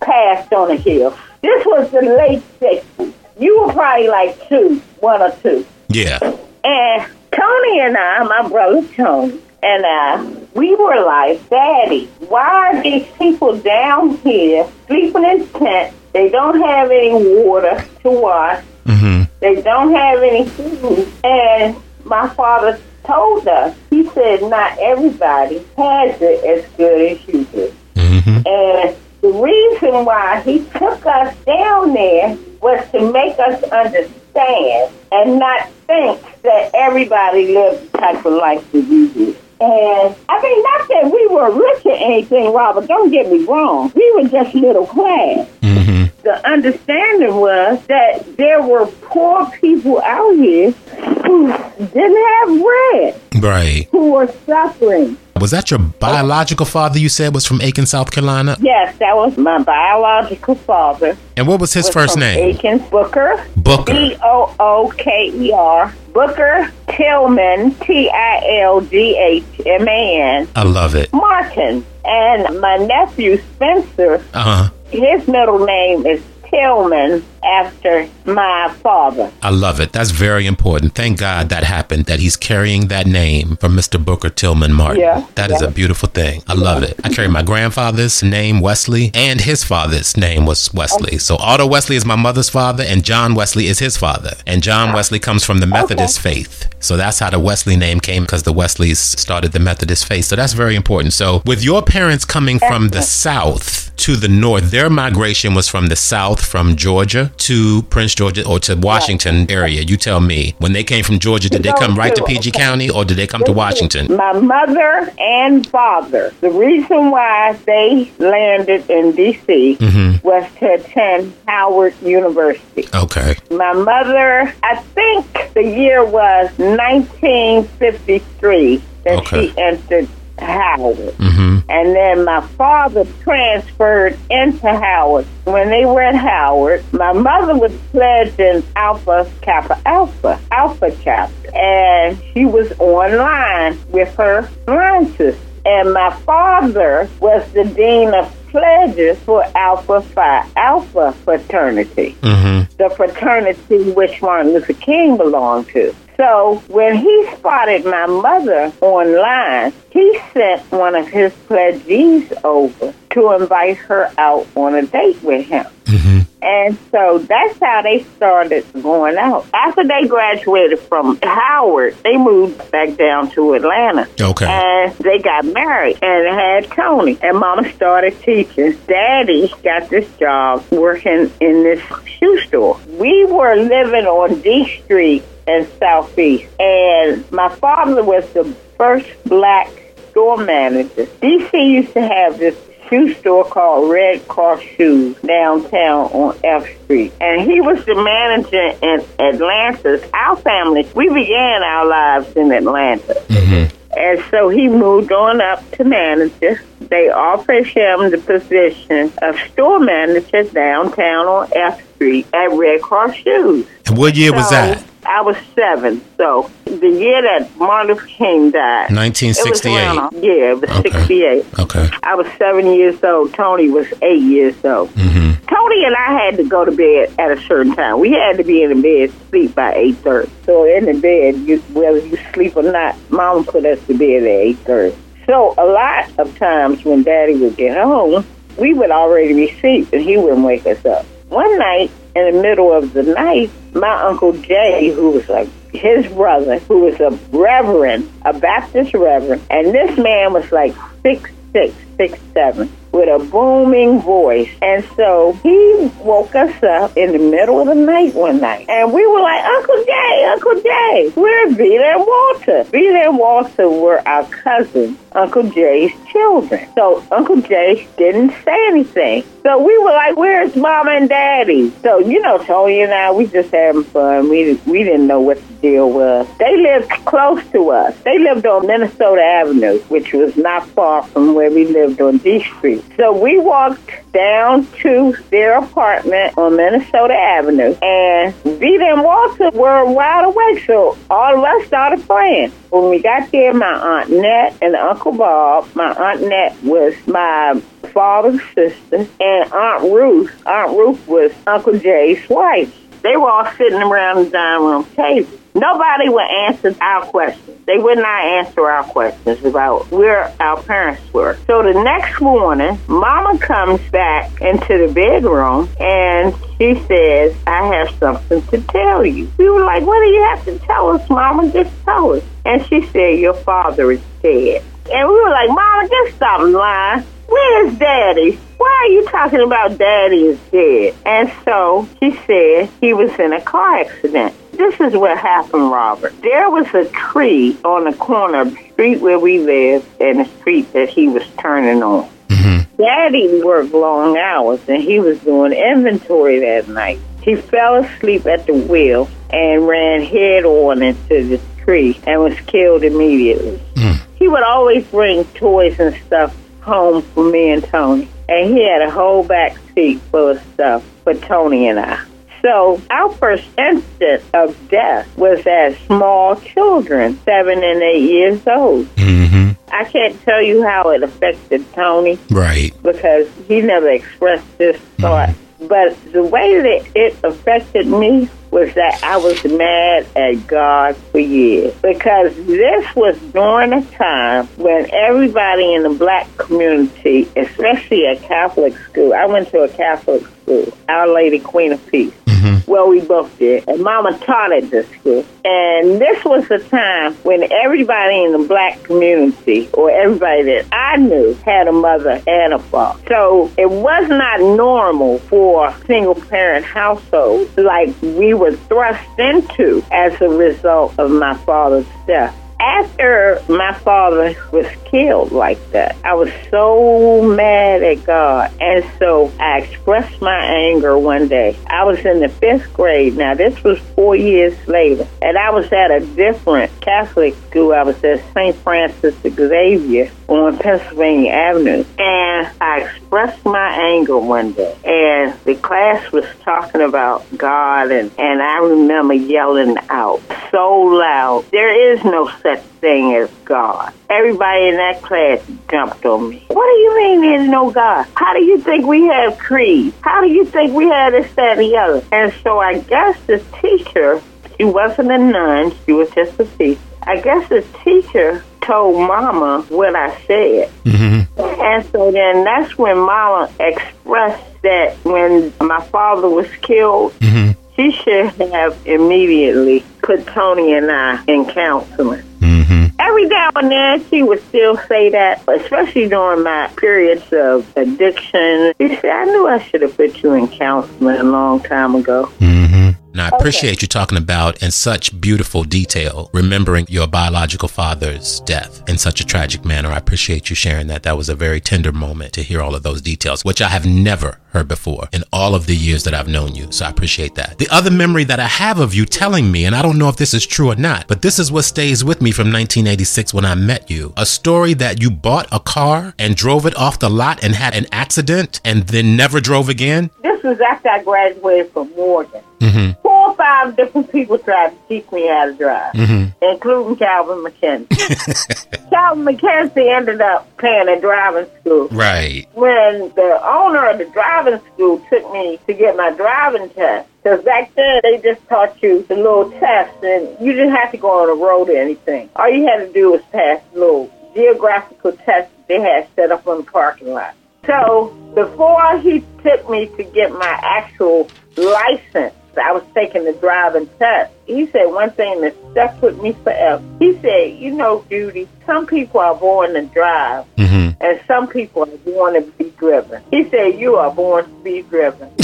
[0.00, 1.16] passed on the hill.
[1.42, 3.12] This was the late 60s.
[3.38, 5.64] You were probably like two, one or two.
[5.88, 6.18] Yeah.
[6.64, 10.24] And Tony and I, my brother Tony, and I,
[10.54, 15.96] we were like, Daddy, why are these people down here sleeping in tents?
[16.12, 18.64] They don't have any water to wash.
[18.86, 19.22] Mm-hmm.
[19.38, 21.08] They don't have any food.
[21.22, 27.44] And my father told us, he said, not everybody has it as good as you
[27.44, 27.74] do.
[27.94, 28.46] Mm-hmm.
[28.46, 35.38] And the reason why he took us down there was to make us understand and
[35.38, 39.36] not think that everybody lived the type of life that we do.
[39.60, 42.86] And I mean, not that we were rich or anything, Robert.
[42.86, 43.92] Don't get me wrong.
[43.94, 45.46] We were just middle class.
[45.62, 46.03] Mm-hmm.
[46.24, 51.48] The understanding was that there were poor people out here who
[51.78, 53.88] didn't have bread, Right.
[53.92, 55.18] who were suffering.
[55.38, 58.56] Was that your biological father you said was from Aiken, South Carolina?
[58.60, 61.16] Yes, that was my biological father.
[61.36, 62.38] And what was his was first name?
[62.38, 63.44] Aiken Booker.
[63.56, 63.92] Booker.
[63.92, 65.92] B O O K E R.
[66.14, 71.12] Booker Tillman, T I L D H M A N, I love it.
[71.12, 71.84] Martin.
[72.06, 74.68] And my nephew Spencer, Uh huh.
[74.94, 79.32] His middle name is Tillman after my father.
[79.42, 79.92] I love it.
[79.92, 80.94] That's very important.
[80.94, 84.02] Thank God that happened, that he's carrying that name from Mr.
[84.02, 85.00] Booker Tillman Martin.
[85.00, 85.68] Yeah, That is yeah.
[85.68, 86.42] a beautiful thing.
[86.48, 86.98] I love it.
[87.04, 91.18] I carry my grandfather's name, Wesley, and his father's name was Wesley.
[91.18, 94.32] So Otto Wesley is my mother's father, and John Wesley is his father.
[94.46, 96.68] And John Wesley comes from the Methodist faith.
[96.80, 100.26] So that's how the Wesley name came because the Wesleys started the Methodist faith.
[100.26, 101.14] So that's very important.
[101.14, 104.70] So with your parents coming from the South, to the north.
[104.70, 109.82] Their migration was from the south, from Georgia to Prince George or to Washington area.
[109.82, 110.54] You tell me.
[110.58, 113.26] When they came from Georgia, did they come right to PG County or did they
[113.26, 114.14] come to Washington?
[114.16, 119.76] My mother and father, the reason why they landed in D.C.
[119.80, 120.26] Mm-hmm.
[120.26, 122.86] was to attend Howard University.
[122.94, 123.36] Okay.
[123.50, 129.48] My mother, I think the year was 1953 that Okay.
[129.50, 130.08] she entered
[130.44, 130.96] Howard.
[130.96, 131.70] Mm-hmm.
[131.70, 135.26] And then my father transferred into Howard.
[135.44, 141.54] When they were at Howard, my mother was pledged in Alpha Kappa Alpha, Alpha chapter.
[141.56, 145.40] And she was online with her line sister.
[145.66, 152.76] And my father was the dean of pledges for Alpha Phi Alpha fraternity Mm-hmm.
[152.76, 155.94] the fraternity which Martin Luther King belonged to.
[156.16, 163.32] So when he spotted my mother online, he sent one of his pledgees over to
[163.32, 165.66] invite her out on a date with him.
[165.84, 166.20] Mm-hmm.
[166.42, 169.46] And so that's how they started going out.
[169.54, 174.06] After they graduated from Howard, they moved back down to Atlanta.
[174.20, 174.46] Okay.
[174.46, 177.18] And they got married and had Tony.
[177.22, 178.78] And Mama started teaching.
[178.86, 182.78] Daddy got this job working in this shoe store.
[182.88, 186.48] We were living on D Street in Southeast.
[186.60, 188.44] And my father was the
[188.76, 189.70] first black
[190.10, 191.06] store manager.
[191.20, 192.56] DC used to have this
[192.88, 197.12] shoe store called Red Cross Shoes downtown on F Street.
[197.20, 200.08] And he was the manager in Atlanta.
[200.14, 203.14] Our family, we began our lives in Atlanta.
[203.28, 203.76] Mm-hmm.
[203.96, 206.60] And so he moved on up to manager.
[206.80, 213.14] They offered him the position of store manager downtown on F Street at Red Cross
[213.16, 213.66] Shoes.
[213.86, 214.84] And what year was that?
[215.06, 216.02] I was seven.
[216.16, 218.90] So the year that Martin Luther King died.
[218.90, 219.74] It was 1968.
[219.76, 220.90] around, yeah, it was Okay.
[220.90, 221.58] 68.
[221.60, 221.88] Okay.
[222.02, 223.32] I was seven years old.
[223.34, 224.90] Tony was eight years old.
[224.90, 225.46] Mm-hmm.
[225.46, 228.00] Tony and I had to go to bed at a certain time.
[228.00, 230.30] We had to be in the bed sleep by eight thirty.
[230.44, 234.22] So in the bed, you, whether you sleep or not, Mom put us to bed
[234.22, 234.96] at eight thirty.
[235.26, 238.26] So a lot of times when Daddy would get home,
[238.58, 241.04] we would already be asleep and he wouldn't wake us up.
[241.34, 246.06] One night in the middle of the night, my uncle Jay, who was like his
[246.06, 251.74] brother, who was a reverend, a Baptist reverend, and this man was like six six,
[251.96, 254.50] six seven, with a booming voice.
[254.62, 258.66] And so he woke us up in the middle of the night one night.
[258.68, 262.62] And we were like, Uncle Jay, Uncle Jay, we're Vita and Walter.
[262.64, 266.68] Vita and Walter were our cousins, Uncle Jay's children.
[266.76, 269.24] So Uncle Jay didn't say anything.
[269.42, 271.70] So we were like, where's mom and daddy?
[271.82, 274.30] So, you know, Tony and I, we just having fun.
[274.30, 276.26] We, we didn't know what the deal was.
[276.38, 277.94] They lived close to us.
[278.04, 282.42] They lived on Minnesota Avenue, which was not far from where we lived on D
[282.42, 282.83] Street.
[282.96, 289.84] So we walked down to their apartment on Minnesota Avenue, and Vita and Walter were
[289.92, 290.64] wide awake.
[290.64, 292.50] So all of us started playing.
[292.70, 297.60] When we got there, my Aunt Nett and Uncle Bob, my Aunt Nett was my
[297.92, 302.72] father's sister, and Aunt Ruth, Aunt Ruth was Uncle Jay's wife.
[303.02, 305.38] They were all sitting around the dining room table.
[305.54, 307.60] Nobody would answer our questions.
[307.64, 311.38] They would not answer our questions about where our parents were.
[311.46, 317.90] So the next morning, Mama comes back into the bedroom and she says, I have
[318.00, 319.30] something to tell you.
[319.38, 321.48] We were like, What do you have to tell us, Mama?
[321.52, 322.24] Just tell us.
[322.44, 324.62] And she said, Your father is dead.
[324.92, 327.04] And we were like, Mama, just stop lying.
[327.28, 328.32] Where's Daddy?
[328.56, 330.94] Why are you talking about Daddy is dead?
[331.06, 334.34] And so she said he was in a car accident.
[334.56, 336.14] This is what happened, Robert.
[336.22, 340.24] There was a tree on the corner of the street where we live and the
[340.40, 342.08] street that he was turning on.
[342.28, 342.76] Mm-hmm.
[342.76, 346.98] Daddy worked long hours and he was doing inventory that night.
[347.22, 352.38] He fell asleep at the wheel and ran head on into the tree and was
[352.42, 353.60] killed immediately.
[353.74, 354.00] Mm.
[354.16, 358.08] He would always bring toys and stuff home for me and Tony.
[358.28, 362.04] And he had a whole back seat full of stuff for Tony and I.
[362.44, 368.84] So our first instance of death was as small children, seven and eight years old.
[368.96, 369.52] Mm-hmm.
[369.72, 372.70] I can't tell you how it affected Tony Right.
[372.82, 375.30] because he never expressed this thought.
[375.58, 381.18] But the way that it affected me was that I was mad at God for
[381.18, 388.20] years because this was during a time when everybody in the black community, especially at
[388.20, 392.14] Catholic school, I went to a Catholic school, Our Lady Queen of Peace.
[392.26, 392.70] Mm-hmm.
[392.70, 393.64] Well, we both did.
[393.68, 395.24] And Mama taught at this school.
[395.44, 400.96] And this was the time when everybody in the black community, or everybody that I
[400.96, 403.02] knew, had a mother and a father.
[403.08, 410.20] So it was not normal for single parent households like we were thrust into as
[410.20, 412.38] a result of my father's death.
[412.64, 418.50] After my father was killed like that, I was so mad at God.
[418.58, 421.58] And so I expressed my anger one day.
[421.66, 423.18] I was in the fifth grade.
[423.18, 425.06] Now, this was four years later.
[425.20, 427.74] And I was at a different Catholic school.
[427.74, 428.56] I was at St.
[428.56, 431.84] Francis Xavier on Pennsylvania Avenue.
[431.98, 434.76] And I expressed my anger one day.
[434.84, 437.90] And the class was talking about God.
[437.92, 440.20] And, and I remember yelling out
[440.50, 443.92] so loud, There is no such thing as God.
[444.10, 446.44] Everybody in that class jumped on me.
[446.48, 448.06] What do you mean there's no God?
[448.14, 449.96] How do you think we have creeds?
[450.00, 452.04] How do you think we have this, that, and the other?
[452.10, 454.20] And so I guess the teacher,
[454.56, 456.80] she wasn't a nun, she was just a teacher.
[457.02, 460.70] I guess the teacher told Mama what I said.
[460.84, 461.40] Mm-hmm.
[461.40, 467.52] And so then that's when Mama expressed that when my father was killed, Mm-hmm.
[467.76, 472.22] she should have immediately put Tony and I in counseling.
[472.40, 472.86] Mm-hmm.
[472.98, 478.72] Every now and then, she would still say that, especially during my periods of addiction.
[478.80, 482.30] She said, I knew I should have put you in counseling a long time ago.
[482.38, 482.90] Mm-hmm.
[483.14, 488.82] Now, I appreciate you talking about in such beautiful detail, remembering your biological father's death
[488.88, 489.90] in such a tragic manner.
[489.90, 491.04] I appreciate you sharing that.
[491.04, 493.86] That was a very tender moment to hear all of those details, which I have
[493.86, 496.72] never heard before in all of the years that I've known you.
[496.72, 497.58] So I appreciate that.
[497.58, 500.16] The other memory that I have of you telling me, and I don't know if
[500.16, 503.44] this is true or not, but this is what stays with me from 1986 when
[503.44, 504.12] I met you.
[504.16, 507.76] A story that you bought a car and drove it off the lot and had
[507.76, 510.10] an accident and then never drove again.
[510.22, 512.42] This was after I graduated from Morgan.
[512.64, 513.00] Mm-hmm.
[513.02, 516.44] Four or five different people tried to teach me how to drive, Mm-hmm.
[516.52, 518.88] including Calvin McKenzie.
[518.90, 521.88] Calvin McKenzie ended up paying a driving school.
[521.88, 522.46] Right.
[522.54, 527.42] when the owner of the driving school took me to get my driving test, because
[527.44, 531.10] back then they just taught you the little test and you didn't have to go
[531.22, 532.28] on the road or anything.
[532.36, 536.46] All you had to do was pass the little geographical test they had set up
[536.46, 537.34] on the parking lot.
[537.66, 543.88] So before he took me to get my actual license, I was taking the driving
[543.98, 544.32] test.
[544.46, 546.82] He said one thing that stuck with me forever.
[546.98, 551.02] He said, you know, Judy, some people are born to drive Mm-hmm.
[551.02, 553.22] and some people are born to be driven.
[553.30, 555.28] He said, You are born to be driven.
[555.28, 555.38] and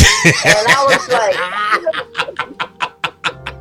[0.44, 1.36] I was like,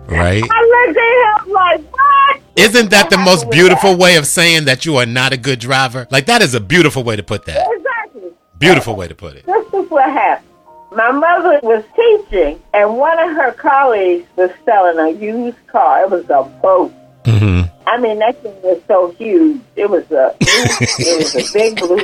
[0.10, 0.44] Right.
[0.44, 2.42] I looked at him like, What?
[2.56, 6.08] Isn't that the most beautiful way of saying that you are not a good driver?
[6.12, 7.68] Like that is a beautiful way to put that.
[7.72, 8.32] Exactly.
[8.58, 9.46] Beautiful way to put it.
[9.46, 10.49] This is what happened.
[10.92, 16.04] My mother was teaching, and one of her colleagues was selling a used car.
[16.04, 16.92] It was a boat.
[17.26, 17.70] Mm-hmm.
[17.88, 19.62] I mean, that thing was so huge.
[19.76, 22.00] It was a, it was a big blue.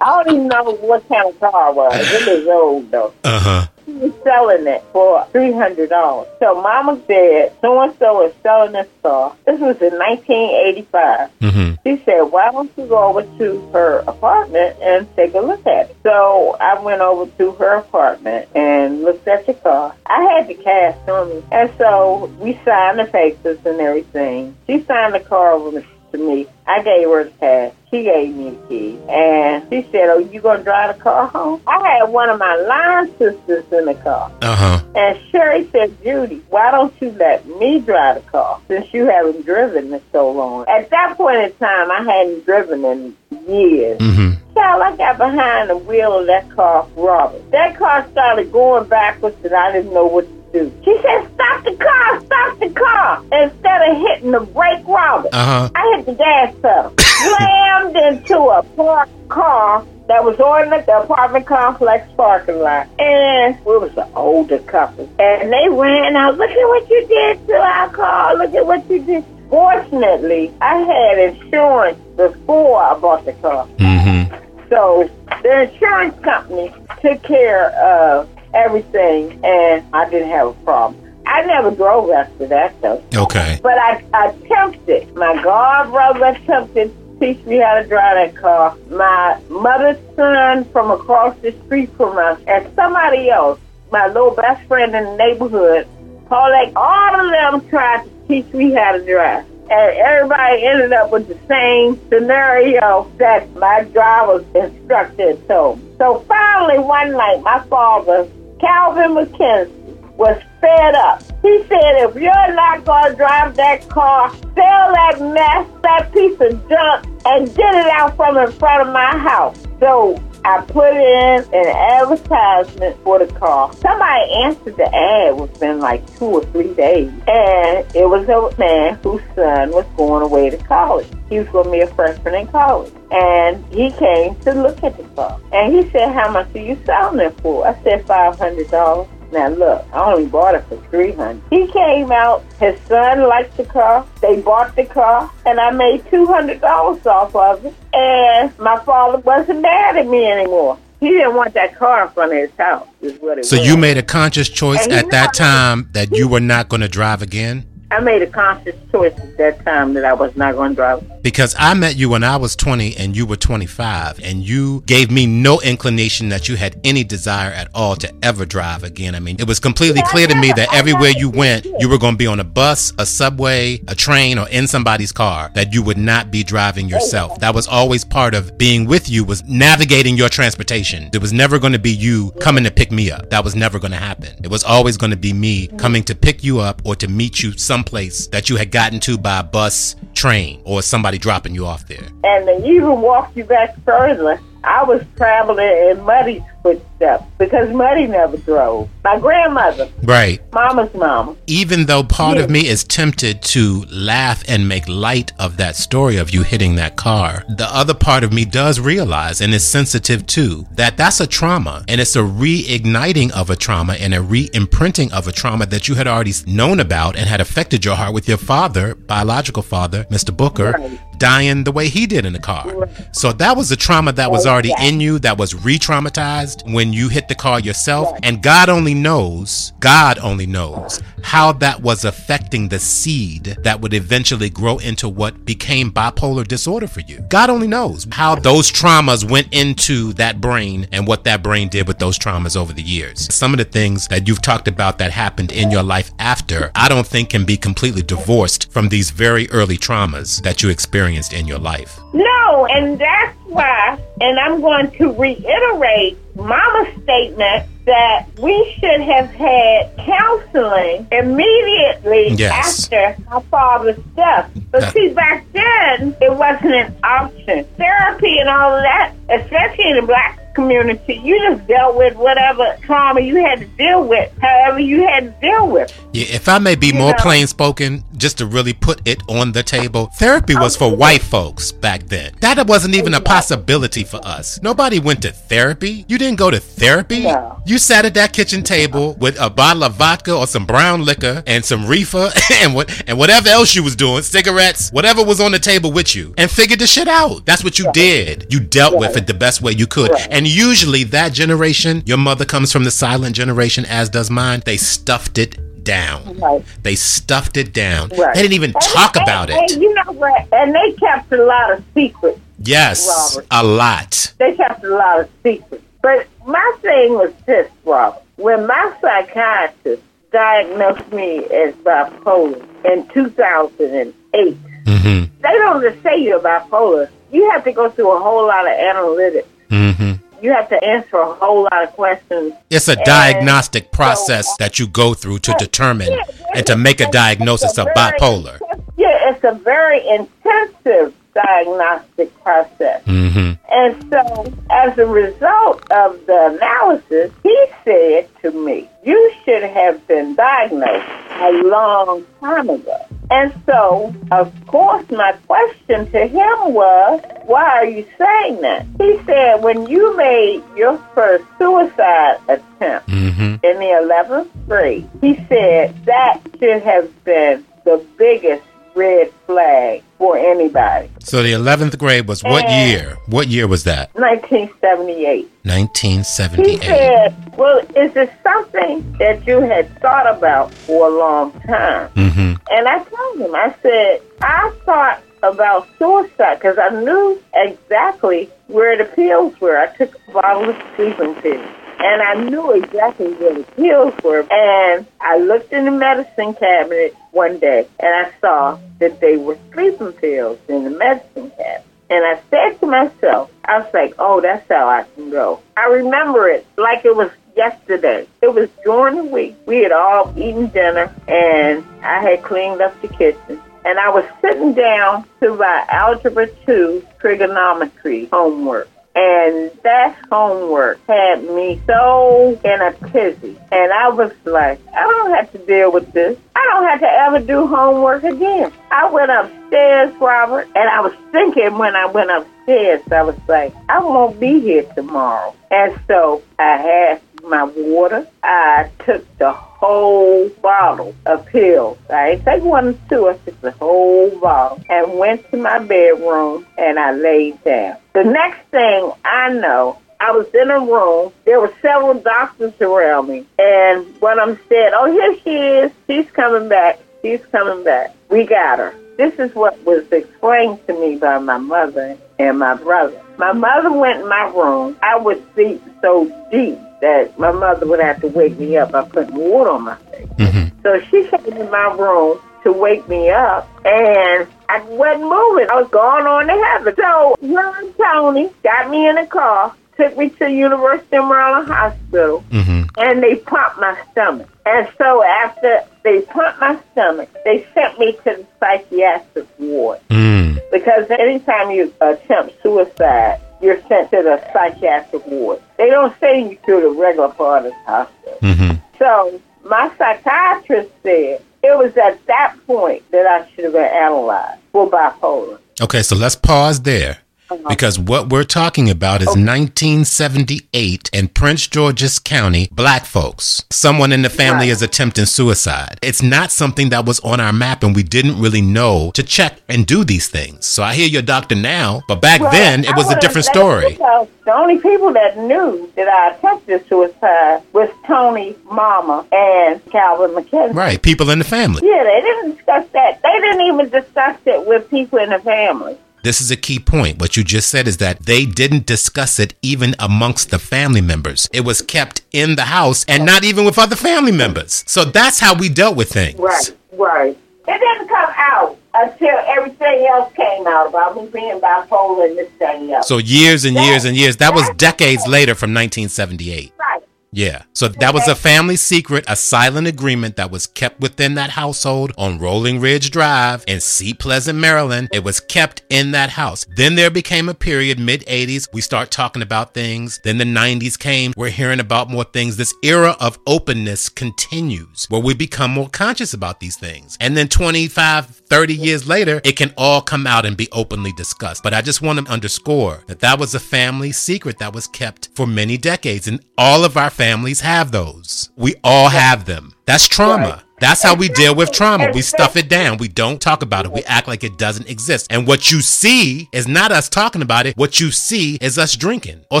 [0.00, 1.92] I don't even know what kind of car it was.
[1.94, 3.12] It was old though.
[3.22, 3.66] Uh huh.
[3.90, 6.28] She was selling it for three hundred dollars.
[6.38, 9.36] So Mama said, so and so is selling this car.
[9.44, 11.30] This was in nineteen eighty five.
[11.40, 11.74] Mm-hmm.
[11.84, 15.90] She said, Why don't you go over to her apartment and take a look at
[15.90, 15.96] it?
[16.04, 19.94] So I went over to her apartment and looked at the car.
[20.06, 21.42] I had the cash on me.
[21.50, 24.56] And so we signed the papers and everything.
[24.66, 25.80] She signed the car over
[26.12, 26.46] to me.
[26.66, 27.74] I gave her the cash.
[27.90, 28.98] She gave me the key.
[29.08, 31.60] And she said, Oh, you going to drive the car home?
[31.66, 34.30] I had one of my line sisters in the car.
[34.42, 34.84] Uh huh.
[34.94, 39.44] And Sherry said, Judy, why don't you let me drive the car since you haven't
[39.44, 40.66] driven in so long?
[40.68, 43.16] At that point in time, I hadn't driven in
[43.48, 43.98] years.
[43.98, 44.54] Mm-hmm.
[44.54, 47.50] Child, I got behind the wheel of that car, Robert.
[47.50, 50.72] That car started going backwards, and I didn't know what to do.
[50.84, 52.20] She said, "Stop the car!
[52.24, 55.68] Stop the car!" Instead of hitting the brake, Robert, Uh-huh.
[55.74, 61.46] I hit the gas pedal, slammed into a parked car that was on the apartment
[61.46, 62.88] complex parking lot.
[62.98, 65.08] And it was an older couple.
[65.20, 68.88] And they ran out, look at what you did to our car, look at what
[68.90, 69.24] you did.
[69.48, 73.66] Fortunately, I had insurance before I bought the car.
[73.78, 74.34] Mm-hmm.
[74.68, 75.08] So
[75.42, 76.72] the insurance company
[77.02, 81.06] took care of everything, and I didn't have a problem.
[81.26, 83.02] I never drove after that, though.
[83.14, 83.60] Okay.
[83.62, 85.14] But I, I attempted.
[85.14, 88.76] My god brother attempted to teach me how to drive that car.
[88.88, 93.60] My mother's son from across the street from us, and somebody else,
[93.92, 95.86] my little best friend in the neighborhood,
[96.30, 99.44] like all of them tried to teach me how to drive.
[99.70, 105.80] And everybody ended up with the same scenario that my driver's instructor told.
[105.98, 108.28] So finally, one night, my father,
[108.60, 109.80] Calvin McKenzie,
[110.20, 111.22] was fed up.
[111.40, 116.38] He said, if you're not going to drive that car, sell that mess, that piece
[116.40, 119.56] of junk, and get it out from in front of my house.
[119.80, 123.72] So I put in an advertisement for the car.
[123.74, 127.12] Somebody answered the ad within like two or three days.
[127.28, 131.06] And it was a man whose son was going away to college.
[131.28, 132.92] He was going to be a freshman in college.
[133.10, 135.38] And he came to look at the car.
[135.52, 137.66] And he said, how much are you selling it for?
[137.66, 139.08] I said, $500.
[139.32, 141.42] Now look, I only bought it for three hundred.
[141.50, 142.44] He came out.
[142.58, 144.06] His son liked the car.
[144.20, 147.74] They bought the car, and I made two hundred dollars off of it.
[147.92, 150.78] And my father wasn't mad at me anymore.
[151.00, 152.86] He didn't want that car in front of his house.
[153.00, 153.48] Is what it was.
[153.48, 153.66] So was.
[153.66, 156.88] you made a conscious choice And at that time that you were not going to
[156.88, 157.64] drive again?
[157.92, 161.22] I made a conscious choice at that time that I was not going to drive.
[161.22, 165.10] Because I met you when I was 20 and you were 25, and you gave
[165.10, 169.16] me no inclination that you had any desire at all to ever drive again.
[169.16, 172.14] I mean, it was completely clear to me that everywhere you went, you were going
[172.14, 175.82] to be on a bus, a subway, a train, or in somebody's car, that you
[175.82, 177.40] would not be driving yourself.
[177.40, 181.10] That was always part of being with you, was navigating your transportation.
[181.12, 183.30] It was never going to be you coming to pick me up.
[183.30, 184.36] That was never going to happen.
[184.44, 185.78] It was always going to be me mm.
[185.78, 189.16] coming to pick you up or to meet you someplace that you had gotten to
[189.16, 192.06] by bus, train, or somebody dropping you off there.
[192.24, 198.06] And they even walk you back further, I was traveling in Muddy's footsteps because Muddy
[198.06, 198.88] never drove.
[199.02, 200.40] My grandmother, Right.
[200.52, 205.56] Mama's mama, Even though part of me is tempted to laugh and make light of
[205.56, 209.54] that story of you hitting that car, the other part of me does realize and
[209.54, 214.14] is sensitive too that that's a trauma and it's a reigniting of a trauma and
[214.14, 217.84] a re imprinting of a trauma that you had already known about and had affected
[217.84, 220.36] your heart with your father, biological father, Mr.
[220.36, 220.74] Booker,
[221.20, 222.88] dying the way he did in the car.
[223.12, 226.92] So that was a trauma that was already in you, that was re traumatized when
[226.92, 228.18] you hit the car yourself.
[228.24, 233.92] And God only knows, God only knows how that was affecting the seed that would
[233.92, 237.20] eventually grow into what became bipolar disorder for you.
[237.28, 241.86] God only knows how those traumas went into that brain and what that brain did
[241.86, 243.32] with those traumas over the years.
[243.32, 246.88] Some of the things that you've talked about that happened in your life after, I
[246.88, 251.46] don't think can be completely divorced from these very early traumas that you experienced in
[251.46, 251.98] your life.
[252.12, 259.26] No, and that's why, and I'm going to reiterate Mama's statement that we should have
[259.30, 262.84] had counseling immediately Yes.
[262.92, 264.50] after my father's death.
[264.70, 267.64] But see, back then, it wasn't an option.
[267.76, 272.76] Therapy and all of that, especially in the black community, you just dealt with whatever
[272.82, 275.92] trauma you had to deal with, however you had to deal with.
[276.12, 277.18] Yeah, if I may be more know.
[277.18, 281.72] plain spoken, just to really put it on the table, therapy was for white folks
[281.72, 282.32] back then.
[282.40, 284.60] That wasn't even a possibility for us.
[284.62, 286.04] Nobody went to therapy.
[286.08, 287.22] You didn't go to therapy.
[287.22, 287.62] No.
[287.64, 291.42] You sat at that kitchen table with a bottle of vodka or some brown liquor
[291.46, 295.52] and some reefer and what and whatever else you was doing, cigarettes, whatever was on
[295.52, 297.46] the table with you, and figured the shit out.
[297.46, 298.52] That's what you did.
[298.52, 300.10] You dealt with it the best way you could.
[300.30, 304.62] And usually that generation, your mother comes from the silent generation, as does mine.
[304.64, 306.38] They stuffed it down.
[306.38, 306.64] Right.
[306.82, 308.10] They stuffed it down.
[308.10, 308.34] Right.
[308.34, 309.78] They didn't even And- talk and- about and it.
[309.80, 310.46] you know what?
[310.52, 312.38] And they kept a lot of secrets.
[312.62, 313.46] Yes, Robert.
[313.50, 314.32] a lot.
[314.38, 315.82] they kept a lot of secrets.
[316.02, 318.22] But my thing was this, Robert.
[318.36, 320.02] When my psychiatrist
[320.32, 324.56] diagnosed me as bipolar in 2008,
[324.86, 325.24] Mm-hmm.
[325.42, 327.08] they don't just say you're bipolar.
[327.32, 329.44] You have to go through a whole lot of analytics.
[329.70, 330.12] Mm-hmm.
[330.42, 332.54] You have to answer a whole lot of questions.
[332.70, 336.22] It's a And diagnostic process so- that you go through to determine Yeah,
[336.54, 338.58] and to make a diagnosis a of bipolar.
[338.96, 341.14] Yeah, it's a very intensive
[341.44, 343.02] diagnostic process.
[343.04, 349.62] hmm And so, as a result of the analysis, he said to me, You should
[349.62, 351.06] have been diagnosed
[351.40, 352.98] a long time ago.
[353.30, 358.86] And so, of course, my question to him was, Why are you saying that?
[358.98, 365.34] He said, When you made your first suicide attempt hmm in the 11th grade, he
[365.48, 368.64] said that should have been the biggest
[368.94, 371.10] red flag for anybody.
[371.20, 373.16] So the 11th grade was what And- year?
[373.26, 374.10] What year was that?
[374.14, 375.48] 1978.
[375.62, 376.82] He 1978.
[376.82, 382.08] said, Well, is this something that you had thought about for a long time?
[382.10, 388.50] hmm And I told him, I said, I thought about suicide because I knew exactly
[388.66, 389.78] where the pills were.
[389.78, 391.66] I took a bottle of sleeping pills.
[392.02, 394.46] And I knew exactly where the pills were.
[394.50, 399.58] And I looked in the medicine cabinet one day and I saw that they were
[399.72, 401.84] sleeping pills in the medicine cabinet.
[402.08, 405.60] And I said to myself, I was like, oh, that's how I can go.
[405.76, 408.26] I remember it like it was yesterday.
[408.42, 409.56] It was during the week.
[409.66, 413.60] We had all eaten dinner and I had cleaned up the kitchen.
[413.84, 418.88] And I was sitting down to my Algebra 2 trigonometry homework.
[419.14, 423.58] And that homework had me so in a tizzy.
[423.72, 426.38] And I was like, I don't have to deal with this.
[426.54, 428.72] I don't have to ever do homework again.
[428.90, 433.74] I went upstairs, Robert, and I was thinking when I went upstairs, I was like,
[433.88, 435.56] I won't be here tomorrow.
[435.70, 438.26] And so I had my water.
[438.42, 441.98] I took the whole bottle of pills.
[442.10, 445.78] I didn't take one or two, I took the whole bottle and went to my
[445.78, 447.96] bedroom and I laid down.
[448.12, 451.32] The next thing I know, I was in a room.
[451.46, 453.46] There were several doctors around me.
[453.58, 455.92] And one of them said, Oh, here she is.
[456.06, 456.98] She's coming back.
[457.22, 458.14] She's coming back.
[458.28, 458.94] We got her.
[459.16, 463.20] This is what was explained to me by my mother and my brother.
[463.40, 464.98] My mother went in my room.
[465.02, 469.02] I would sleep so deep that my mother would have to wake me up by
[469.04, 470.28] putting water on my face.
[470.38, 475.66] hmm So she came in my room to wake me up, and I wasn't moving.
[475.70, 476.94] I was going on to heaven.
[476.96, 482.40] So young Tony got me in a car, took me to University of Maryland Hospital,
[482.50, 484.49] hmm and they pumped my stomach.
[484.72, 490.60] And so after they pumped my stomach, they sent me to the psychiatric ward Mm.
[490.70, 495.60] because anytime you attempt suicide, you're sent to the psychiatric ward.
[495.76, 498.38] They don't send you to the regular part of the hospital.
[498.42, 503.82] hmm So my psychiatrist said it was at that point that I should have been
[503.84, 505.58] analyzed for bipolar.
[505.82, 507.18] Okay, so let's pause there.
[507.50, 507.68] Uh-huh.
[507.68, 513.64] Because what we're talking about is 1978 in Prince George's County, black folks.
[513.70, 515.98] Someone in the family is attempting suicide.
[516.02, 519.60] It's not something that was on our map and we didn't really know to check
[519.68, 520.64] and do these things.
[520.66, 523.94] So I hear your doctor now, but back Well, then it was a different story.
[523.94, 530.74] The only people that knew that I attempted suicide was Tony, Mama, and Calvin McKenzie.
[530.74, 531.82] Right, people in the family.
[531.84, 533.22] Yeah, they didn't discuss that.
[533.22, 535.98] They didn't even discuss it with people in the family.
[536.22, 537.18] This is a key point.
[537.18, 541.48] What you just said is that they didn't discuss it even amongst the family members.
[541.52, 544.84] It was kept in the house and not even with other family members.
[544.86, 546.38] So that's how we dealt with things.
[546.38, 547.38] Right, right.
[547.68, 552.50] It didn't come out until everything else came out about me being bipolar and this,
[552.58, 553.02] the other.
[553.02, 554.36] So years and years and years.
[554.38, 556.72] That was decades later from 1978.
[556.78, 557.02] right.
[557.32, 557.62] Yeah.
[557.74, 562.12] So that was a family secret, a silent agreement that was kept within that household
[562.18, 565.08] on Rolling Ridge Drive in Seat Pleasant, Maryland.
[565.12, 566.66] It was kept in that house.
[566.76, 570.20] Then there became a period, mid 80s, we start talking about things.
[570.24, 572.56] Then the 90s came, we're hearing about more things.
[572.56, 577.16] This era of openness continues where we become more conscious about these things.
[577.20, 581.62] And then 25, 30 years later, it can all come out and be openly discussed.
[581.62, 585.28] But I just want to underscore that that was a family secret that was kept
[585.34, 586.26] for many decades.
[586.26, 588.48] And all of our families have those.
[588.56, 589.74] We all have them.
[589.84, 590.48] That's trauma.
[590.48, 590.62] Right.
[590.80, 592.10] That's how we deal with trauma.
[592.14, 592.96] We stuff it down.
[592.96, 593.92] We don't talk about it.
[593.92, 595.26] We act like it doesn't exist.
[595.28, 597.76] And what you see is not us talking about it.
[597.76, 599.60] What you see is us drinking or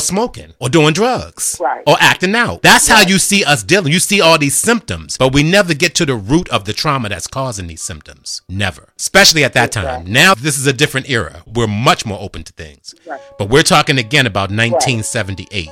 [0.00, 1.82] smoking or doing drugs Right.
[1.86, 2.62] or acting out.
[2.62, 3.92] That's how you see us dealing.
[3.92, 7.10] You see all these symptoms, but we never get to the root of the trauma
[7.10, 8.40] that's causing these symptoms.
[8.48, 8.88] Never.
[8.98, 10.10] Especially at that time.
[10.10, 11.42] Now, this is a different era.
[11.46, 12.94] We're much more open to things.
[13.06, 13.20] Right.
[13.38, 15.68] But we're talking again about 1978.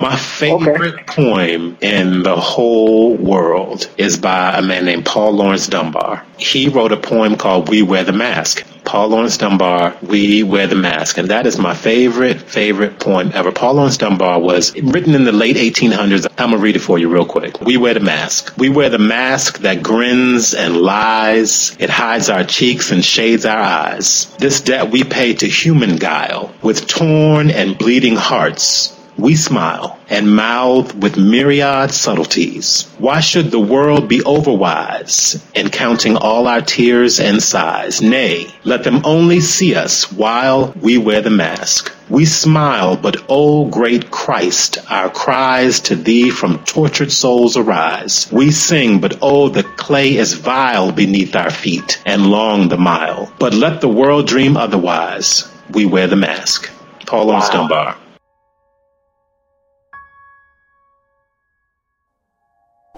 [0.00, 6.24] My favorite poem in the whole world is by a man named Paul Laurence Dunbar.
[6.36, 8.64] He wrote a poem called We Wear the Mask.
[8.84, 11.18] Paul Laurence Dunbar, We Wear the Mask.
[11.18, 13.50] And that is my favorite, favorite poem ever.
[13.50, 16.28] Paul Laurence Dunbar was written in the late 1800s.
[16.38, 17.60] I'm going to read it for you real quick.
[17.60, 18.54] We wear the mask.
[18.56, 21.76] We wear the mask that grins and lies.
[21.80, 24.32] It hides our cheeks and shades our eyes.
[24.36, 30.34] This debt we pay to human guile with torn and bleeding hearts we smile and
[30.34, 32.88] mouth with myriad subtleties.
[32.98, 38.00] Why should the world be overwise in counting all our tears and sighs?
[38.00, 41.92] Nay, let them only see us while we wear the mask.
[42.08, 48.28] We smile, but O great Christ, our cries to thee from tortured souls arise.
[48.32, 53.30] We sing, but oh, the clay is vile beneath our feet and long the mile.
[53.38, 55.50] But let the world dream otherwise.
[55.70, 56.70] We wear the mask.
[57.04, 57.50] Paul wow.
[57.50, 57.96] Dunbar.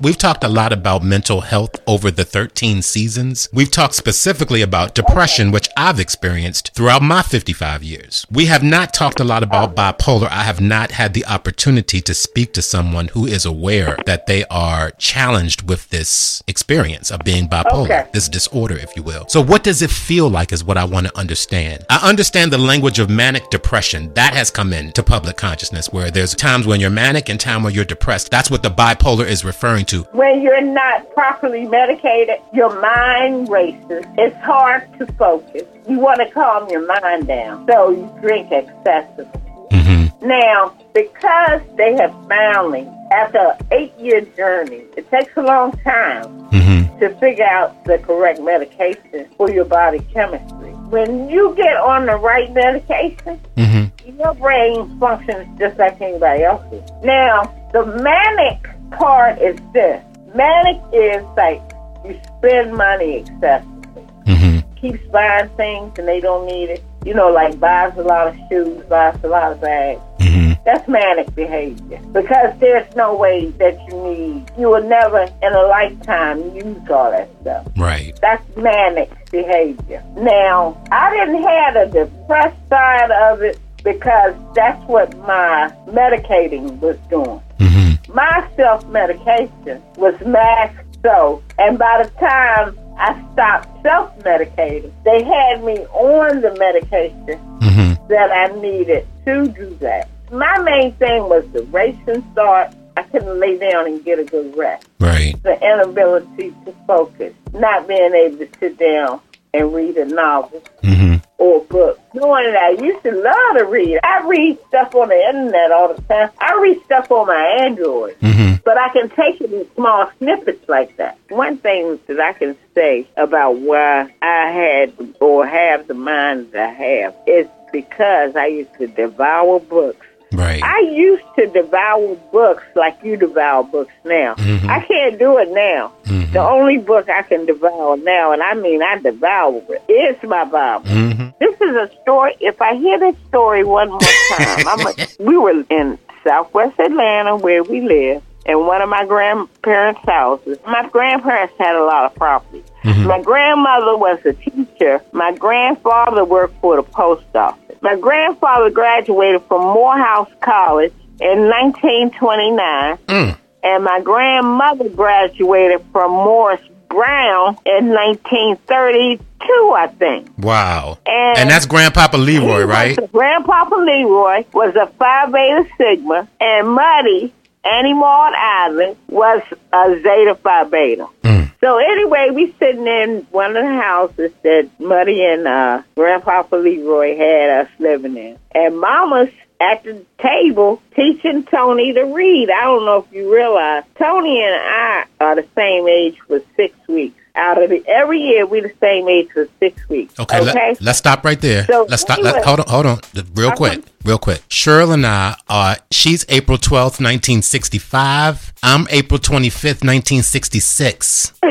[0.02, 3.50] We've talked a lot about mental health over the 13 seasons.
[3.52, 8.26] We've talked specifically about depression, which I've experienced throughout my 55 years.
[8.30, 10.30] We have not talked a lot about bipolar.
[10.30, 14.46] I have not had the opportunity to speak to someone who is aware that they
[14.46, 18.06] are challenged with this experience of being bipolar, okay.
[18.14, 19.26] this disorder, if you will.
[19.28, 21.84] So what does it feel like is what I want to understand.
[21.90, 24.14] I understand the language of manic depression.
[24.14, 27.74] That has come into public consciousness where there's times when you're manic and time when
[27.74, 28.30] you're depressed.
[28.30, 30.02] That's what the bipolar is referring to to?
[30.12, 34.04] When you're not properly medicated, your mind races.
[34.16, 35.64] It's hard to focus.
[35.88, 39.40] You want to calm your mind down, so you drink excessively.
[39.70, 40.28] Mm-hmm.
[40.28, 46.24] Now, because they have finally, after an eight year journey, it takes a long time
[46.50, 46.98] mm-hmm.
[47.00, 50.70] to figure out the correct medication for your body chemistry.
[50.90, 54.18] When you get on the right medication, mm-hmm.
[54.18, 56.82] your brain functions just like anybody else's.
[57.02, 60.02] Now, the manic part is this.
[60.34, 61.62] Manic is like
[62.04, 64.06] you spend money excessively.
[64.26, 64.74] Mm-hmm.
[64.74, 66.82] Keeps buying things and they don't need it.
[67.04, 70.00] You know, like buys a lot of shoes, buys a lot of bags.
[70.18, 70.52] Mm-hmm.
[70.64, 74.50] That's manic behavior because there's no way that you need.
[74.58, 77.66] You will never in a lifetime use all that stuff.
[77.76, 78.16] Right.
[78.20, 80.04] That's manic behavior.
[80.16, 86.98] Now, I didn't have a depressed side of it because that's what my medicating was
[87.08, 87.40] doing.
[87.58, 87.99] Mm-hmm.
[88.12, 95.22] My self medication was masked so, and by the time I stopped self medicating, they
[95.22, 98.08] had me on the medication mm-hmm.
[98.08, 100.08] that I needed to do that.
[100.30, 102.74] My main thing was the racing start.
[102.96, 104.86] I couldn't lay down and get a good rest.
[104.98, 105.40] Right.
[105.42, 109.20] The inability to focus, not being able to sit down
[109.54, 110.62] and read a novel.
[110.82, 111.98] Mm-hmm or book.
[112.12, 113.98] Doing that, I used to love to read.
[114.04, 116.30] I read stuff on the internet all the time.
[116.38, 118.20] I read stuff on my Android.
[118.20, 118.56] Mm-hmm.
[118.62, 121.18] But I can take it in small snippets like that.
[121.30, 126.68] One thing that I can say about why I had or have the mind that
[126.68, 130.62] I have is because I used to devour books Right.
[130.62, 134.34] I used to devour books like you devour books now.
[134.34, 134.70] Mm-hmm.
[134.70, 135.92] I can't do it now.
[136.04, 136.32] Mm-hmm.
[136.32, 140.44] The only book I can devour now, and I mean I devour it, is my
[140.44, 140.84] Bible.
[140.84, 141.28] Mm-hmm.
[141.40, 142.36] This is a story.
[142.40, 147.36] If I hear this story one more time, I'm a, we were in Southwest Atlanta
[147.36, 150.58] where we live in one of my grandparents' houses.
[150.66, 152.64] My grandparents had a lot of property.
[152.84, 153.06] Mm-hmm.
[153.06, 155.02] My grandmother was a teacher.
[155.12, 157.69] My grandfather worked for the post office.
[157.82, 163.38] My grandfather graduated from Morehouse College in 1929, mm.
[163.62, 170.28] and my grandmother graduated from Morris Brown in 1932, I think.
[170.38, 170.98] Wow.
[171.06, 172.98] And, and that's Grandpapa Leroy, right?
[173.12, 177.32] Grandpapa Leroy was a Phi Beta Sigma, and Muddy,
[177.64, 179.42] Annie Maud Island, was
[179.72, 181.06] a Zeta Phi Beta.
[181.22, 181.52] Mm.
[181.60, 187.16] So anyway, we sitting in one of the houses that Muddy and uh, Grandpa Leroy
[187.16, 189.30] had us living in, and Mama's
[189.60, 192.48] at the table teaching Tony to read.
[192.50, 196.74] I don't know if you realize Tony and I are the same age for six
[196.88, 197.19] weeks.
[197.34, 197.84] Out of it.
[197.86, 200.18] every year, we the same age for six weeks.
[200.18, 200.76] Okay, okay?
[200.80, 201.64] Let, us stop right there.
[201.64, 202.18] So let's stop.
[202.20, 203.00] Let, hold on, hold on,
[203.34, 204.40] real quick, real quick.
[204.48, 205.76] Cheryl and I are.
[205.90, 208.52] She's April twelfth, nineteen sixty-five.
[208.62, 211.32] I'm April twenty-fifth, nineteen sixty-six.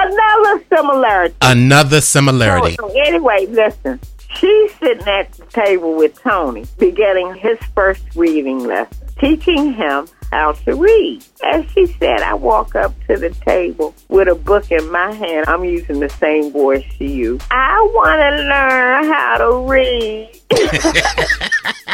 [0.00, 1.34] Another similarity.
[1.40, 2.76] Another similarity.
[2.76, 4.00] So, so anyway, listen.
[4.34, 10.52] She's sitting at the table with Tony, beginning his first reading lesson, teaching him how
[10.52, 11.24] to read.
[11.44, 15.46] As she said, I walk up to the table with a book in my hand.
[15.48, 17.44] I'm using the same voice she used.
[17.50, 20.30] I want to learn how to read.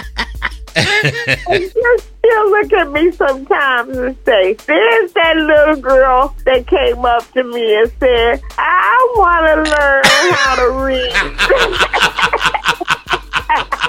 [0.76, 7.04] and just still look at me sometimes and say, There's that little girl that came
[7.04, 10.02] up to me and said, I want to learn
[10.32, 11.12] how to read.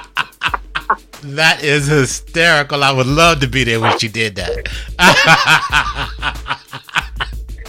[1.23, 2.83] That is hysterical.
[2.83, 4.67] I would love to be there when she did that.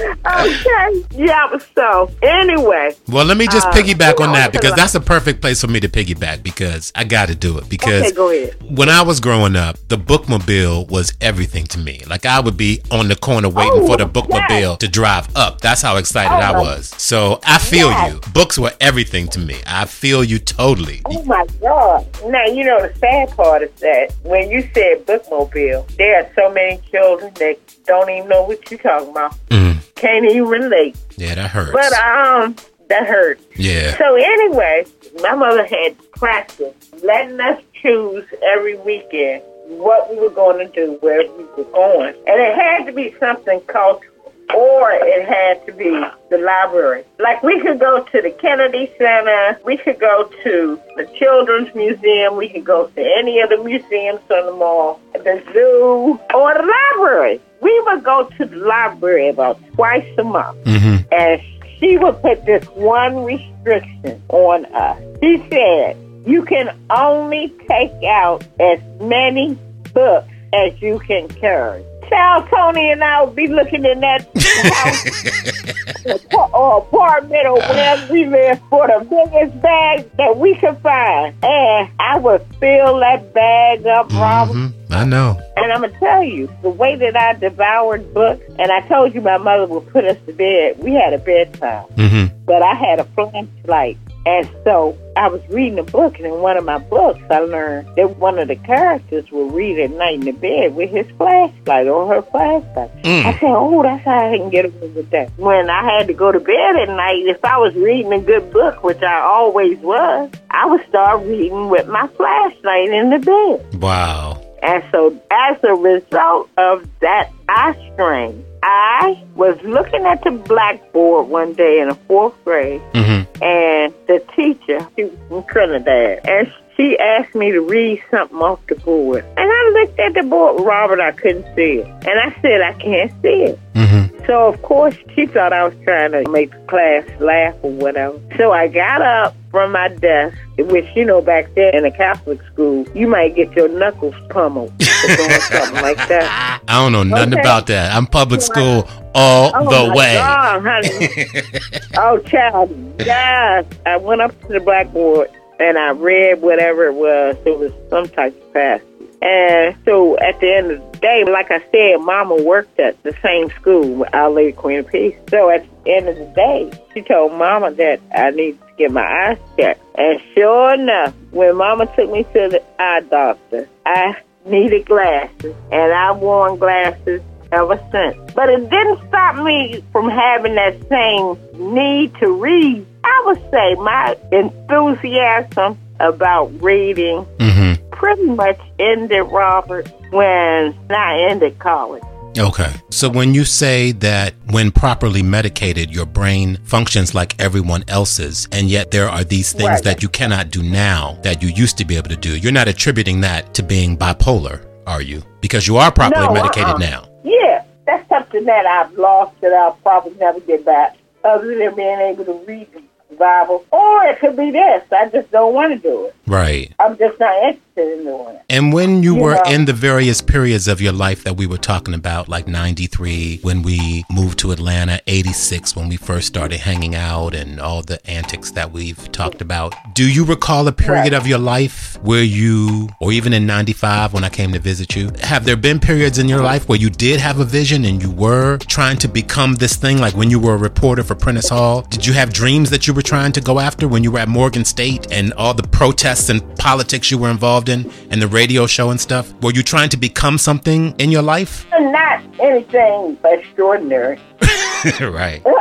[0.00, 1.04] okay.
[1.12, 1.56] Yeah.
[1.74, 5.60] So anyway, Well, let me just Uh, piggyback on that because that's a perfect place
[5.60, 8.56] for me to piggyback because I got to do it because okay, go ahead.
[8.76, 12.02] when I was growing up, the bookmobile was everything to me.
[12.06, 15.60] Like I would be on the corner waiting Oh, for the bookmobile to drive up.
[15.60, 16.94] That's how excited I Oh, was.
[16.98, 18.12] So I feel yes.
[18.12, 18.32] you.
[18.32, 19.56] Books were everything to me.
[19.66, 21.00] I feel you totally.
[21.06, 22.06] Oh my God!
[22.26, 26.52] Now you know the sad part is that when you said bookmobile, there are so
[26.52, 29.34] many children that don't even know what you're talking about.
[29.48, 29.94] Mm.
[29.94, 30.96] Can't even relate.
[31.16, 31.72] Yeah, that hurts.
[31.72, 32.56] But um,
[32.88, 33.42] that hurts.
[33.56, 33.96] yeah.
[33.96, 34.86] So anyway,
[35.20, 40.96] my mother had practice letting us choose every weekend what we were going to do,
[41.00, 45.72] where we were going, and it had to be something cultural, or it had to
[45.72, 45.90] be
[46.30, 47.04] the library.
[47.18, 52.36] Like we could go to the Kennedy Center, we could go to the Children's Museum,
[52.36, 56.62] we could go to any of the museums on the mall, the zoo, or the
[56.94, 57.40] library.
[57.60, 61.40] We would go to the library about twice a month hmm and
[61.78, 64.98] she would put this one restriction on us.
[65.22, 65.96] She said,
[66.26, 69.58] you can only take out as many
[69.92, 71.84] books as you can carry.
[72.08, 74.26] Child Tony and I would be looking in that
[74.72, 81.34] house or- apartment or wherever we live for the biggest bag that we could find.
[81.42, 84.52] And I would fill that bag up, Robert.
[84.52, 85.36] hmm I know.
[85.56, 89.20] And I'm gonna tell you, the way that I devoured books, and I told you
[89.20, 90.78] my mother would put us to bed.
[90.78, 95.78] We had a bedtime, hmm but I had a flashlight, and so I was reading
[95.78, 99.30] a book, and in one of my books, I learned that one of the characters
[99.30, 103.02] would read at night in the bed with his flashlight or her flashlight.
[103.02, 103.24] Mm.
[103.24, 106.12] I said, "Oh, that's how I can get away with that." When I had to
[106.12, 109.78] go to bed at night, if I was reading a good book, which I always
[109.78, 113.80] was, I would start reading with my flashlight in the bed.
[113.80, 114.42] Wow.
[114.62, 121.28] And so, as a result of that eye strain, I was looking at the blackboard
[121.28, 126.52] one day in the fourth grade, hmm and the teacher, she was from Trinidad, and
[126.76, 129.24] she asked me to read something off the board.
[129.36, 131.86] And I looked at the board, Robert, I couldn't see it.
[131.86, 133.58] And I said, I can't see it.
[133.74, 137.70] hmm So, of course, she thought I was trying to make the class laugh or
[137.72, 138.20] whatever.
[138.36, 142.40] So I got up from my desk, which, you know, back there in a Catholic
[142.52, 144.70] school, you might get your knuckles pummeled
[145.00, 146.60] for doing something like that.
[146.68, 147.40] I don't know nothing Okay.
[147.40, 147.94] about that.
[147.94, 150.14] I'm public school all Oh, the my way.
[150.14, 151.26] God, honey.
[151.96, 153.64] oh, child, yes.
[153.86, 157.36] I went up to the blackboard and I read whatever it was.
[157.44, 158.86] It was some type of passage.
[159.22, 163.14] And so at the end of the day, like I said, Mama worked at the
[163.22, 165.16] same school, Our Lady Queen of Peace.
[165.30, 168.90] So at the end of the day, she told Mama that I needed to get
[168.92, 169.82] my eyes checked.
[169.96, 175.92] And sure enough, when Mama took me to the eye doctor, I needed glasses, and
[175.92, 177.22] I've worn glasses
[177.52, 178.32] ever since.
[178.34, 182.86] But it didn't stop me from having that same need to read.
[183.08, 191.58] I would say my enthusiasm about reading hmm pretty much ended, Robert, when I ended
[191.58, 192.02] college.
[192.38, 192.70] Okay.
[192.90, 198.68] So when you say that when properly medicated, your brain functions like everyone else's, and
[198.68, 199.84] yet there are these things Right.
[199.84, 202.68] that you cannot do now that you used to be able to do, you're not
[202.68, 205.22] attributing that to being bipolar, are you?
[205.40, 206.78] Because you are properly No, medicated uh-uh.
[206.92, 207.08] now.
[207.24, 212.00] Yeah, that's something that I've lost that I'll probably never get back, other than being
[212.00, 212.82] able to read the
[213.18, 213.64] Bible.
[213.70, 214.84] Or it could be this.
[214.92, 216.14] I just don't want to do it.
[216.26, 216.72] Right.
[216.78, 217.34] I'm just not
[217.76, 218.42] interested in doing it.
[218.48, 219.42] And when you You were know.
[219.50, 223.62] in the various periods of your life that we were talking about, like 93, when
[223.62, 228.50] we moved to Atlanta, 86, when we first started hanging out, and all the antics
[228.52, 231.12] that we've talked about, do you recall a period Right.
[231.14, 235.10] of your life where you, or even in 95 when I came to visit you,
[235.22, 238.10] have there been periods in your life where you did have a vision and you
[238.10, 239.98] were trying to become this thing?
[239.98, 242.94] Like when you were a reporter for Prentice Hall, did you have dreams that you
[242.94, 246.28] were trying to go after when you were at Morgan State and all the protests
[246.28, 249.32] and politics you were involved in and the radio show and stuff?
[249.42, 251.66] Were you trying to become something in your life?
[251.78, 254.18] Not anything extraordinary.
[255.00, 255.42] right.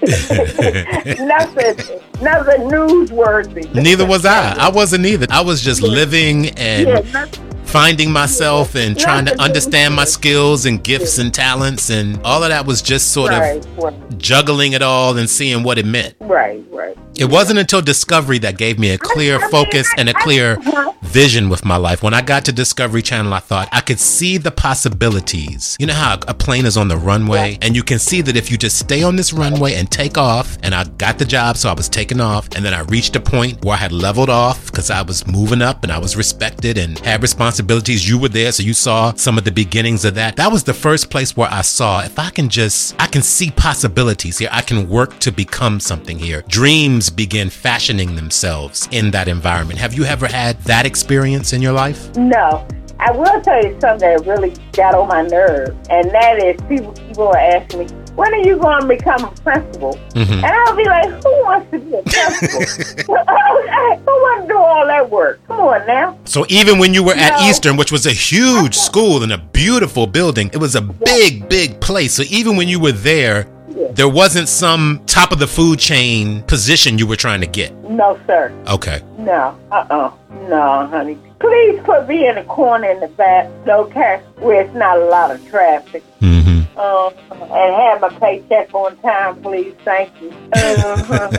[0.00, 1.76] nothing,
[2.22, 3.74] nothing newsworthy.
[3.74, 4.54] Neither was I.
[4.58, 5.26] I wasn't either.
[5.30, 7.26] I was just living and Yeah.
[7.70, 12.48] Finding myself and trying to understand my skills and gifts and talents and all of
[12.50, 16.14] that was just sort Right, of right, juggling it all and seeing what it meant.
[16.20, 16.96] right, right.
[17.18, 20.56] It wasn't until discovery that gave me a clear focus and a clear
[21.02, 22.02] vision with my life.
[22.02, 25.76] When I got to Discovery Channel, I thought I could see the possibilities.
[25.78, 28.50] You know how a plane is on the runway and you can see that if
[28.50, 31.68] you just stay on this runway and take off, and I got the job, so
[31.68, 34.66] I was taking off, and then I reached a point where I had leveled off
[34.66, 37.20] because I was moving up and I was respected and had
[37.60, 38.08] responsibilities.
[38.08, 40.36] You were there, so you saw some of the beginnings of that.
[40.36, 43.50] That was the first place where I saw if I can just, I can see
[43.50, 44.48] possibilities here.
[44.52, 46.42] I can work to become something here.
[46.48, 49.78] Dreams begin fashioning themselves in that environment.
[49.78, 52.14] Have you ever had that experience in your life?
[52.16, 52.66] No.
[53.00, 56.92] I will tell you something that really got on my nerves, and that is people
[56.92, 59.92] people are asking me, when are you going to become a principal?
[60.10, 60.32] Mm-hmm.
[60.32, 63.06] And I'll be like, who wants to be a principal?
[63.06, 65.40] who wants to do all that work?
[65.46, 66.18] Come on now.
[66.24, 67.48] So even when you were at No.
[67.48, 71.80] Eastern, which was a huge school and a beautiful building, it was a big, big
[71.80, 72.12] place.
[72.14, 73.44] So even when you were there,
[73.92, 77.74] there wasn't some top of the food chain position you were trying to get.
[77.84, 78.52] No, sir.
[78.68, 79.02] Okay.
[79.18, 79.58] No.
[79.72, 80.12] Uh-uh.
[80.48, 81.18] No, honey.
[81.40, 85.30] Please put me in a corner in the back, okay, where it's not a lot
[85.30, 86.02] of traffic.
[86.20, 86.78] Mm-hmm.
[86.78, 89.74] Um, and have my paycheck on time, please.
[89.84, 90.30] Thank you.
[90.54, 91.30] Uh-huh.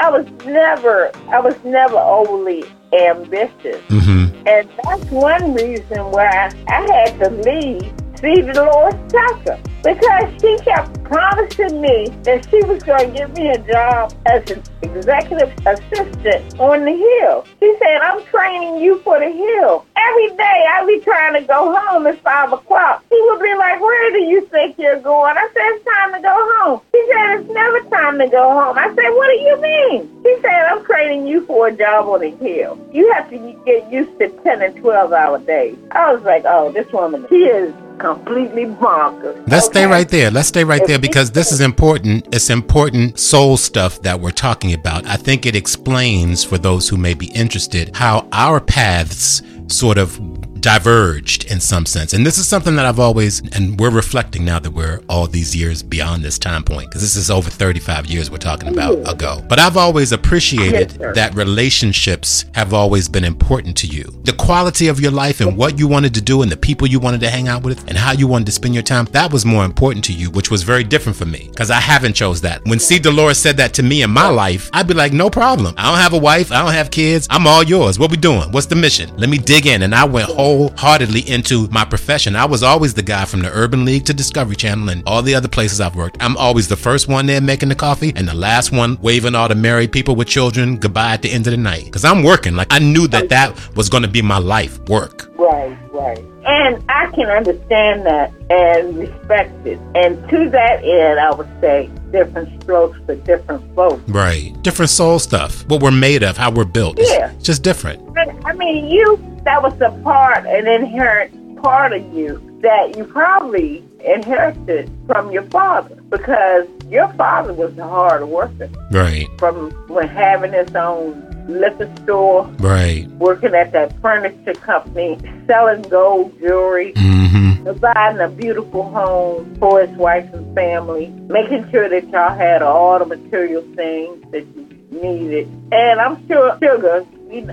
[0.00, 4.46] I was never, I was never overly ambitious, Mm-hmm.
[4.46, 7.92] and that's one reason why I had to leave.
[8.20, 8.42] C.
[8.42, 13.58] Delores Tucker because she kept promising me that she was going to give me a
[13.58, 17.46] job as an executive assistant on the Hill.
[17.60, 21.74] She said, "I'm training you for the Hill." Every day I'd be trying to go
[21.74, 23.04] home at five o'clock.
[23.10, 26.20] He would be like, "Where do you think you're going?" I said, "It's time to
[26.20, 29.56] go home." He said, "It's never time to go home." I said, "What do you
[29.60, 32.78] mean?" He said, "I'm training you for a job on the Hill.
[32.92, 36.70] You have to get used to ten and twelve hour days." I was like, "Oh,
[36.72, 39.48] this woman, she is." Completely bonkers.
[39.50, 40.30] Let's stay right there.
[40.30, 42.28] Let's stay right there because this is important.
[42.32, 45.04] It's important soul stuff that we're talking about.
[45.06, 50.18] I think it explains for those who may be interested how our paths sort of
[50.60, 52.12] diverged in some sense.
[52.12, 55.54] And this is something that I've always, and we're reflecting now that we're all these
[55.54, 59.44] years beyond this time point, because this is over 35 years we're talking about ago.
[59.48, 64.04] But I've always appreciated Yes, that relationships have always been important to you.
[64.24, 67.00] The quality of your life and what you wanted to do and the people you
[67.00, 69.44] wanted to hang out with and how you wanted to spend your time, that was
[69.44, 72.64] more important to you, which was very different for me because I haven't chose that.
[72.64, 72.98] When C.
[72.98, 75.74] Delores said that to me in my life, I'd be like, no problem.
[75.76, 76.52] I don't have a wife.
[76.52, 77.26] I don't have kids.
[77.30, 77.98] I'm all yours.
[77.98, 78.50] What we doing?
[78.52, 79.14] What's the mission?
[79.16, 79.82] Let me dig in.
[79.82, 82.34] And I went wholeheartedly into my profession.
[82.34, 85.34] I was always the guy from the Urban League to Discovery Channel and all the
[85.34, 86.16] other places I've worked.
[86.20, 89.48] I'm always the first one there making the coffee and the last one waving all
[89.48, 91.84] the married people with children goodbye at the end of the night.
[91.84, 92.56] Because I'm working.
[92.56, 95.30] Like I knew that that was going to be my life work.
[95.36, 96.24] Right, right.
[96.50, 99.78] And I can understand that and respect it.
[99.94, 104.08] And to that end, I would say different strokes for different folks.
[104.08, 104.54] Right.
[104.62, 105.68] Different soul stuff.
[105.68, 106.98] What we're made of, how we're built.
[106.98, 107.32] It's Yeah.
[107.42, 108.00] just different.
[108.46, 113.84] I mean, you, that was a part, an inherent part of you that you probably
[114.04, 119.26] inherited from your father because your father was a hard worker Right.
[119.38, 123.08] from when having his own liquor store, Right.
[123.18, 127.64] working at that furniture company, selling gold jewelry, Mm-hmm.
[127.64, 132.98] providing a beautiful home for his wife and family, making sure that y'all had all
[132.98, 134.68] the material things that you
[135.02, 135.46] needed.
[135.72, 137.04] And I'm sure Sugar,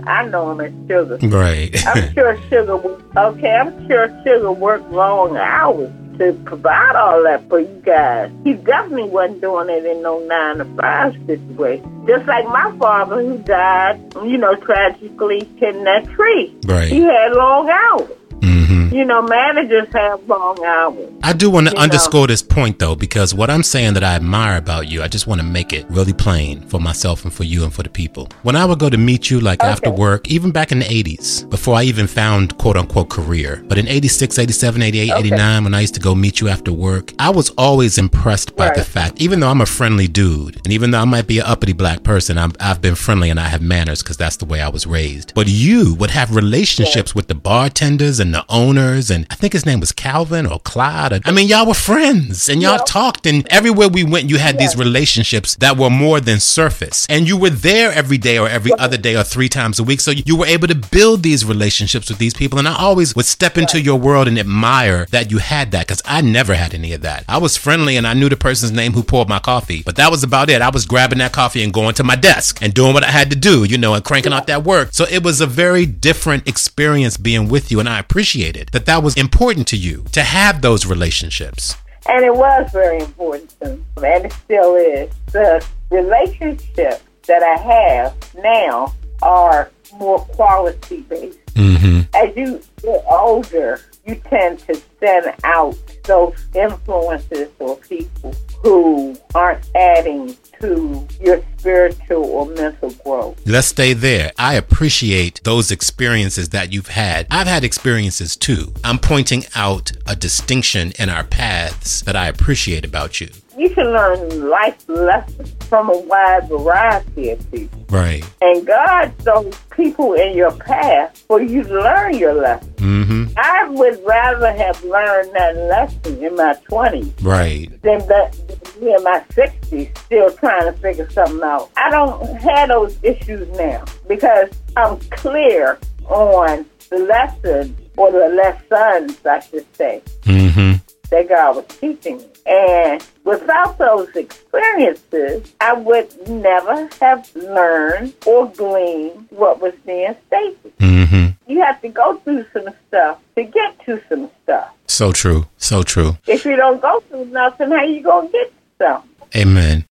[0.07, 1.17] I know him as Sugar.
[1.27, 1.75] Right.
[1.87, 2.73] I'm sure Sugar,
[3.17, 8.31] okay, I'm sure Sugar worked long hours to provide all that for you guys.
[8.43, 12.05] He definitely wasn't doing it in no nine to five situation.
[12.07, 16.55] Just like my father who died, you know, tragically hitting that tree.
[16.65, 16.87] Right.
[16.87, 18.11] He had long hours.
[18.41, 18.93] Mm-hmm.
[18.95, 21.11] You know, managers have long hours.
[21.23, 21.83] I do want to You know.
[21.83, 25.27] underscore this point though, because what I'm saying that I admire about you, I just
[25.27, 28.29] want to make it really plain for myself and for you and for the people.
[28.43, 31.49] When I would go to meet you, like after work, even back in the 80s,
[31.49, 35.19] before I even found quote unquote career, but in 86, 87, 88, Okay.
[35.19, 38.71] 89, when I used to go meet you after work, I was always impressed by
[38.73, 41.45] the fact, even though I'm a friendly dude, and even though I might be an
[41.45, 44.61] uppity black person, I'm, I've been friendly and I have manners because that's the way
[44.61, 45.33] I was raised.
[45.35, 49.65] But you would have relationships with the bartenders and the owners, and I think his
[49.65, 51.13] name was Calvin or Clyde.
[51.13, 52.83] or- I mean, y'all were friends and y'all Yeah.
[52.99, 57.05] talked, and everywhere we went, you had these relationships that were more than surface.
[57.09, 60.01] And you were there every day or every other day or three times a week.
[60.01, 62.59] So you were able to build these relationships with these people.
[62.59, 66.01] And I always would step into your world and admire that you had that because
[66.05, 67.23] I never had any of that.
[67.29, 70.11] I was friendly and I knew the person's name who poured my coffee, but that
[70.11, 70.61] was about it.
[70.61, 73.29] I was grabbing that coffee and going to my desk and doing what I had
[73.29, 74.89] to do, you know, and cranking out that work.
[74.91, 77.79] So it was a very different experience being with you.
[77.79, 81.75] And I appreciated that that was important to you to have those relationships.
[82.07, 85.11] And it was very important to me, and it still is.
[85.33, 85.61] The
[85.91, 91.45] relationships that I have now are more quality based.
[91.55, 92.03] Mm-hmm.
[92.15, 95.75] As you get older, you tend to send out
[96.05, 98.33] those influences or people
[98.65, 103.39] who aren't adding to your spiritual or mental growth.
[103.45, 104.31] Let's stay there.
[104.39, 107.27] I appreciate those experiences that you've had.
[107.29, 108.73] I've had experiences too.
[108.83, 113.29] I'm pointing out a distinction in our paths that I appreciate about you.
[113.57, 117.85] You can learn life lessons from a wide variety of people.
[117.89, 118.23] Right.
[118.41, 122.73] And God throws people in your path for you to learn your lesson.
[122.77, 123.25] Mm-hmm.
[123.37, 127.69] I would rather have learned that lesson in my 20s Right.
[127.81, 128.37] than that
[128.81, 131.69] me in my 60s still trying to figure something out.
[131.77, 139.25] I don't have those issues now because I'm clear on the lesson or the lessons,
[139.25, 140.74] I should say, Mm-hmm.
[141.09, 142.25] That God was teaching me.
[142.45, 150.77] And without those experiences, I would never have learned or gleaned what was being stated.
[150.77, 151.51] Mm-hmm.
[151.51, 154.69] You have to go through some stuff to get to some stuff.
[154.87, 155.47] So true.
[155.57, 156.17] So true.
[156.27, 159.11] If you don't go through nothing, how you gonna get to something?
[159.35, 159.85] Amen.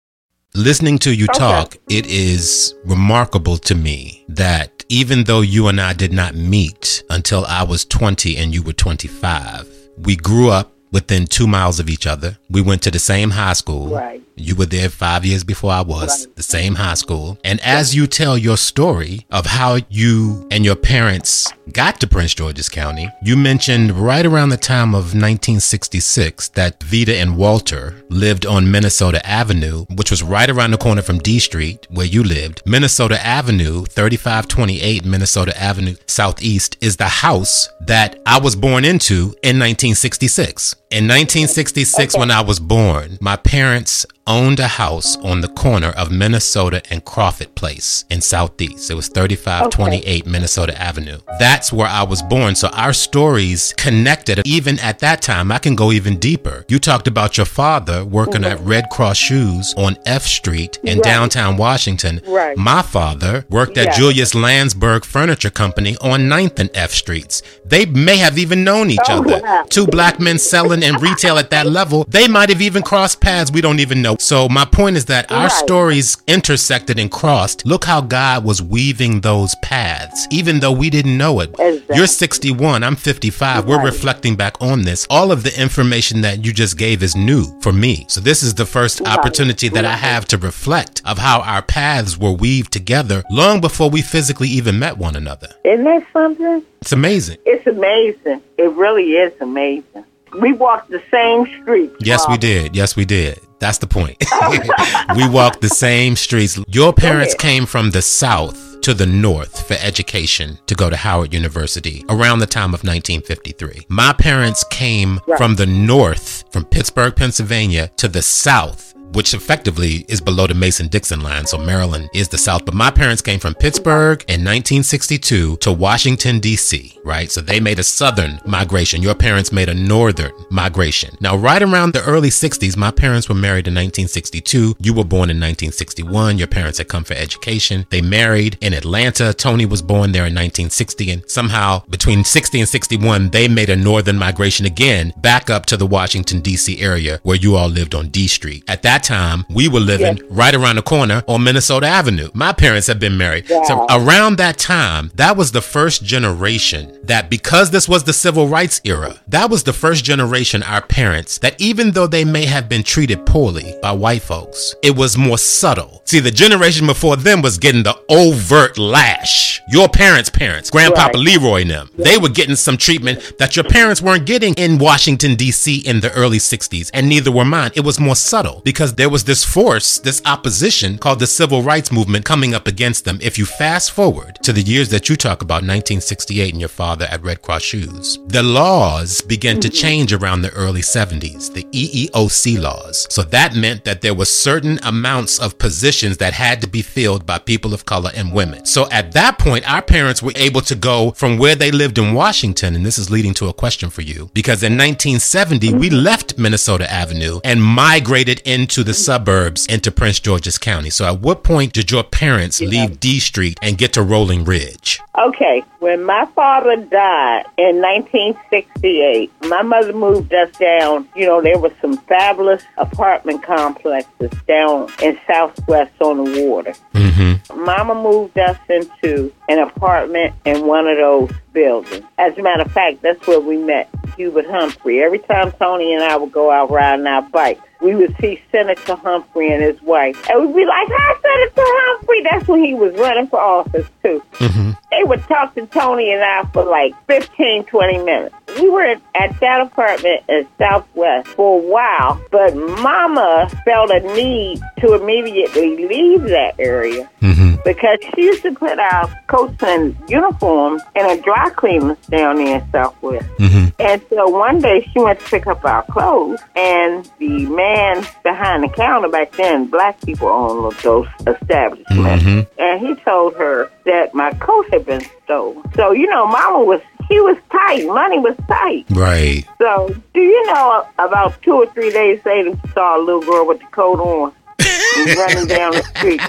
[0.54, 1.38] Listening to you Okay.
[1.38, 7.02] talk, it is remarkable to me that even though you and I did not meet
[7.08, 9.66] until I was 20 and you were 25,
[9.96, 12.38] we grew up within two miles of each other.
[12.50, 13.88] We went to the same high school.
[13.88, 14.22] Right.
[14.36, 16.36] You were there five years before I was, Right.
[16.36, 17.38] the same high school.
[17.44, 22.34] And as you tell your story of how you and your parents got to Prince
[22.34, 28.46] George's County, you mentioned right around the time of 1966 that Vita and Walter lived
[28.46, 32.62] on Minnesota Avenue, which was right around the corner from D Street where you lived.
[32.66, 39.58] Minnesota Avenue, 3528 Minnesota Avenue Southeast, is the house that I was born into in
[39.58, 40.74] 1966.
[40.92, 46.10] In 1966, when I was born, my parents owned a house on the corner of
[46.10, 48.90] Minnesota and Crawford Place in Southeast.
[48.90, 51.18] It was 3528 Minnesota Avenue.
[51.38, 52.54] That's where I was born.
[52.54, 54.42] So our stories connected.
[54.46, 56.64] Even at that time, I can go even deeper.
[56.68, 58.68] You talked about your father working at mm-hmm.
[58.68, 61.04] Red Cross Shoes on F Street in Right.
[61.04, 62.20] downtown Washington.
[62.26, 62.56] Right.
[62.56, 63.92] My father worked at.
[63.92, 67.42] Julius Lansburgh Furniture Company on 9th and F Streets.
[67.64, 69.40] They may have even known each Oh, other.
[69.42, 69.64] wow.
[69.68, 72.04] Two black men selling and retail at that level.
[72.08, 73.52] They might have even crossed paths.
[73.52, 74.11] We don't even know.
[74.18, 77.66] So my point is that our stories intersected and crossed.
[77.66, 81.50] Look how God was weaving those paths, even though we didn't know it.
[81.58, 81.96] Exactly.
[81.96, 82.82] You're 61.
[82.84, 83.66] I'm 55.
[83.66, 85.06] We're reflecting back on this.
[85.10, 88.04] All of the information that you just gave is new for me.
[88.08, 89.18] So this is the first Right.
[89.18, 93.90] opportunity that I have to reflect of how our paths were weaved together long before
[93.90, 95.48] we physically even met one another.
[95.64, 96.62] Isn't that something?
[96.80, 97.38] It's amazing.
[97.44, 98.42] It's amazing.
[98.58, 100.04] It really is amazing.
[100.40, 101.90] We walked the same street.
[102.00, 102.74] Yes, we did.
[102.74, 103.38] Yes, we did.
[103.62, 104.16] That's the point.
[105.16, 106.58] we walked the same streets.
[106.66, 111.32] Your parents came from the south to the north for education to go to Howard
[111.32, 113.86] University around the time of 1953.
[113.88, 115.38] My parents came Right.
[115.38, 118.91] from the north, from Pittsburgh, Pennsylvania, to the south.
[119.14, 121.46] Which effectively is below the Mason Dixon line.
[121.46, 122.64] So Maryland is the South.
[122.64, 127.30] But my parents came from Pittsburgh in 1962 to Washington, D.C., right?
[127.30, 129.02] So they made a southern migration.
[129.02, 131.16] Your parents made a northern migration.
[131.20, 134.76] Now, right around the early 60s, my parents were married in 1962.
[134.78, 136.38] You were born in 1961.
[136.38, 137.86] Your parents had come for education.
[137.90, 139.32] They married in Atlanta.
[139.32, 141.10] Tony was born there in 1960.
[141.10, 145.76] And somehow between 60 and 61, they made a northern migration again back up to
[145.76, 146.80] the Washington, D.C.
[146.80, 148.64] area where you all lived on D Street.
[148.68, 152.30] At that time, we were living right around the corner on Minnesota Avenue.
[152.34, 153.46] My parents had been married.
[153.48, 158.48] So around that time, that was the first generation that because this was the civil
[158.48, 162.68] rights era, that was the first generation, our parents, that even though they may have
[162.68, 166.02] been treated poorly by white folks, it was more subtle.
[166.04, 169.60] See, the generation before them was getting the overt lash.
[169.68, 171.24] Your parents' parents, Grandpapa Right.
[171.24, 175.34] Leroy and them, they were getting some treatment that your parents weren't getting in Washington,
[175.34, 175.78] D.C.
[175.78, 177.70] in the early 60s, and neither were mine.
[177.74, 181.90] It was more subtle because there was this force, this opposition called the civil rights
[181.92, 183.18] movement coming up against them.
[183.22, 187.06] If you fast forward to the years that you talk about, 1968 and your father
[187.10, 189.76] at Red Cross Shoes, the laws began to mm-hmm.
[189.76, 193.06] change around the early 70s, the EEOC laws.
[193.10, 197.26] So that meant that there were certain amounts of positions that had to be filled
[197.26, 198.64] by people of color and women.
[198.66, 202.14] So at that point, our parents were able to go from where they lived in
[202.14, 205.96] Washington, and this is leading to a question for you, because in 1970, we mm-hmm.
[205.96, 210.90] left Minnesota Avenue and migrated into the suburbs into Prince George's County.
[210.90, 215.00] So at what point did your parents leave D Street and get to Rolling Ridge?
[215.18, 221.08] Okay, when my father died in 1968, my mother moved us down.
[221.14, 226.74] You know, there were some fabulous apartment complexes down in Southwest on the water.
[226.94, 227.64] Mm-hmm.
[227.64, 232.04] Mama moved us into an apartment in one of those buildings.
[232.18, 235.02] As a matter of fact, that's where we met Hubert Humphrey.
[235.02, 238.94] Every time Tony and I would go out riding our bikes, we would see Senator
[238.96, 240.28] Humphrey and his wife.
[240.28, 242.22] And we'd be like, Hi, Senator Humphrey.
[242.22, 244.22] That's when he was running for office, too.
[244.34, 244.70] Mm-hmm.
[244.90, 248.34] They would talk to Tony and I for like 15, 20 minutes.
[248.60, 248.82] We were
[249.14, 255.88] at that apartment in Southwest for a while, but Mama felt a need to immediately
[255.88, 257.56] leave that area Mm-hmm.
[257.64, 262.58] because she used to put our coats and uniforms in a dry cleaners down there
[262.58, 263.28] in Southwest.
[263.38, 263.68] Mm-hmm.
[263.78, 268.64] And so one day she went to pick up our clothes, and the man behind
[268.64, 272.46] the counter back then, black people owned those establishments, Mhm.
[272.58, 275.62] and he told her that my coat had been stolen.
[275.76, 278.84] So you know, Mama was she was tight, money was tight.
[278.90, 279.44] Right.
[279.58, 283.46] So do you know about two or three days later, we saw a little girl
[283.46, 284.32] with the coat on
[285.16, 286.20] running down the street.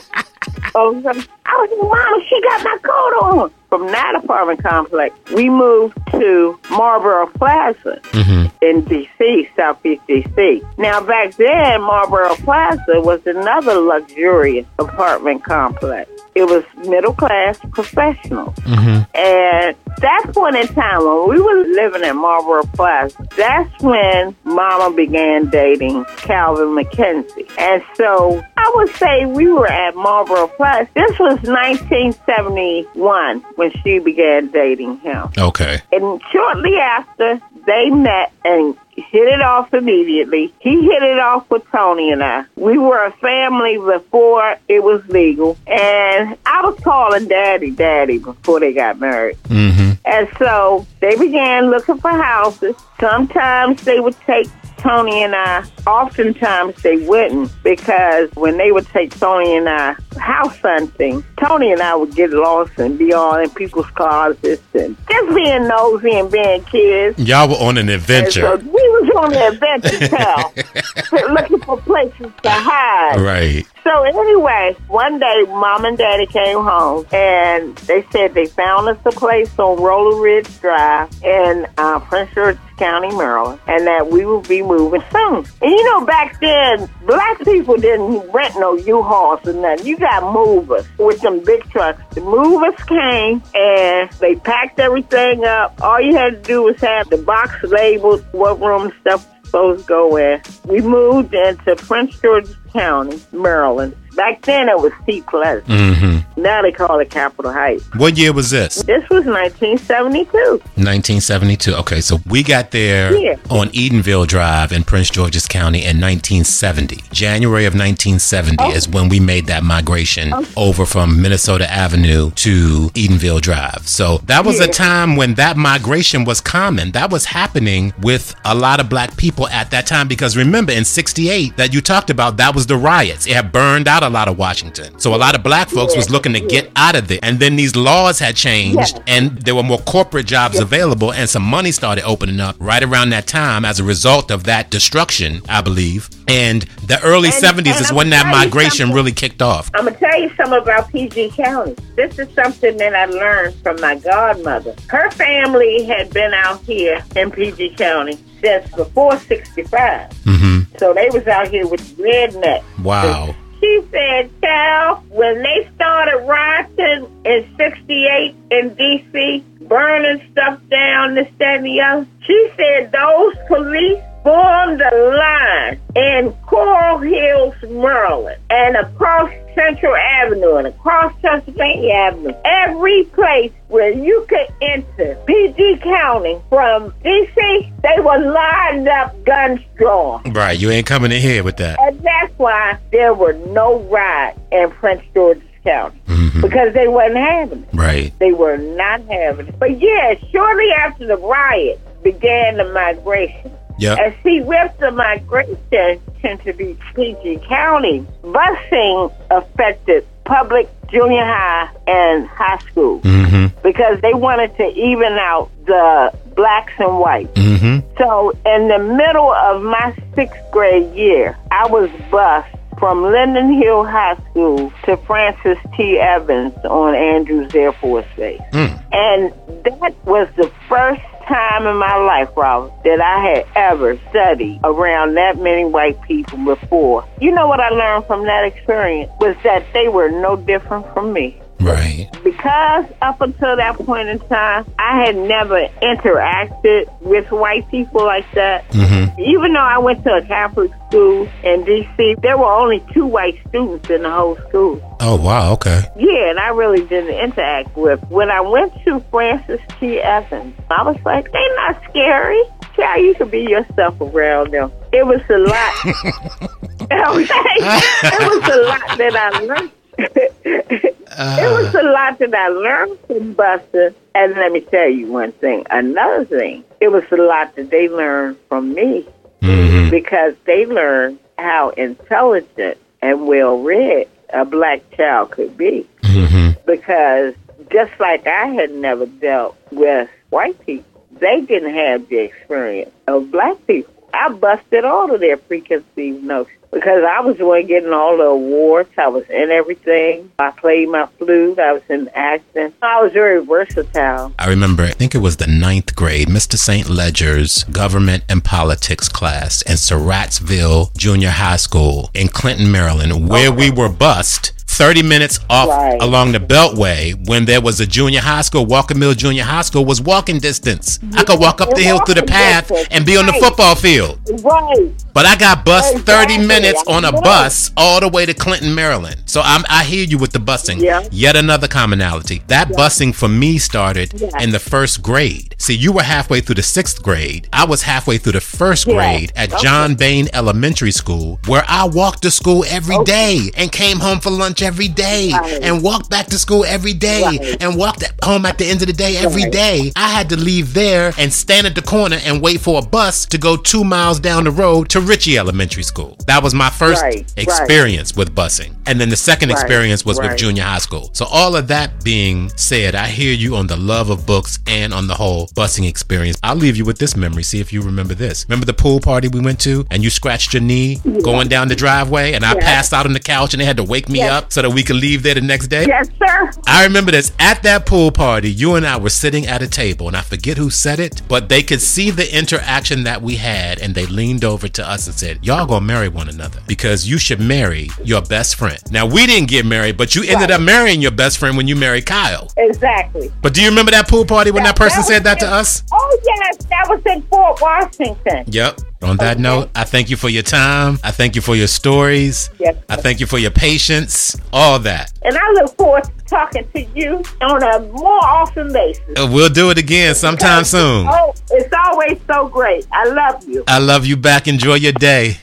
[0.75, 3.51] Oh, so- I was like, Mama, she got my coat on.
[3.69, 8.55] From that apartment complex, we moved to Marlboro Plaza Mm-hmm.
[8.61, 10.61] in D.C., Southeast D.C.
[10.77, 16.09] Now, back then, Marlboro Plaza was another luxurious apartment complex.
[16.35, 18.55] It was middle class professionals.
[18.57, 19.03] Mm-hmm.
[19.15, 24.95] And that point in time, when we were living at Marlboro Plaza, that's when Mama
[24.95, 27.49] began dating Calvin McKenzie.
[27.59, 30.89] And so I would say we were at Marlboro Plaza.
[30.95, 35.29] This was 1971 when she began dating him.
[35.37, 35.81] Okay.
[35.91, 40.53] And shortly after, they met and hit it off immediately.
[40.59, 42.45] He hit it off with Tony and I.
[42.55, 45.57] We were a family before it was legal.
[45.65, 49.37] And I was calling Daddy Daddy before they got married.
[49.43, 49.93] Mm-hmm.
[50.05, 52.75] And so they began looking for houses.
[52.99, 54.47] Sometimes they would take
[54.77, 60.57] Tony and I, oftentimes they wouldn't because when they would take Tony and I house
[60.59, 65.35] hunting, Tony and I would get lost and be all in people's closets and just
[65.35, 67.17] being nosy and being kids.
[67.19, 68.41] Y'all were on an And adventure.
[68.41, 73.19] so we was on an adventure looking for places to hide.
[73.21, 73.65] Right.
[73.83, 78.97] So anyway, one day mom and daddy came home and they said they found us
[79.03, 84.25] a place on Rolling Ridge Drive in uh, Prince George's County, Maryland, and that we
[84.25, 85.45] would be moving soon.
[85.61, 89.85] And you know, back then, black people didn't rent no U-Hauls or nothing.
[89.85, 92.01] You got movers with them big trucks.
[92.15, 95.81] The movers came and they packed everything up.
[95.81, 99.87] All you had to do was have the box labeled what room stuff supposed to
[99.87, 100.41] go in.
[100.65, 103.95] We moved into Prince George's County, Maryland.
[104.15, 105.63] Back then it was C plus.
[105.63, 106.41] Mm-hmm.
[106.41, 107.83] Now they call it Capitol Heights.
[107.95, 108.75] What year was this?
[108.83, 110.61] This was 1972.
[110.75, 111.73] 1972.
[111.75, 113.35] Okay, so we got there Yeah.
[113.49, 116.97] on Edenville Drive in Prince George's County in 1970.
[117.11, 118.71] January of 1970 Oh.
[118.71, 123.87] is when we made that migration over from Minnesota Avenue to Edenville Drive.
[123.87, 126.91] So that was a time when that migration was common.
[126.91, 130.85] That was happening with a lot of black people at that time because remember in
[130.85, 133.25] 68 that you talked about that was the riots.
[133.27, 134.97] It had burned out a lot of Washington.
[134.99, 137.19] So a lot of black folks was looking to get out of there.
[137.23, 139.03] And then these laws had changed Yeah.
[139.15, 143.09] and there were more corporate jobs available and some money started opening up right around
[143.11, 146.09] that time as a result of that destruction, I believe.
[146.27, 149.11] And the early And- 70s and is I'm when that gonna tell you migration really
[149.11, 149.69] kicked off.
[149.73, 151.75] I'm gonna tell you something about PG County.
[151.95, 154.73] This is something that I learned from my godmother.
[154.87, 161.07] Her family had been out here in PG County since before '65, hmm so they
[161.11, 162.63] was out here with rednecks.
[162.83, 163.35] Wow.
[163.63, 171.29] She said, Cal, when they started rioting in 68 in D.C., burning stuff down, this,
[171.39, 178.75] that, and the she said those police formed a line in Coral Hills, Maryland, and
[178.77, 182.33] across Central Avenue and across Pennsylvania Avenue.
[182.43, 189.59] Every place where you could enter PG County from D.C., they were lined up, guns
[189.77, 190.23] drawn.
[190.33, 190.57] Right.
[190.59, 191.77] You ain't coming in here with that.
[191.81, 196.41] And that's why there were no riots in Prince George's County Mhm.
[196.41, 197.69] because they wasn't having it.
[197.73, 198.11] Right.
[198.19, 199.59] They were not having it.
[199.59, 203.51] But yeah, shortly after the riot began the migration.
[203.79, 203.97] Yep.
[203.99, 211.69] And see, with the migration tend to be PG County, busing affected public junior high
[211.87, 213.59] and high school Mm-hmm.
[213.61, 217.33] because they wanted to even out the blacks and whites.
[217.33, 217.97] Mm-hmm.
[217.97, 223.85] So in the middle of my sixth grade year, I was bused from Linden Hill
[223.85, 225.97] High School to Francis T.
[225.99, 228.41] Evans on Andrews Air Force Base.
[228.51, 228.83] Mm.
[228.91, 229.33] And
[229.63, 235.15] that was the first time in my life, Robert, that I had ever studied around
[235.15, 237.07] that many white people before.
[237.19, 241.13] You know what I learned from that experience was that they were no different from
[241.13, 241.39] me.
[241.63, 242.09] Right.
[242.23, 248.29] Because up until that point in time, I had never interacted with white people like
[248.33, 248.67] that.
[248.71, 249.21] Mm-hmm.
[249.21, 253.39] Even though I went to a Catholic school in D.C., there were only two white
[253.47, 254.97] students in the whole school.
[254.99, 255.53] Oh wow.
[255.53, 255.81] Okay.
[255.97, 258.01] Yeah, and I really didn't interact with.
[258.09, 259.99] When I went to Francis T.
[259.99, 262.41] Evans, I was like, they're not scary.
[262.77, 264.71] Yeah, you can be yourself around them.
[264.91, 266.49] It was a lot.
[266.91, 267.55] okay,
[268.03, 269.71] it was a lot that I learned.
[269.97, 273.93] It was a lot that I learned from Buster.
[274.15, 275.65] And let me tell you one thing.
[275.69, 279.07] Another thing, it was a lot that they learned from me
[279.41, 279.89] Mm-hmm.
[279.89, 285.85] because they learned how intelligent and well read a black child could be.
[286.01, 286.61] Mm-hmm.
[286.65, 287.33] Because
[287.69, 293.31] just like I had never dealt with white people, they didn't have the experience of
[293.31, 293.92] black people.
[294.13, 298.25] I busted all of their preconceived notions because I was the one getting all the
[298.25, 298.89] awards.
[298.97, 300.31] I was in everything.
[300.39, 301.59] I played my flute.
[301.59, 302.73] I was in acting.
[302.81, 304.33] I was very versatile.
[304.39, 306.57] I remember, I think it was the ninth grade, Mr.
[306.57, 306.89] St.
[306.89, 313.69] Ledger's government and politics class in Surrattsville Junior High School in Clinton, Maryland, where we
[313.71, 315.97] were bused 30 minutes off Right.
[316.01, 318.65] along the Beltway when there was a junior high school.
[318.65, 320.99] Walker Mill Junior High School was walking distance.
[321.15, 323.75] I could walk up the hill through the path distance, and be on the football
[323.75, 324.19] field.
[324.43, 324.91] Right.
[325.13, 329.21] But I got bused 30 minutes on a bus all the way to Clinton, Maryland.
[329.25, 330.81] So I'm, I hear you with the busing.
[330.81, 331.03] Yeah.
[331.11, 332.41] Yet another commonality.
[332.47, 334.29] That busing for me started Yeah.
[334.41, 335.53] in the first grade.
[335.59, 337.47] See, you were halfway through the sixth grade.
[337.53, 338.95] I was halfway through the first Yeah.
[338.95, 339.61] grade at Okay.
[339.63, 344.31] John Bayne Elementary School, where I walked to school every day and came home for
[344.31, 345.59] lunch every day Right.
[345.61, 347.57] and walked back to school every day Right.
[347.61, 349.91] and walked at home at the end of the day every day.
[349.95, 353.25] I had to leave there and stand at the corner and wait for a bus
[353.27, 356.17] to go two miles down the road to Ritchie Elementary School.
[356.27, 357.03] That was my first
[357.37, 358.75] experience with busing.
[358.85, 361.09] And then the second experience was with junior high school.
[361.13, 364.93] So all of that being said, I hear you on the love of books and
[364.93, 366.37] on the whole busing experience.
[366.43, 367.43] I'll leave you with this memory.
[367.43, 368.45] See if you remember this.
[368.47, 371.75] Remember the pool party we went to and you scratched your knee going down the
[371.75, 374.31] driveway and I passed out on the couch and they had to wake me Yes.
[374.31, 375.85] up so that we could leave there the next day?
[375.87, 376.51] Yes, sir.
[376.67, 378.51] I remember this at that pool party.
[378.51, 381.49] You and I were sitting at a table, and I forget who said it, but
[381.49, 385.15] they could see the interaction that we had, and they leaned over to us and
[385.15, 389.25] said, "Y'all gonna marry one another because you should marry your best friend." Now we
[389.25, 390.51] didn't get married, but you ended Right.
[390.51, 392.51] up marrying your best friend when you married Kyle.
[392.57, 393.31] Exactly.
[393.41, 395.81] But do you remember that pool party when that person was said that to us?
[395.91, 396.57] Oh, yes.
[396.69, 398.43] That was in Fort Washington.
[398.47, 398.81] Yep.
[399.03, 399.41] On that Okay.
[399.41, 400.99] note, I thank you for your time.
[401.03, 402.49] I thank you for your stories.
[402.59, 402.75] Yes.
[402.89, 404.35] I thank you for your patience.
[404.53, 405.11] All that.
[405.23, 409.03] And I look forward to talking to you on a more often basis.
[409.17, 411.07] Uh, We'll do it again sometime soon.
[411.09, 412.85] Oh, it's always so great.
[412.91, 413.63] I love you.
[413.67, 414.47] I love you back.
[414.47, 415.37] Enjoy your day.